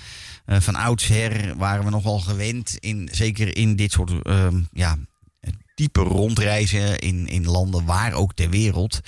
uh, 0.46 0.60
van 0.60 0.76
oudsher? 0.76 1.56
Waren 1.58 1.84
we 1.84 1.90
nogal 1.90 2.20
gewend, 2.20 2.78
in, 2.80 3.10
zeker 3.12 3.58
in 3.58 3.76
dit 3.76 3.92
soort 3.92 4.12
ja, 4.72 4.98
type 5.76 6.02
rondreizen 6.02 7.00
in, 7.00 7.28
in 7.28 7.46
landen 7.46 7.86
waar 7.86 8.14
ook 8.14 8.34
ter 8.34 8.50
wereld. 8.50 9.00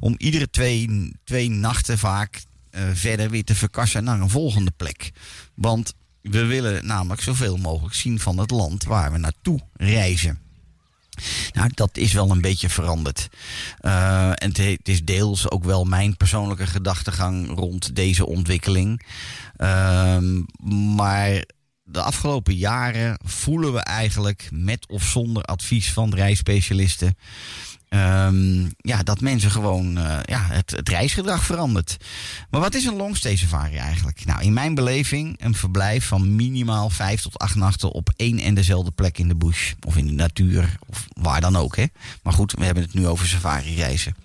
Om 0.00 0.14
iedere 0.18 0.50
twee, 0.50 1.12
twee 1.24 1.50
nachten 1.50 1.98
vaak 1.98 2.42
uh, 2.70 2.82
verder 2.92 3.30
weer 3.30 3.44
te 3.44 3.54
verkassen 3.54 4.04
naar 4.04 4.20
een 4.20 4.30
volgende 4.30 4.72
plek. 4.76 5.10
Want 5.54 5.94
we 6.20 6.44
willen 6.44 6.86
namelijk 6.86 7.20
zoveel 7.20 7.56
mogelijk 7.56 7.94
zien 7.94 8.20
van 8.20 8.38
het 8.38 8.50
land 8.50 8.84
waar 8.84 9.12
we 9.12 9.18
naartoe 9.18 9.60
reizen. 9.72 10.40
Nou, 11.52 11.70
dat 11.74 11.96
is 11.96 12.12
wel 12.12 12.30
een 12.30 12.40
beetje 12.40 12.68
veranderd. 12.68 13.28
Uh, 13.80 14.30
en 14.30 14.52
het 14.60 14.88
is 14.88 15.04
deels 15.04 15.50
ook 15.50 15.64
wel 15.64 15.84
mijn 15.84 16.16
persoonlijke 16.16 16.66
gedachtegang 16.66 17.48
rond 17.48 17.96
deze 17.96 18.26
ontwikkeling. 18.26 19.06
Uh, 19.56 20.18
maar 20.96 21.44
de 21.88 22.02
afgelopen 22.02 22.54
jaren 22.54 23.18
voelen 23.24 23.72
we 23.72 23.80
eigenlijk 23.80 24.48
met 24.52 24.88
of 24.88 25.02
zonder 25.02 25.42
advies 25.42 25.92
van 25.92 26.14
reisspecialisten. 26.14 27.16
Um, 27.88 28.70
ja, 28.76 29.02
dat 29.02 29.20
mensen 29.20 29.50
gewoon 29.50 29.98
uh, 29.98 30.18
ja, 30.24 30.46
het, 30.46 30.70
het, 30.70 30.88
reisgedrag 30.88 31.44
verandert. 31.44 31.96
Maar 32.50 32.60
wat 32.60 32.74
is 32.74 32.84
een 32.84 32.96
longstay 32.96 33.36
safari 33.36 33.76
eigenlijk? 33.76 34.24
Nou, 34.24 34.42
in 34.42 34.52
mijn 34.52 34.74
beleving 34.74 35.42
een 35.42 35.54
verblijf 35.54 36.06
van 36.06 36.36
minimaal 36.36 36.90
vijf 36.90 37.20
tot 37.20 37.38
acht 37.38 37.54
nachten 37.54 37.92
op 37.92 38.10
één 38.16 38.38
en 38.38 38.54
dezelfde 38.54 38.90
plek 38.90 39.18
in 39.18 39.28
de 39.28 39.36
bush. 39.36 39.72
Of 39.86 39.96
in 39.96 40.06
de 40.06 40.12
natuur, 40.12 40.76
of 40.86 41.06
waar 41.12 41.40
dan 41.40 41.56
ook. 41.56 41.76
Hè? 41.76 41.84
Maar 42.22 42.32
goed, 42.32 42.52
we 42.52 42.64
hebben 42.64 42.82
het 42.82 42.94
nu 42.94 43.06
over 43.06 43.26
safari 43.26 43.74
reizen. 43.74 44.16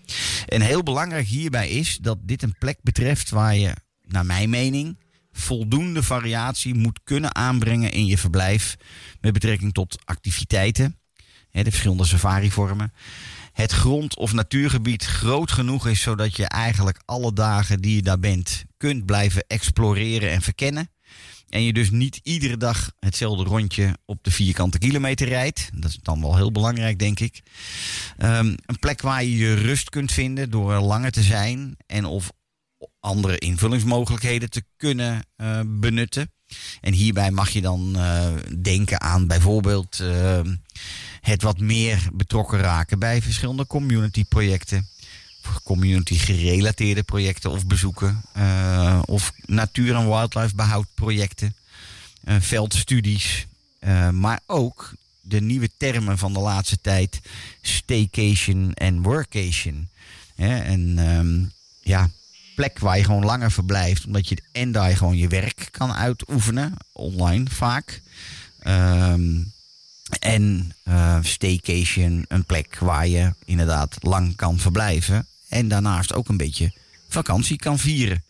En 0.47 0.61
heel 0.61 0.83
belangrijk 0.83 1.27
hierbij 1.27 1.69
is 1.69 1.97
dat 2.01 2.17
dit 2.21 2.43
een 2.43 2.55
plek 2.59 2.77
betreft 2.81 3.29
waar 3.29 3.55
je, 3.55 3.73
naar 4.07 4.25
mijn 4.25 4.49
mening, 4.49 4.97
voldoende 5.41 6.03
variatie 6.03 6.73
moet 6.73 6.99
kunnen 7.03 7.35
aanbrengen 7.35 7.91
in 7.91 8.05
je 8.05 8.17
verblijf 8.17 8.75
met 9.21 9.33
betrekking 9.33 9.73
tot 9.73 9.97
activiteiten, 10.05 10.97
de 11.51 11.63
verschillende 11.63 12.05
safarivormen. 12.05 12.93
Het 13.53 13.71
grond- 13.71 14.17
of 14.17 14.33
natuurgebied 14.33 15.05
groot 15.05 15.51
genoeg 15.51 15.87
is 15.87 16.01
zodat 16.01 16.35
je 16.35 16.45
eigenlijk 16.45 17.01
alle 17.05 17.33
dagen 17.33 17.81
die 17.81 17.95
je 17.95 18.01
daar 18.01 18.19
bent 18.19 18.63
kunt 18.77 19.05
blijven 19.05 19.43
exploreren 19.47 20.31
en 20.31 20.41
verkennen. 20.41 20.89
En 21.49 21.63
je 21.63 21.73
dus 21.73 21.89
niet 21.89 22.19
iedere 22.23 22.57
dag 22.57 22.91
hetzelfde 22.99 23.43
rondje 23.43 23.97
op 24.05 24.23
de 24.23 24.31
vierkante 24.31 24.77
kilometer 24.77 25.27
rijdt. 25.27 25.69
Dat 25.73 25.89
is 25.89 25.99
dan 26.01 26.21
wel 26.21 26.35
heel 26.35 26.51
belangrijk, 26.51 26.99
denk 26.99 27.19
ik. 27.19 27.41
Um, 28.17 28.55
een 28.65 28.79
plek 28.79 29.01
waar 29.01 29.23
je 29.23 29.37
je 29.37 29.53
rust 29.53 29.89
kunt 29.89 30.11
vinden 30.11 30.49
door 30.49 30.73
er 30.73 30.81
langer 30.81 31.11
te 31.11 31.23
zijn. 31.23 31.75
En 31.87 32.05
of 32.05 32.31
andere 32.99 33.37
invullingsmogelijkheden 33.37 34.49
te 34.49 34.63
kunnen 34.77 35.25
uh, 35.37 35.59
benutten. 35.65 36.31
En 36.81 36.93
hierbij 36.93 37.31
mag 37.31 37.49
je 37.49 37.61
dan 37.61 37.93
uh, 37.95 38.27
denken 38.61 39.01
aan 39.01 39.27
bijvoorbeeld 39.27 39.99
uh, 39.99 40.39
het 41.21 41.41
wat 41.41 41.59
meer 41.59 42.09
betrokken 42.13 42.59
raken 42.59 42.99
bij 42.99 43.21
verschillende 43.21 43.67
community 43.67 44.25
projecten. 44.25 44.87
Community 45.63 46.15
gerelateerde 46.15 47.03
projecten 47.03 47.51
of 47.51 47.65
bezoeken. 47.65 48.21
of 49.05 49.33
natuur- 49.45 49.95
en 49.95 50.07
wildlife 50.07 50.55
behoudprojecten. 50.55 51.55
veldstudies. 52.25 53.47
maar 54.11 54.39
ook 54.45 54.93
de 55.21 55.41
nieuwe 55.41 55.69
termen 55.77 56.17
van 56.17 56.33
de 56.33 56.39
laatste 56.39 56.77
tijd. 56.81 57.21
Staycation 57.61 58.73
en 58.73 59.01
workation. 59.01 59.89
en 60.35 60.97
um, 60.97 61.51
ja, 61.79 62.09
plek 62.61 62.79
waar 62.79 62.97
je 62.97 63.03
gewoon 63.03 63.25
langer 63.25 63.51
verblijft. 63.51 64.05
Omdat 64.05 64.29
je 64.29 64.37
en 64.51 64.71
daar 64.71 64.97
gewoon 64.97 65.17
je 65.17 65.27
werk 65.27 65.67
kan 65.71 65.93
uitoefenen. 65.93 66.73
Online 66.91 67.49
vaak. 67.49 68.01
Um, 68.67 69.53
en 70.19 70.73
uh, 70.83 71.17
staycation, 71.21 72.25
een 72.27 72.45
plek 72.45 72.77
waar 72.79 73.07
je 73.07 73.33
inderdaad 73.45 73.97
lang 73.99 74.35
kan 74.35 74.59
verblijven. 74.59 75.27
En 75.49 75.67
daarnaast 75.67 76.13
ook 76.13 76.29
een 76.29 76.37
beetje 76.37 76.73
vakantie 77.09 77.57
kan 77.57 77.79
vieren. 77.79 78.23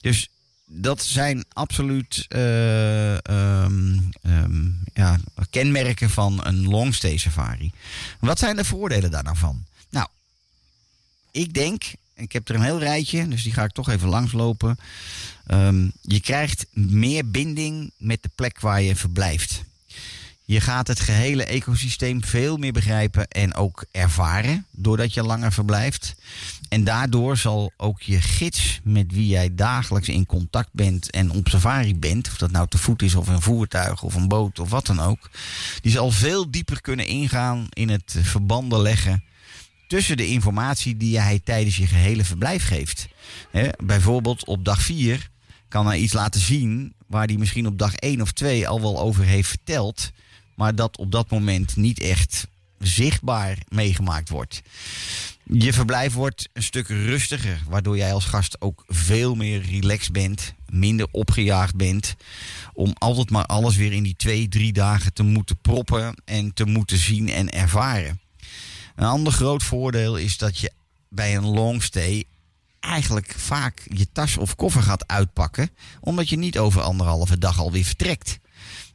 Dus 0.00 0.28
dat 0.66 1.02
zijn 1.02 1.44
absoluut 1.52 2.26
uh, 2.28 3.12
um, 3.12 4.08
um, 4.22 4.82
ja, 4.94 5.18
kenmerken 5.50 6.10
van 6.10 6.46
een 6.46 6.68
longstay 6.68 7.16
safari. 7.16 7.72
Wat 8.20 8.38
zijn 8.38 8.56
de 8.56 8.64
voordelen 8.64 9.10
daar 9.10 9.22
nou? 9.22 9.54
Nou, 9.90 10.08
ik 11.30 11.54
denk 11.54 11.82
ik 12.20 12.32
heb 12.32 12.48
er 12.48 12.54
een 12.54 12.62
heel 12.62 12.78
rijtje, 12.78 13.28
dus 13.28 13.42
die 13.42 13.52
ga 13.52 13.64
ik 13.64 13.72
toch 13.72 13.88
even 13.88 14.08
langslopen. 14.08 14.78
Um, 15.48 15.92
je 16.00 16.20
krijgt 16.20 16.66
meer 16.72 17.30
binding 17.30 17.90
met 17.96 18.22
de 18.22 18.30
plek 18.34 18.60
waar 18.60 18.82
je 18.82 18.96
verblijft. 18.96 19.62
Je 20.44 20.60
gaat 20.60 20.86
het 20.86 21.00
gehele 21.00 21.44
ecosysteem 21.44 22.24
veel 22.24 22.56
meer 22.56 22.72
begrijpen 22.72 23.28
en 23.28 23.54
ook 23.54 23.84
ervaren 23.90 24.66
doordat 24.70 25.14
je 25.14 25.22
langer 25.22 25.52
verblijft. 25.52 26.14
En 26.68 26.84
daardoor 26.84 27.36
zal 27.36 27.72
ook 27.76 28.00
je 28.02 28.20
gids 28.20 28.80
met 28.82 29.12
wie 29.12 29.26
jij 29.26 29.54
dagelijks 29.54 30.08
in 30.08 30.26
contact 30.26 30.68
bent 30.72 31.10
en 31.10 31.30
op 31.30 31.48
safari 31.48 31.96
bent, 31.96 32.28
of 32.28 32.36
dat 32.36 32.50
nou 32.50 32.68
te 32.68 32.78
voet 32.78 33.02
is 33.02 33.14
of 33.14 33.28
een 33.28 33.42
voertuig 33.42 34.02
of 34.02 34.14
een 34.14 34.28
boot 34.28 34.58
of 34.58 34.70
wat 34.70 34.86
dan 34.86 35.00
ook, 35.00 35.30
die 35.80 35.92
zal 35.92 36.10
veel 36.10 36.50
dieper 36.50 36.80
kunnen 36.80 37.06
ingaan 37.06 37.66
in 37.70 37.88
het 37.88 38.16
verbanden 38.22 38.80
leggen 38.80 39.22
tussen 39.90 40.16
de 40.16 40.26
informatie 40.26 40.96
die 40.96 41.20
hij 41.20 41.40
tijdens 41.44 41.76
je 41.76 41.86
gehele 41.86 42.24
verblijf 42.24 42.66
geeft. 42.66 43.08
Bijvoorbeeld 43.84 44.44
op 44.44 44.64
dag 44.64 44.82
4 44.82 45.30
kan 45.68 45.86
hij 45.86 45.98
iets 45.98 46.12
laten 46.12 46.40
zien 46.40 46.94
waar 47.06 47.26
hij 47.26 47.36
misschien 47.36 47.66
op 47.66 47.78
dag 47.78 47.94
1 47.94 48.20
of 48.20 48.32
2 48.32 48.68
al 48.68 48.80
wel 48.80 49.00
over 49.00 49.24
heeft 49.24 49.48
verteld, 49.48 50.10
maar 50.56 50.74
dat 50.74 50.96
op 50.96 51.12
dat 51.12 51.30
moment 51.30 51.76
niet 51.76 52.00
echt 52.00 52.46
zichtbaar 52.78 53.58
meegemaakt 53.68 54.28
wordt. 54.28 54.62
Je 55.44 55.72
verblijf 55.72 56.12
wordt 56.12 56.48
een 56.52 56.62
stuk 56.62 56.88
rustiger, 56.88 57.62
waardoor 57.68 57.96
jij 57.96 58.12
als 58.12 58.24
gast 58.24 58.60
ook 58.60 58.84
veel 58.86 59.34
meer 59.34 59.62
relaxed 59.62 60.12
bent, 60.12 60.54
minder 60.68 61.06
opgejaagd 61.10 61.76
bent, 61.76 62.14
om 62.72 62.92
altijd 62.98 63.30
maar 63.30 63.46
alles 63.46 63.76
weer 63.76 63.92
in 63.92 64.02
die 64.02 64.16
twee, 64.16 64.48
drie 64.48 64.72
dagen 64.72 65.12
te 65.12 65.22
moeten 65.22 65.58
proppen 65.60 66.14
en 66.24 66.54
te 66.54 66.64
moeten 66.64 66.98
zien 66.98 67.28
en 67.28 67.50
ervaren. 67.50 68.20
Een 68.96 69.06
ander 69.06 69.32
groot 69.32 69.62
voordeel 69.62 70.16
is 70.16 70.38
dat 70.38 70.58
je 70.58 70.72
bij 71.08 71.36
een 71.36 71.46
longstay 71.46 72.24
eigenlijk 72.80 73.34
vaak 73.36 73.82
je 73.84 74.12
tas 74.12 74.36
of 74.36 74.56
koffer 74.56 74.82
gaat 74.82 75.08
uitpakken. 75.08 75.70
Omdat 76.00 76.28
je 76.28 76.36
niet 76.36 76.58
over 76.58 76.80
anderhalve 76.80 77.38
dag 77.38 77.58
alweer 77.58 77.84
vertrekt. 77.84 78.38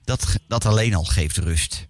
Dat, 0.03 0.35
dat 0.47 0.65
alleen 0.65 0.95
al 0.95 1.03
geeft 1.03 1.37
rust. 1.37 1.87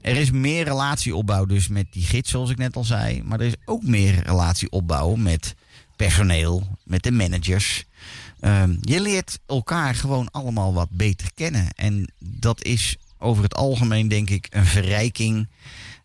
Er 0.00 0.16
is 0.16 0.30
meer 0.30 0.64
relatieopbouw 0.64 1.44
dus 1.44 1.68
met 1.68 1.86
die 1.90 2.02
gids, 2.02 2.30
zoals 2.30 2.50
ik 2.50 2.56
net 2.56 2.76
al 2.76 2.84
zei. 2.84 3.22
Maar 3.22 3.40
er 3.40 3.46
is 3.46 3.56
ook 3.64 3.82
meer 3.82 4.22
relatieopbouw 4.22 5.14
met 5.14 5.54
personeel, 5.96 6.78
met 6.84 7.02
de 7.02 7.10
managers. 7.10 7.84
Ehm, 8.40 8.76
je 8.80 9.00
leert 9.00 9.38
elkaar 9.46 9.94
gewoon 9.94 10.30
allemaal 10.30 10.74
wat 10.74 10.90
beter 10.90 11.30
kennen. 11.34 11.68
En 11.74 12.12
dat 12.18 12.64
is 12.64 12.96
over 13.18 13.42
het 13.42 13.54
algemeen, 13.54 14.08
denk 14.08 14.30
ik, 14.30 14.46
een 14.50 14.66
verrijking 14.66 15.48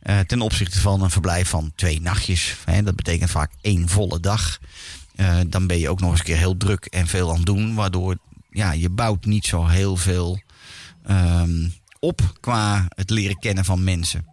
eh, 0.10 0.20
ten 0.20 0.42
opzichte 0.42 0.80
van 0.80 1.02
een 1.02 1.10
verblijf 1.10 1.50
van 1.50 1.72
twee 1.76 2.02
nachtjes. 2.02 2.56
Hè, 2.66 2.84
dat 2.84 2.96
betekent 2.96 3.30
vaak 3.30 3.52
één 3.62 3.90
volle 3.90 4.20
dag. 4.20 4.60
Eh, 5.16 5.38
dan 5.48 5.68
ben 5.68 5.80
je 5.80 5.90
ook 5.90 6.00
nog 6.00 6.10
eens 6.10 6.20
een 6.20 6.26
keer 6.26 6.38
heel 6.38 6.58
druk 6.58 6.86
en 6.86 7.08
veel 7.08 7.30
aan 7.30 7.36
het 7.36 7.46
doen. 7.46 7.76
Waardoor 7.76 8.18
ja, 8.50 8.72
je 8.72 8.90
bouwt 8.90 9.26
niet 9.26 9.46
zo 9.46 9.68
heel 9.68 9.96
veel 9.96 10.42
ehm, 11.04 11.68
op 12.00 12.22
qua 12.40 12.86
het 12.96 13.10
leren 13.10 13.40
kennen 13.40 13.66
van 13.66 13.84
mensen. 13.84 14.26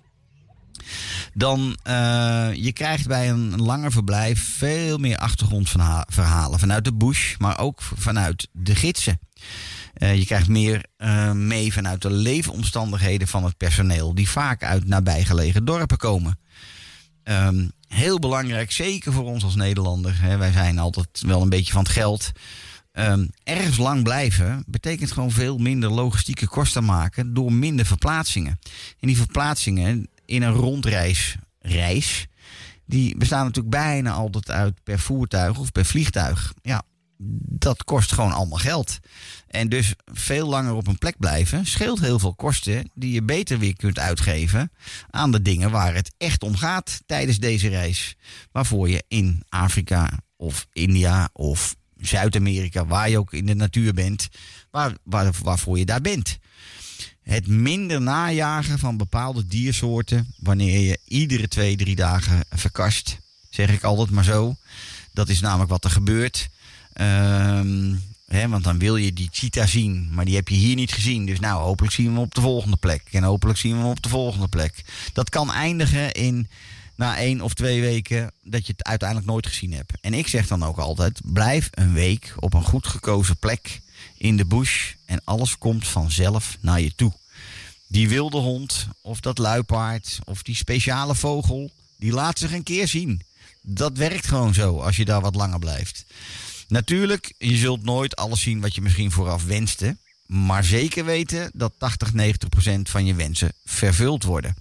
Dan 1.35 1.61
uh, 1.85 2.49
je 2.55 2.73
krijgt 2.73 3.07
bij 3.07 3.31
een 3.31 3.63
langer 3.63 3.93
verblijf 3.93 4.57
veel 4.57 4.99
meer 4.99 5.19
achtergrondverhalen 5.19 6.59
vanuit 6.59 6.85
de 6.85 6.95
bush, 6.95 7.37
maar 7.39 7.59
ook 7.59 7.83
vanuit 7.83 8.49
de 8.53 8.75
gidsen. 8.75 9.19
Uh, 9.99 10.17
je 10.17 10.25
krijgt 10.25 10.49
meer 10.49 10.85
uh, 10.99 11.33
mee 11.33 11.73
vanuit 11.73 12.03
de 12.03 12.11
leefomstandigheden 12.11 13.29
van 13.29 13.45
het 13.45 13.57
personeel, 13.57 14.15
die 14.15 14.29
vaak 14.29 14.65
uit 14.65 14.89
nabijgelegen 14.89 15.65
dorpen 15.65 15.97
komen. 15.97 16.39
Um, 17.25 17.71
heel 17.89 18.19
belangrijk, 18.19 18.73
zeker 18.73 19.13
voor 19.13 19.25
ons 19.25 19.45
als 19.45 19.55
Nederlander. 19.55 20.21
Hè, 20.21 20.37
wij 20.37 20.53
zijn 20.53 20.79
altijd 20.79 21.23
wel 21.27 21.43
een 21.43 21.49
beetje 21.49 21.73
van 21.73 21.83
het 21.83 21.93
geld. 21.93 22.33
Um, 22.93 23.31
ergens 23.45 23.77
lang 23.77 24.03
blijven 24.03 24.65
betekent 24.67 25.13
gewoon 25.13 25.31
veel 25.31 25.59
minder 25.59 25.91
logistieke 25.91 26.49
kosten 26.49 26.85
maken 26.85 27.35
door 27.35 27.53
minder 27.53 27.87
verplaatsingen. 27.87 28.59
En 29.01 29.07
die 29.07 29.17
verplaatsingen 29.17 30.09
in 30.25 30.43
een 30.43 30.53
rondreis, 30.53 31.37
reis, 31.59 32.27
die 32.87 33.17
bestaan 33.17 33.45
natuurlijk 33.45 33.75
bijna 33.75 34.13
altijd 34.13 34.51
uit 34.51 34.83
per 34.85 34.99
voertuig 34.99 35.59
of 35.59 35.73
per 35.73 35.85
vliegtuig. 35.85 36.55
Ja, 36.63 36.83
dat 37.59 37.85
kost 37.85 38.13
gewoon 38.13 38.33
allemaal 38.33 38.59
geld. 38.59 38.99
En 39.49 39.69
dus 39.69 39.95
veel 40.05 40.49
langer 40.49 40.75
op 40.75 40.87
een 40.87 40.99
plek 40.99 41.19
blijven 41.19 41.67
scheelt 41.67 42.01
heel 42.01 42.19
veel 42.19 42.35
kosten 42.35 42.91
die 42.95 43.13
je 43.13 43.23
beter 43.23 43.59
weer 43.59 43.77
kunt 43.77 43.99
uitgeven 43.99 44.73
aan 45.11 45.33
de 45.33 45.43
dingen 45.43 45.71
waar 45.71 45.95
het 45.95 46.15
echt 46.19 46.43
om 46.43 46.57
gaat 46.57 47.03
tijdens 47.07 47.39
deze 47.39 47.69
reis. 47.69 48.17
Waarvoor 48.53 48.89
je 48.89 49.05
in 49.09 49.43
Afrika 49.49 50.11
of 50.37 50.67
India 50.73 51.29
of 51.33 51.77
Zuid-Amerika, 51.97 52.87
waar 52.87 53.11
je 53.11 53.19
ook 53.19 53.33
in 53.33 53.47
de 53.47 53.55
natuur 53.55 53.95
bent, 53.95 54.29
waar, 54.71 54.93
waar, 55.03 55.33
waarvoor 55.43 55.79
je 55.79 55.85
daar 55.85 56.01
bent. 56.01 56.39
Het 57.23 57.47
minder 57.47 58.01
najagen 58.01 58.79
van 58.79 58.97
bepaalde 58.97 59.47
diersoorten 59.47 60.35
wanneer 60.37 60.81
je 60.81 60.99
iedere 61.05 61.49
twee, 61.49 61.77
drie 61.77 61.97
dagen 61.97 62.45
verkast, 62.49 63.19
zeg 63.51 63.71
ik 63.71 63.85
altijd 63.85 64.11
maar 64.11 64.25
zo. 64.25 64.55
Dat 65.13 65.29
is 65.29 65.41
namelijk 65.41 65.71
wat 65.71 65.85
er 65.85 65.91
gebeurt. 65.91 66.49
Um, 67.01 68.03
want 68.49 68.65
dan 68.65 68.79
wil 68.79 68.97
je 68.97 69.13
die 69.13 69.29
cheetah 69.33 69.67
zien, 69.67 70.09
maar 70.13 70.25
die 70.25 70.35
heb 70.35 70.49
je 70.49 70.55
hier 70.55 70.75
niet 70.75 70.93
gezien. 70.93 71.27
Dus 71.27 71.41
nou, 71.41 71.63
hopelijk 71.63 71.95
zien 71.95 72.07
we 72.07 72.13
hem 72.13 72.21
op 72.21 72.35
de 72.35 72.41
volgende 72.41 72.77
plek. 72.77 73.03
En 73.11 73.23
hopelijk 73.23 73.59
zien 73.59 73.73
we 73.73 73.79
hem 73.79 73.91
op 73.91 74.03
de 74.03 74.09
volgende 74.09 74.49
plek. 74.49 74.85
Dat 75.13 75.29
kan 75.29 75.53
eindigen 75.53 76.13
in 76.13 76.49
na 76.95 77.19
één 77.19 77.41
of 77.41 77.55
twee 77.55 77.81
weken 77.81 78.33
dat 78.43 78.67
je 78.67 78.73
het 78.73 78.85
uiteindelijk 78.87 79.29
nooit 79.29 79.47
gezien 79.47 79.73
hebt. 79.73 79.93
En 80.01 80.15
ik 80.15 80.27
zeg 80.27 80.47
dan 80.47 80.65
ook 80.65 80.79
altijd: 80.79 81.21
blijf 81.25 81.69
een 81.71 81.93
week 81.93 82.35
op 82.39 82.55
een 82.55 82.65
goed 82.65 82.87
gekozen 82.87 83.37
plek 83.37 83.81
in 84.17 84.37
de 84.37 84.45
bush 84.45 84.93
en 85.05 85.21
alles 85.25 85.59
komt 85.59 85.87
vanzelf 85.87 86.57
naar 86.61 86.81
je 86.81 86.95
toe. 86.95 87.13
Die 87.87 88.09
wilde 88.09 88.39
hond, 88.39 88.87
of 89.01 89.21
dat 89.21 89.39
luipaard, 89.39 90.19
of 90.25 90.43
die 90.43 90.57
speciale 90.57 91.15
vogel, 91.15 91.71
die 91.97 92.13
laat 92.13 92.39
zich 92.39 92.53
een 92.53 92.63
keer 92.63 92.89
zien. 92.89 93.23
Dat 93.63 93.97
werkt 93.97 94.27
gewoon 94.27 94.55
zo 94.55 94.81
als 94.81 94.97
je 94.97 95.05
daar 95.05 95.21
wat 95.21 95.35
langer 95.35 95.59
blijft. 95.59 96.05
Natuurlijk, 96.69 97.35
je 97.39 97.57
zult 97.57 97.83
nooit 97.83 98.17
alles 98.17 98.41
zien 98.41 98.61
wat 98.61 98.75
je 98.75 98.83
misschien 98.83 99.11
vooraf 99.11 99.45
wenste. 99.45 99.97
Maar 100.27 100.65
zeker 100.65 101.05
weten 101.05 101.51
dat 101.55 101.73
80, 101.79 102.13
90 102.13 102.49
procent 102.49 102.89
van 102.89 103.07
je 103.07 103.15
wensen 103.15 103.53
vervuld 103.65 104.23
worden. 104.23 104.57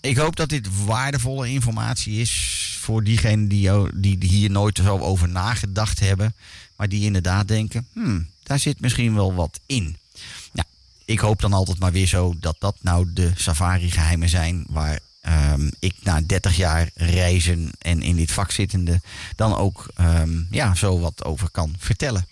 Ik 0.00 0.16
hoop 0.16 0.36
dat 0.36 0.48
dit 0.48 0.84
waardevolle 0.84 1.48
informatie 1.48 2.20
is 2.20 2.32
voor 2.80 3.04
diegenen 3.04 3.48
die, 3.48 3.88
die 3.94 4.18
hier 4.20 4.50
nooit 4.50 4.76
zo 4.76 4.98
over 4.98 5.28
nagedacht 5.28 6.00
hebben. 6.00 6.34
Maar 6.76 6.88
die 6.88 7.04
inderdaad 7.04 7.48
denken, 7.48 7.86
hmm, 7.92 8.26
daar 8.42 8.58
zit 8.58 8.80
misschien 8.80 9.14
wel 9.14 9.34
wat 9.34 9.60
in. 9.66 9.96
Nou, 10.52 10.66
ik 11.04 11.18
hoop 11.18 11.40
dan 11.40 11.52
altijd 11.52 11.78
maar 11.78 11.92
weer 11.92 12.06
zo 12.06 12.34
dat 12.40 12.56
dat 12.58 12.76
nou 12.80 13.12
de 13.12 13.32
safari 13.36 13.90
geheimen 13.90 14.28
zijn 14.28 14.64
waar 14.68 14.98
um, 15.28 15.70
ik 15.78 15.94
na 16.02 16.20
30 16.20 16.56
jaar 16.56 16.90
reizen 16.94 17.70
en 17.78 18.02
in 18.02 18.16
dit 18.16 18.32
vak 18.32 18.50
zittende 18.50 19.00
dan 19.36 19.56
ook 19.56 19.86
um, 20.00 20.46
ja, 20.50 20.74
zo 20.74 21.00
wat 21.00 21.24
over 21.24 21.50
kan 21.50 21.74
vertellen. 21.78 22.26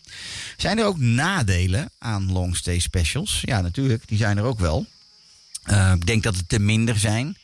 Zijn 0.56 0.78
er 0.78 0.86
ook 0.86 0.98
nadelen 0.98 1.90
aan 1.98 2.32
longstay 2.32 2.78
specials? 2.78 3.40
Ja, 3.42 3.60
natuurlijk, 3.60 4.08
die 4.08 4.18
zijn 4.18 4.38
er 4.38 4.44
ook 4.44 4.58
wel. 4.58 4.86
Uh, 5.66 5.92
ik 5.94 6.06
denk 6.06 6.22
dat 6.22 6.36
het 6.36 6.48
te 6.48 6.58
minder 6.58 6.98
zijn. 6.98 7.36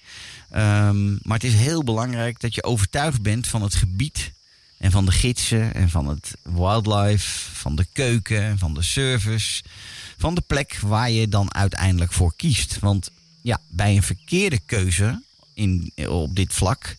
Maar 1.23 1.35
het 1.35 1.45
is 1.45 1.55
heel 1.55 1.85
belangrijk 1.85 2.41
dat 2.41 2.55
je 2.55 2.65
overtuigd 2.65 3.23
bent 3.23 3.47
van 3.47 3.63
het 3.63 3.75
gebied 3.75 4.33
en 4.79 4.91
van 4.91 5.07
de 5.07 5.13
gidsen 5.13 5.75
en 5.75 5.91
van 5.91 6.09
het 6.09 6.35
wildlife, 6.43 7.51
van 7.55 7.77
de 7.77 7.87
keuken 7.93 8.43
en 8.43 8.59
van 8.59 8.75
de 8.75 8.83
service, 8.83 9.63
van 10.17 10.35
de 10.35 10.41
plek 10.41 10.79
waar 10.81 11.11
je 11.11 11.29
dan 11.29 11.55
uiteindelijk 11.55 12.13
voor 12.13 12.33
kiest. 12.37 12.79
Want 12.79 13.11
ja, 13.43 13.61
bij 13.69 13.97
een 13.97 14.03
verkeerde 14.03 14.59
keuze 14.67 15.23
in, 15.57 15.93
op 16.09 16.37
dit 16.37 16.53
vlak 16.53 16.97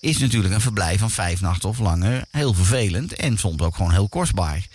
is 0.00 0.18
natuurlijk 0.18 0.54
een 0.54 0.60
verblijf 0.60 0.98
van 0.98 1.10
vijf 1.10 1.40
nachten 1.40 1.68
of 1.68 1.78
langer 1.78 2.24
heel 2.30 2.54
vervelend 2.54 3.12
en 3.12 3.38
soms 3.38 3.60
ook 3.60 3.76
gewoon 3.76 3.92
heel 3.92 4.08
kostbaar. 4.08 4.66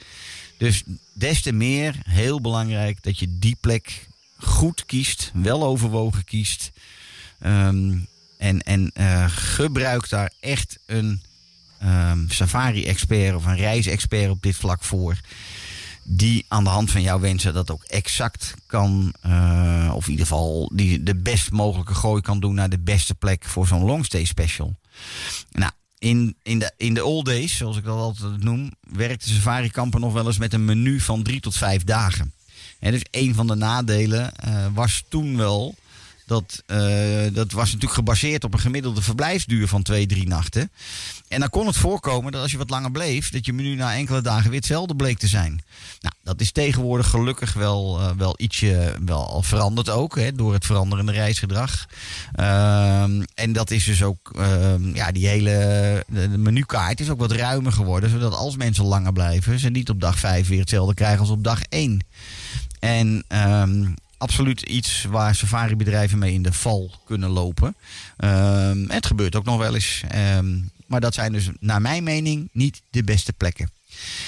Dus 0.58 0.84
des 1.14 1.42
te 1.42 1.52
meer 1.52 1.96
heel 2.04 2.42
belangrijk 2.42 3.04
dat 3.04 3.20
je 3.20 3.40
die 3.40 3.58
plek 3.60 4.08
goed 4.38 4.86
kiest, 4.86 5.32
wel 5.34 5.64
overwogen 5.64 6.24
kiest. 6.24 6.72
Um, 7.46 8.08
en 8.38 8.62
en 8.62 8.92
uh, 8.94 9.26
gebruik 9.30 10.10
daar 10.10 10.32
echt 10.40 10.80
een 10.86 11.22
um, 11.84 12.26
safari-expert 12.30 13.36
of 13.36 13.46
een 13.46 13.56
reisexpert 13.56 14.30
op 14.30 14.42
dit 14.42 14.56
vlak 14.56 14.84
voor 14.84 15.18
die 16.04 16.46
aan 16.48 16.64
de 16.64 16.70
hand 16.70 16.92
van 16.92 17.02
jouw 17.02 17.20
wensen 17.20 17.54
dat 17.54 17.72
ook 17.72 17.84
exact 17.84 18.54
kan, 18.66 19.14
uh, 19.26 19.92
of 19.96 20.06
in 20.06 20.12
ieder 20.12 20.26
geval 20.26 20.72
die 20.74 21.04
de 21.04 21.16
best 21.16 21.52
mogelijke 21.52 21.96
gooi 21.96 22.22
kan 22.22 22.40
doen 22.40 22.56
naar 22.56 22.70
de 22.70 22.80
beste 22.80 23.16
plek 23.16 23.44
voor 23.46 23.68
zo'n 23.68 23.86
longstay 23.86 24.26
special. 24.26 24.76
Nou, 25.52 25.72
in, 25.98 26.36
in, 26.44 26.60
de, 26.60 26.72
in 26.78 26.94
de 26.94 27.06
old 27.06 27.26
days, 27.26 27.58
zoals 27.58 27.78
ik 27.78 27.84
dat 27.84 27.98
altijd 27.98 28.44
noem, 28.44 28.72
werkte 28.82 29.30
safari 29.30 29.70
kamper 29.70 30.00
nog 30.00 30.14
wel 30.14 30.26
eens 30.26 30.38
met 30.38 30.54
een 30.54 30.66
menu 30.66 31.00
van 31.00 31.24
drie 31.24 31.40
tot 31.40 31.58
vijf 31.58 31.84
dagen. 31.84 32.34
En 32.80 32.92
dus 32.92 33.06
een 33.12 33.36
van 33.36 33.48
de 33.48 33.56
nadelen 33.56 34.32
uh, 34.48 34.66
was 34.74 35.04
toen 35.08 35.38
wel 35.38 35.76
dat, 36.26 36.64
uh, 36.68 37.34
dat 37.34 37.52
was 37.52 37.66
natuurlijk 37.66 37.94
gebaseerd 37.94 38.44
op 38.44 38.54
een 38.54 38.60
gemiddelde 38.60 39.02
verblijfsduur 39.02 39.68
van 39.68 39.82
twee, 39.82 40.06
drie 40.06 40.28
nachten. 40.28 40.72
En 41.28 41.40
dan 41.40 41.50
kon 41.50 41.68
het 41.68 41.78
voorkomen 41.78 42.32
dat 42.32 42.42
als 42.42 42.52
je 42.52 42.58
wat 42.58 42.70
langer 42.70 42.92
bleef, 42.92 43.30
dat 43.30 43.46
je 43.46 43.54
menu 43.54 43.76
na 43.76 43.96
enkele 43.96 44.22
dagen 44.22 44.50
weer 44.50 44.60
hetzelfde 44.60 44.96
bleek 44.96 45.18
te 45.18 45.28
zijn. 45.28 45.62
Nou, 46.00 46.16
dat 46.24 46.42
is 46.42 46.52
tegenwoordig 46.52 47.10
gelukkig 47.10 47.54
wel, 47.54 48.00
uh, 48.00 48.10
wel 48.18 48.34
ietsje 48.38 48.96
wel 49.06 49.28
al 49.28 49.42
veranderd 49.42 49.90
ook, 49.90 50.16
hè, 50.16 50.34
door 50.34 50.54
het 50.54 50.66
veranderende 50.66 51.12
reisgedrag. 51.12 51.86
Uh, 52.40 53.02
en 53.34 53.54
dat 53.54 53.72
is 53.72 53.84
dus 53.86 54.04
ook, 54.04 54.32
ehm, 54.36 54.96
ja, 54.96 55.12
die 55.12 55.28
hele 55.28 55.50
de, 56.08 56.28
menukaart 56.28 57.00
is 57.00 57.10
ook 57.10 57.20
wat 57.20 57.32
ruimer 57.32 57.72
geworden, 57.72 58.10
zodat 58.10 58.34
als 58.34 58.56
mensen 58.56 58.86
langer 58.86 59.14
blijven, 59.14 59.60
ze 59.60 59.70
niet 59.70 59.90
op 59.90 60.02
dag 60.02 60.20
vijf 60.20 60.48
weer 60.48 60.60
hetzelfde 60.60 60.94
krijgen 60.94 61.20
als 61.20 61.30
op 61.30 61.44
dag 61.44 61.62
één. 61.70 62.06
En 62.80 63.24
um, 63.30 63.96
absoluut 64.22 64.62
iets 64.62 65.06
waar 65.10 65.36
safari-bedrijven 65.36 66.20
mee 66.20 66.34
in 66.34 66.44
de 66.44 66.54
val 66.54 66.92
kunnen 67.06 67.30
lopen. 67.30 67.76
Um, 68.18 68.90
het 68.90 69.06
gebeurt 69.06 69.36
ook 69.36 69.46
nog 69.46 69.58
wel 69.58 69.76
eens. 69.76 70.04
Um, 70.16 70.72
maar 70.88 71.00
dat 71.02 71.14
zijn 71.14 71.32
dus, 71.32 71.50
naar 71.60 71.82
mijn 71.82 72.04
mening, 72.04 72.50
niet 72.52 72.82
de 72.90 73.04
beste 73.04 73.34
plekken. 73.34 73.72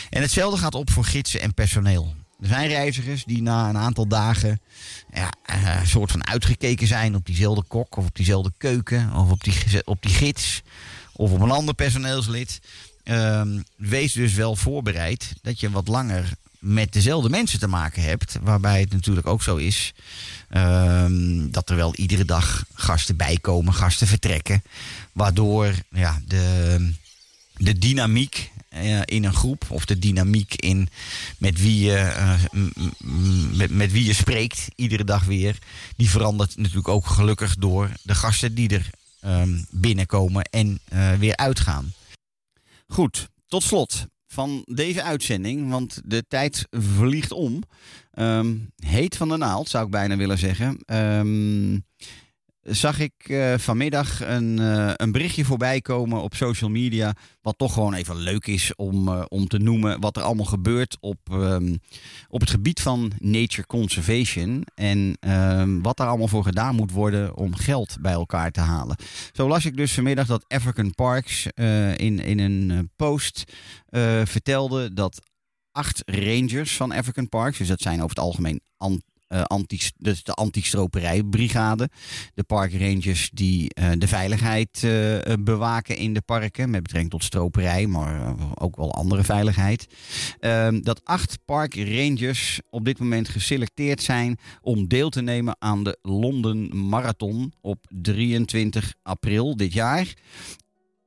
En 0.10 0.22
hetzelfde 0.22 0.60
gaat 0.60 0.76
op 0.76 0.90
voor 0.90 1.06
gidsen 1.06 1.42
en 1.42 1.54
personeel. 1.54 2.16
Er 2.42 2.48
zijn 2.48 2.68
reizigers 2.68 3.24
die 3.24 3.42
na 3.42 3.70
een 3.70 3.78
aantal 3.78 4.08
dagen 4.08 4.62
ja, 5.14 5.32
uh, 5.56 5.80
een 5.80 5.88
soort 5.88 6.12
van 6.12 6.28
uitgekeken 6.28 6.88
zijn 6.88 7.16
op 7.16 7.26
diezelfde 7.26 7.64
kok 7.68 7.98
of 7.98 8.06
op 8.06 8.16
diezelfde 8.16 8.52
keuken 8.58 9.14
of 9.14 9.32
op 9.32 9.44
die, 9.44 9.86
op 9.86 10.02
die 10.02 10.12
gids 10.12 10.62
of 11.14 11.32
op 11.32 11.42
een 11.42 11.52
ander 11.52 11.74
personeelslid. 11.74 12.60
Um, 13.04 13.64
wees 13.76 14.14
dus 14.14 14.34
wel 14.34 14.56
voorbereid 14.56 15.34
dat 15.42 15.60
je 15.60 15.70
wat 15.70 15.88
langer 15.88 16.34
met 16.64 16.94
dezelfde 16.94 17.30
mensen 17.30 17.60
te 17.60 17.68
maken 17.68 18.04
hebt. 18.04 18.38
Waarbij 18.42 18.80
het 18.80 18.92
natuurlijk 18.92 19.28
ook 19.28 19.44
zo 19.44 19.56
is 19.56 19.94
um, 20.50 21.52
dat 21.52 21.70
er 21.70 21.76
wel 21.76 21.96
iedere 21.96 22.26
dag 22.26 22.66
gasten 22.74 23.18
bijkomen, 23.18 23.74
gasten 23.74 24.08
vertrekken. 24.08 24.64
Waardoor 25.12 25.74
ja, 25.90 26.22
de, 26.28 26.78
de 27.58 27.78
dynamiek 27.78 28.52
eh, 28.70 29.02
in 29.06 29.24
een 29.24 29.34
groep 29.34 29.66
of 29.70 29.86
de 29.86 30.00
dynamiek 30.00 30.56
in 30.56 30.90
met 31.38 31.62
wie, 31.62 31.86
je, 31.86 31.98
eh, 31.98 32.44
met, 33.52 33.72
met 33.72 33.92
wie 33.92 34.06
je 34.06 34.14
spreekt 34.14 34.68
iedere 34.76 35.04
dag 35.04 35.26
weer, 35.26 35.58
die 35.96 36.10
verandert 36.10 36.58
natuurlijk 36.58 36.88
ook 36.88 37.06
gelukkig 37.06 37.56
door 37.56 37.90
de 38.04 38.16
gasten 38.16 38.56
die 38.56 38.70
er 38.70 38.90
ehm, 39.20 39.62
binnenkomen 39.70 40.44
en 40.44 40.80
eh, 40.86 41.14
weer 41.14 41.38
uitgaan. 41.38 41.94
Goed, 42.88 43.30
tot 43.48 43.64
slot 43.64 44.06
van 44.34 44.66
deze 44.66 45.04
uitzending, 45.04 45.70
want 45.70 46.02
de 46.06 46.26
tijd 46.28 46.68
vliegt 46.72 47.32
om. 47.32 47.62
Ehm, 48.12 48.56
heet 48.76 49.18
van 49.18 49.30
de 49.30 49.38
naald, 49.38 49.70
zou 49.70 49.86
ik 49.86 49.92
bijna 49.92 50.16
willen 50.16 50.38
zeggen. 50.38 50.78
Ehm, 50.86 51.80
zag 52.64 53.00
ik 53.00 53.14
eh, 53.18 53.54
vanmiddag 53.58 54.22
een, 54.22 54.60
eh, 54.60 54.92
een 54.96 55.12
berichtje 55.12 55.46
voorbij 55.46 55.82
komen 55.82 56.22
op 56.22 56.36
social 56.36 56.70
media. 56.70 57.14
Wat 57.42 57.58
toch 57.58 57.74
gewoon 57.74 57.94
even 57.94 58.16
leuk 58.16 58.48
is 58.48 58.76
om, 58.76 59.08
eh, 59.08 59.24
om 59.28 59.48
te 59.48 59.58
noemen. 59.58 60.00
Wat 60.00 60.18
er 60.18 60.24
allemaal 60.24 60.46
gebeurt 60.46 60.98
op, 61.00 61.20
ehm, 61.32 61.76
op 62.28 62.40
het 62.40 62.50
gebied 62.50 62.82
van 62.82 63.12
nature 63.18 63.68
conservation. 63.68 64.66
En 64.76 65.18
ehm, 65.20 65.82
wat 65.82 65.98
daar 65.98 66.08
allemaal 66.08 66.28
voor 66.28 66.44
gedaan 66.44 66.76
moet 66.76 66.92
worden 66.92 67.36
om 67.36 67.56
geld 67.56 67.98
bij 68.02 68.14
elkaar 68.14 68.52
te 68.52 68.60
halen. 68.60 68.96
Zo 69.32 69.48
las 69.48 69.66
ik 69.66 69.78
dus 69.78 69.94
vanmiddag 69.94 70.28
dat 70.28 70.46
African 70.48 70.96
Parks 70.96 71.48
in, 71.96 72.20
in 72.20 72.40
een 72.40 72.92
post 72.96 73.44
vertelde 74.24 74.94
dat 74.94 75.22
acht 75.72 76.02
rangers 76.06 76.76
van 76.76 76.92
African 76.92 77.30
Parks, 77.30 77.58
dus 77.58 77.68
dat 77.68 77.82
zijn 77.82 77.98
over 77.98 78.10
het 78.10 78.26
algemeen 78.26 78.62
anti, 79.42 79.80
dus 79.98 80.24
de 80.24 80.32
anti-stroperijbrigade, 80.34 81.90
de 82.34 82.44
parkrangers 82.44 83.30
die 83.34 83.74
eh, 83.74 83.92
de 83.98 84.08
veiligheid 84.08 84.84
eh, 84.84 85.16
eh, 85.16 85.38
bewaken 85.40 85.98
in 85.98 86.14
de 86.14 86.22
parken 86.22 86.70
met 86.70 86.82
betrekking 86.84 87.12
tot 87.12 87.24
stroperij, 87.24 87.88
maar 87.88 88.22
eh, 88.22 88.34
ook 88.56 88.76
wel 88.76 88.94
andere 88.94 89.24
veiligheid. 89.24 89.88
Ehm, 90.40 90.82
dat 90.82 91.02
acht 91.04 91.40
parkrangers 91.46 92.62
op 92.70 92.86
dit 92.86 93.00
moment 93.00 93.30
geselecteerd 93.30 94.02
zijn 94.02 94.38
om 94.62 94.88
deel 94.88 95.10
te 95.10 95.22
nemen 95.22 95.56
aan 95.60 95.84
de 95.84 95.98
London 96.02 96.88
Marathon 96.90 97.54
op 97.62 97.86
23 97.90 98.94
april 99.02 99.56
dit 99.58 99.74
jaar. 99.74 100.14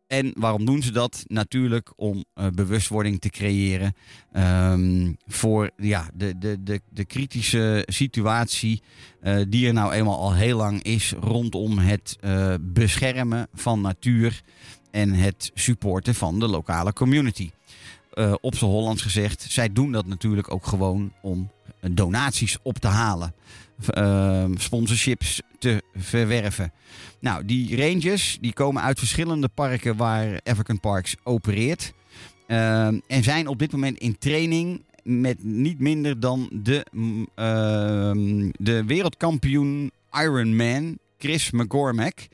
En 0.06 0.32
waarom 0.34 0.64
doen 0.64 0.82
ze 0.82 0.92
dat? 0.92 1.24
Natuurlijk 1.26 1.92
om 1.96 2.24
eh, 2.34 2.46
bewustwording 2.48 3.20
te 3.20 3.30
creëren 3.30 3.94
ehm, 4.32 5.12
voor 5.26 5.70
ja, 5.76 6.08
de, 6.14 6.38
de, 6.38 6.62
de, 6.62 6.80
de 6.90 7.04
kritische 7.04 7.82
situatie 7.86 8.82
eh, 9.20 9.36
die 9.48 9.66
er 9.66 9.72
nou 9.72 9.92
eenmaal 9.92 10.18
al 10.18 10.34
heel 10.34 10.56
lang 10.56 10.82
is 10.82 11.14
rondom 11.20 11.78
het 11.78 12.16
eh, 12.20 12.54
beschermen 12.60 13.48
van 13.54 13.80
natuur 13.80 14.42
en 14.90 15.12
het 15.12 15.50
supporten 15.54 16.14
van 16.14 16.38
de 16.38 16.48
lokale 16.48 16.92
community. 16.92 17.50
Op 18.40 18.56
z'n 18.56 18.64
Hollands 18.64 19.02
gezegd, 19.02 19.46
zij 19.48 19.72
doen 19.72 19.92
dat 19.92 20.06
natuurlijk 20.06 20.52
ook 20.52 20.66
gewoon 20.66 21.12
om 21.22 21.50
donaties 21.80 22.58
op 22.62 22.78
te 22.78 22.86
halen. 22.86 23.34
Ehm, 23.88 24.56
sponsorships 24.56 25.40
te 25.58 25.82
verwerven. 25.94 26.72
Nou, 27.20 27.44
die 27.44 27.76
rangers 27.76 28.38
die 28.40 28.52
komen 28.52 28.82
uit 28.82 28.98
verschillende 28.98 29.48
parken 29.48 29.96
waar 29.96 30.40
African 30.44 30.80
Parks 30.80 31.16
opereert. 31.22 31.92
Ehm, 32.46 32.98
en 33.06 33.22
zijn 33.22 33.46
op 33.46 33.58
dit 33.58 33.72
moment 33.72 33.98
in 33.98 34.18
training 34.18 34.84
met 35.02 35.44
niet 35.44 35.78
minder 35.78 36.20
dan 36.20 36.48
de, 36.52 36.86
ehm, 37.34 38.50
de 38.58 38.84
wereldkampioen 38.84 39.90
Ironman, 40.12 40.98
Chris 41.18 41.50
McCormack. 41.50 42.28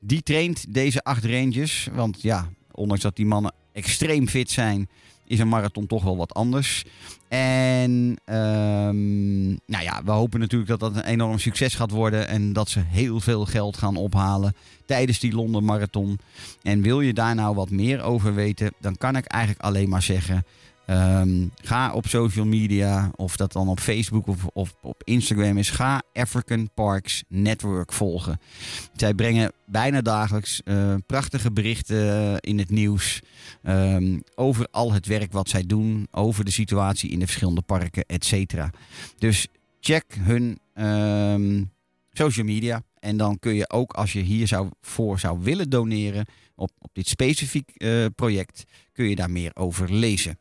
Die 0.00 0.22
traint 0.22 0.74
deze 0.74 1.04
acht 1.04 1.24
rangers. 1.24 1.88
Want 1.92 2.22
ja, 2.22 2.48
ondanks 2.72 3.02
dat 3.02 3.16
die 3.16 3.26
mannen 3.26 3.54
extreem 3.72 4.28
fit 4.28 4.50
zijn, 4.50 4.88
is 5.28 5.38
een 5.38 5.48
marathon 5.48 5.86
toch 5.86 6.04
wel 6.04 6.16
wat 6.16 6.34
anders. 6.34 6.84
En 7.28 8.16
ehm, 8.24 9.48
nou 9.48 9.84
ja, 9.84 10.02
we 10.04 10.10
hopen 10.10 10.40
natuurlijk 10.40 10.70
dat 10.70 10.80
dat 10.80 10.96
een 10.96 11.04
enorm 11.04 11.38
succes 11.38 11.74
gaat 11.74 11.90
worden. 11.90 12.28
En 12.28 12.52
dat 12.52 12.68
ze 12.68 12.80
heel 12.86 13.20
veel 13.20 13.44
geld 13.44 13.76
gaan 13.76 13.96
ophalen 13.96 14.54
tijdens 14.86 15.18
die 15.18 15.34
Londen 15.34 15.64
Marathon. 15.64 16.18
En 16.62 16.82
wil 16.82 17.00
je 17.00 17.12
daar 17.12 17.34
nou 17.34 17.54
wat 17.54 17.70
meer 17.70 18.02
over 18.02 18.34
weten, 18.34 18.72
dan 18.80 18.96
kan 18.96 19.16
ik 19.16 19.24
eigenlijk 19.24 19.62
alleen 19.62 19.88
maar 19.88 20.02
zeggen. 20.02 20.44
Ehm, 20.88 21.46
ga 21.62 21.92
op 21.92 22.06
social 22.06 22.46
media, 22.46 23.10
of 23.16 23.36
dat 23.36 23.52
dan 23.52 23.68
op 23.68 23.80
Facebook 23.80 24.26
of, 24.26 24.46
of 24.52 24.74
op 24.82 25.02
Instagram 25.04 25.58
is. 25.58 25.70
Ga 25.70 26.02
African 26.12 26.70
Parks 26.74 27.24
Network 27.28 27.92
volgen. 27.92 28.40
Zij 28.96 29.14
brengen 29.14 29.52
bijna 29.66 30.00
dagelijks 30.00 30.62
eh, 30.64 30.94
prachtige 31.06 31.52
berichten 31.52 32.40
in 32.40 32.58
het 32.58 32.70
nieuws. 32.70 33.20
ehm, 33.62 34.18
over 34.34 34.68
al 34.70 34.92
het 34.92 35.06
werk 35.06 35.32
wat 35.32 35.48
zij 35.48 35.66
doen. 35.66 36.08
Over 36.10 36.44
de 36.44 36.50
situatie 36.50 37.10
in 37.10 37.18
de 37.18 37.26
verschillende 37.26 37.62
parken, 37.62 38.04
et 38.06 38.24
cetera. 38.24 38.70
Dus 39.18 39.46
check 39.80 40.04
hun 40.20 40.58
ehm, 40.74 41.64
social 42.12 42.46
media. 42.46 42.82
En 43.00 43.16
dan 43.16 43.38
kun 43.38 43.54
je 43.54 43.70
ook, 43.70 43.92
als 43.92 44.12
je 44.12 44.20
hier 44.20 44.46
zou, 44.46 44.68
voor 44.80 45.18
zou 45.18 45.38
willen 45.42 45.70
doneren 45.70 46.26
op, 46.54 46.70
op 46.78 46.90
dit 46.92 47.08
specifiek 47.08 47.70
eh, 47.70 48.04
project, 48.14 48.64
kun 48.92 49.08
je 49.08 49.16
daar 49.16 49.30
meer 49.30 49.50
over 49.54 49.92
lezen. 49.92 50.38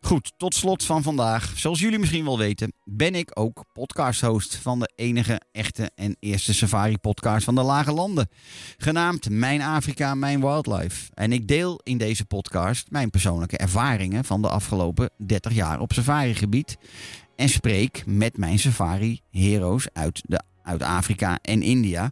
Goed, 0.00 0.32
tot 0.36 0.54
slot 0.54 0.84
van 0.84 1.02
vandaag. 1.02 1.52
Zoals 1.56 1.80
jullie 1.80 1.98
misschien 1.98 2.24
wel 2.24 2.38
weten, 2.38 2.72
ben 2.84 3.14
ik 3.14 3.30
ook 3.34 3.64
podcast-host 3.72 4.56
van 4.56 4.78
de 4.78 4.92
enige 4.94 5.40
echte 5.52 5.90
en 5.94 6.16
eerste 6.20 6.54
safari-podcast 6.54 7.44
van 7.44 7.54
de 7.54 7.62
Lage 7.62 7.92
Landen. 7.92 8.28
Genaamd 8.76 9.30
Mijn 9.30 9.62
Afrika, 9.62 10.14
Mijn 10.14 10.40
Wildlife. 10.40 11.10
En 11.14 11.32
ik 11.32 11.48
deel 11.48 11.80
in 11.82 11.98
deze 11.98 12.24
podcast 12.24 12.90
mijn 12.90 13.10
persoonlijke 13.10 13.56
ervaringen 13.56 14.24
van 14.24 14.42
de 14.42 14.48
afgelopen 14.48 15.10
30 15.16 15.52
jaar 15.52 15.80
op 15.80 15.92
safari-gebied. 15.92 16.76
En 17.36 17.48
spreek 17.48 18.02
met 18.06 18.36
mijn 18.36 18.58
safari-heroes 18.58 19.88
uit, 19.92 20.22
de, 20.26 20.42
uit 20.62 20.82
Afrika 20.82 21.38
en 21.42 21.62
India. 21.62 22.10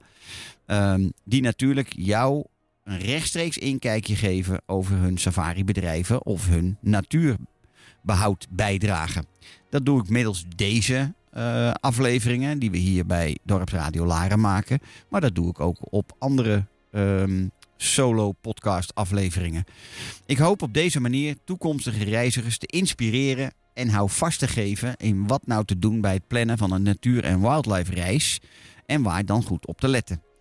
Ehm, 0.67 1.09
die 1.25 1.43
natuurlijk 1.43 1.93
jou 1.97 2.45
een 2.85 2.99
rechtstreeks 2.99 3.59
inkijkje 3.59 4.17
geven 4.17 4.63
over 4.67 4.97
hun 4.97 5.19
safari-bedrijven 5.19 6.27
of 6.27 6.49
hun 6.49 6.77
natuurbehoud 6.81 8.47
bijdragen. 8.51 9.27
Dat 9.71 9.85
doe 9.85 10.01
ik 10.01 10.09
middels 10.09 10.45
deze 10.57 11.15
eh, 11.31 11.71
afleveringen 11.71 12.59
die 12.59 12.71
we 12.71 12.77
hier 12.77 13.07
bij 13.07 13.39
Dorpsradio 13.43 14.07
Laren 14.07 14.41
maken. 14.41 14.81
Maar 15.09 15.21
dat 15.21 15.35
doe 15.35 15.49
ik 15.49 15.61
ook 15.61 15.79
op 15.81 16.13
andere 16.19 16.67
ehm, 16.91 17.47
solo-podcast 17.77 18.95
afleveringen. 18.95 19.65
Ik 20.27 20.39
hoop 20.39 20.63
op 20.63 20.75
deze 20.75 21.01
manier 21.01 21.37
toekomstige 21.45 22.05
reizigers 22.05 22.59
te 22.59 22.67
inspireren 22.67 23.53
en 23.75 23.89
hou 23.89 24.11
vast 24.11 24.39
te 24.39 24.49
geven 24.49 24.97
in 24.97 25.27
wat 25.27 25.47
nou 25.47 25.65
te 25.65 25.79
doen 25.79 26.01
bij 26.01 26.15
het 26.15 26.27
plannen 26.27 26.59
van 26.59 26.73
een 26.73 26.83
natuur- 26.83 27.25
en 27.25 27.41
wildlife 27.41 27.95
reis 27.95 28.41
en 28.87 29.03
waar 29.03 29.25
dan 29.25 29.43
goed 29.43 29.67
op 29.67 29.81
te 29.81 29.89
letten. 29.89 30.32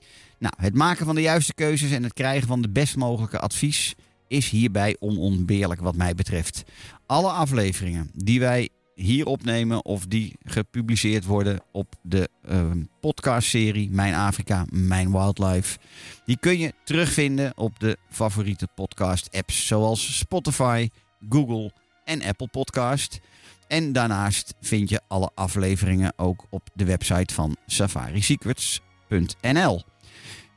Nou, 0.42 0.54
het 0.58 0.76
maken 0.76 1.06
van 1.06 1.16
de 1.16 1.22
juiste 1.22 1.54
keuzes 1.54 1.92
en 1.92 2.04
het 2.04 2.14
krijgen 2.14 2.48
van 2.48 2.62
de 2.62 2.70
best 2.70 2.96
mogelijke 2.96 3.40
advies 3.40 3.96
is 4.28 4.50
hierbij 4.50 4.96
onontbeerlijk 5.00 5.82
wat 5.82 5.96
mij 5.96 6.16
betreft. 6.16 6.64
Alle 7.06 7.30
afleveringen 7.30 8.12
die 8.14 8.40
wij 8.40 8.70
hier 8.96 9.26
opnemen 9.26 9.86
of 9.86 10.06
die 10.06 10.36
gepubliceerd 10.44 11.26
worden 11.26 11.62
op 11.72 11.96
de 12.02 12.30
ehm, 12.44 12.84
podcastserie 13.00 13.90
Mijn 13.90 14.14
Afrika, 14.14 14.66
Mijn 14.70 15.12
Wildlife, 15.12 15.78
die 16.26 16.38
kun 16.38 16.60
je 16.60 16.74
terugvinden 16.84 17.58
op 17.58 17.80
de 17.80 17.98
favoriete 18.10 18.68
podcast 18.76 19.30
apps 19.32 19.68
zoals 19.68 20.18
Spotify, 20.18 20.90
Google 21.30 21.72
en 22.06 22.24
Apple 22.24 22.48
Podcast. 22.48 23.20
En 23.68 23.94
daarnaast 23.94 24.54
vind 24.62 24.90
je 24.90 25.02
alle 25.08 25.32
afleveringen 25.36 26.14
ook 26.16 26.46
op 26.50 26.70
de 26.74 26.86
website 26.86 27.34
van 27.34 27.58
safarisecrets.nl. 27.66 29.91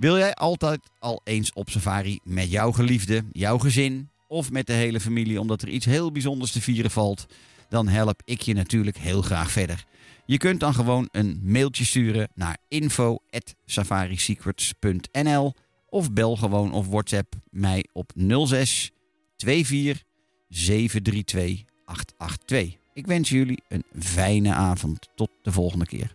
Wil 0.05 0.19
jij 0.19 0.35
altijd 0.35 0.91
al 0.99 1.21
eens 1.25 1.53
op 1.53 1.71
safari 1.71 2.19
met 2.25 2.51
jouw 2.51 2.73
geliefde, 2.73 3.25
jouw 3.33 3.59
gezin 3.59 4.09
of 4.29 4.51
met 4.51 4.67
de 4.67 4.73
hele 4.73 5.01
familie 5.01 5.41
omdat 5.41 5.63
er 5.63 5.69
iets 5.69 5.85
heel 5.85 6.13
bijzonders 6.13 6.53
te 6.53 6.61
vieren 6.61 6.91
valt? 6.91 7.27
Dan 7.69 7.89
help 7.89 8.23
ik 8.25 8.41
je 8.41 8.55
natuurlijk 8.55 8.97
heel 8.97 9.23
graag 9.23 9.51
verder. 9.51 9.85
Je 10.27 10.37
kunt 10.37 10.61
dan 10.61 10.75
gewoon 10.75 11.09
een 11.13 11.41
mailtje 11.43 11.85
sturen 11.85 12.29
naar 12.35 12.59
info@safarisecrets.nl 12.69 15.55
of 15.89 16.13
bel 16.13 16.37
gewoon 16.37 16.73
of 16.73 16.89
WhatsApp 16.89 17.35
mij 17.51 17.85
op 17.93 18.13
06 18.47 18.91
24 19.37 20.03
732 20.49 21.65
882. 21.85 22.77
Ik 22.95 23.07
wens 23.07 23.29
jullie 23.29 23.63
een 23.69 23.85
fijne 23.99 24.53
avond. 24.53 25.09
Tot 25.15 25.31
de 25.43 25.53
volgende 25.53 25.87
keer. 25.87 26.15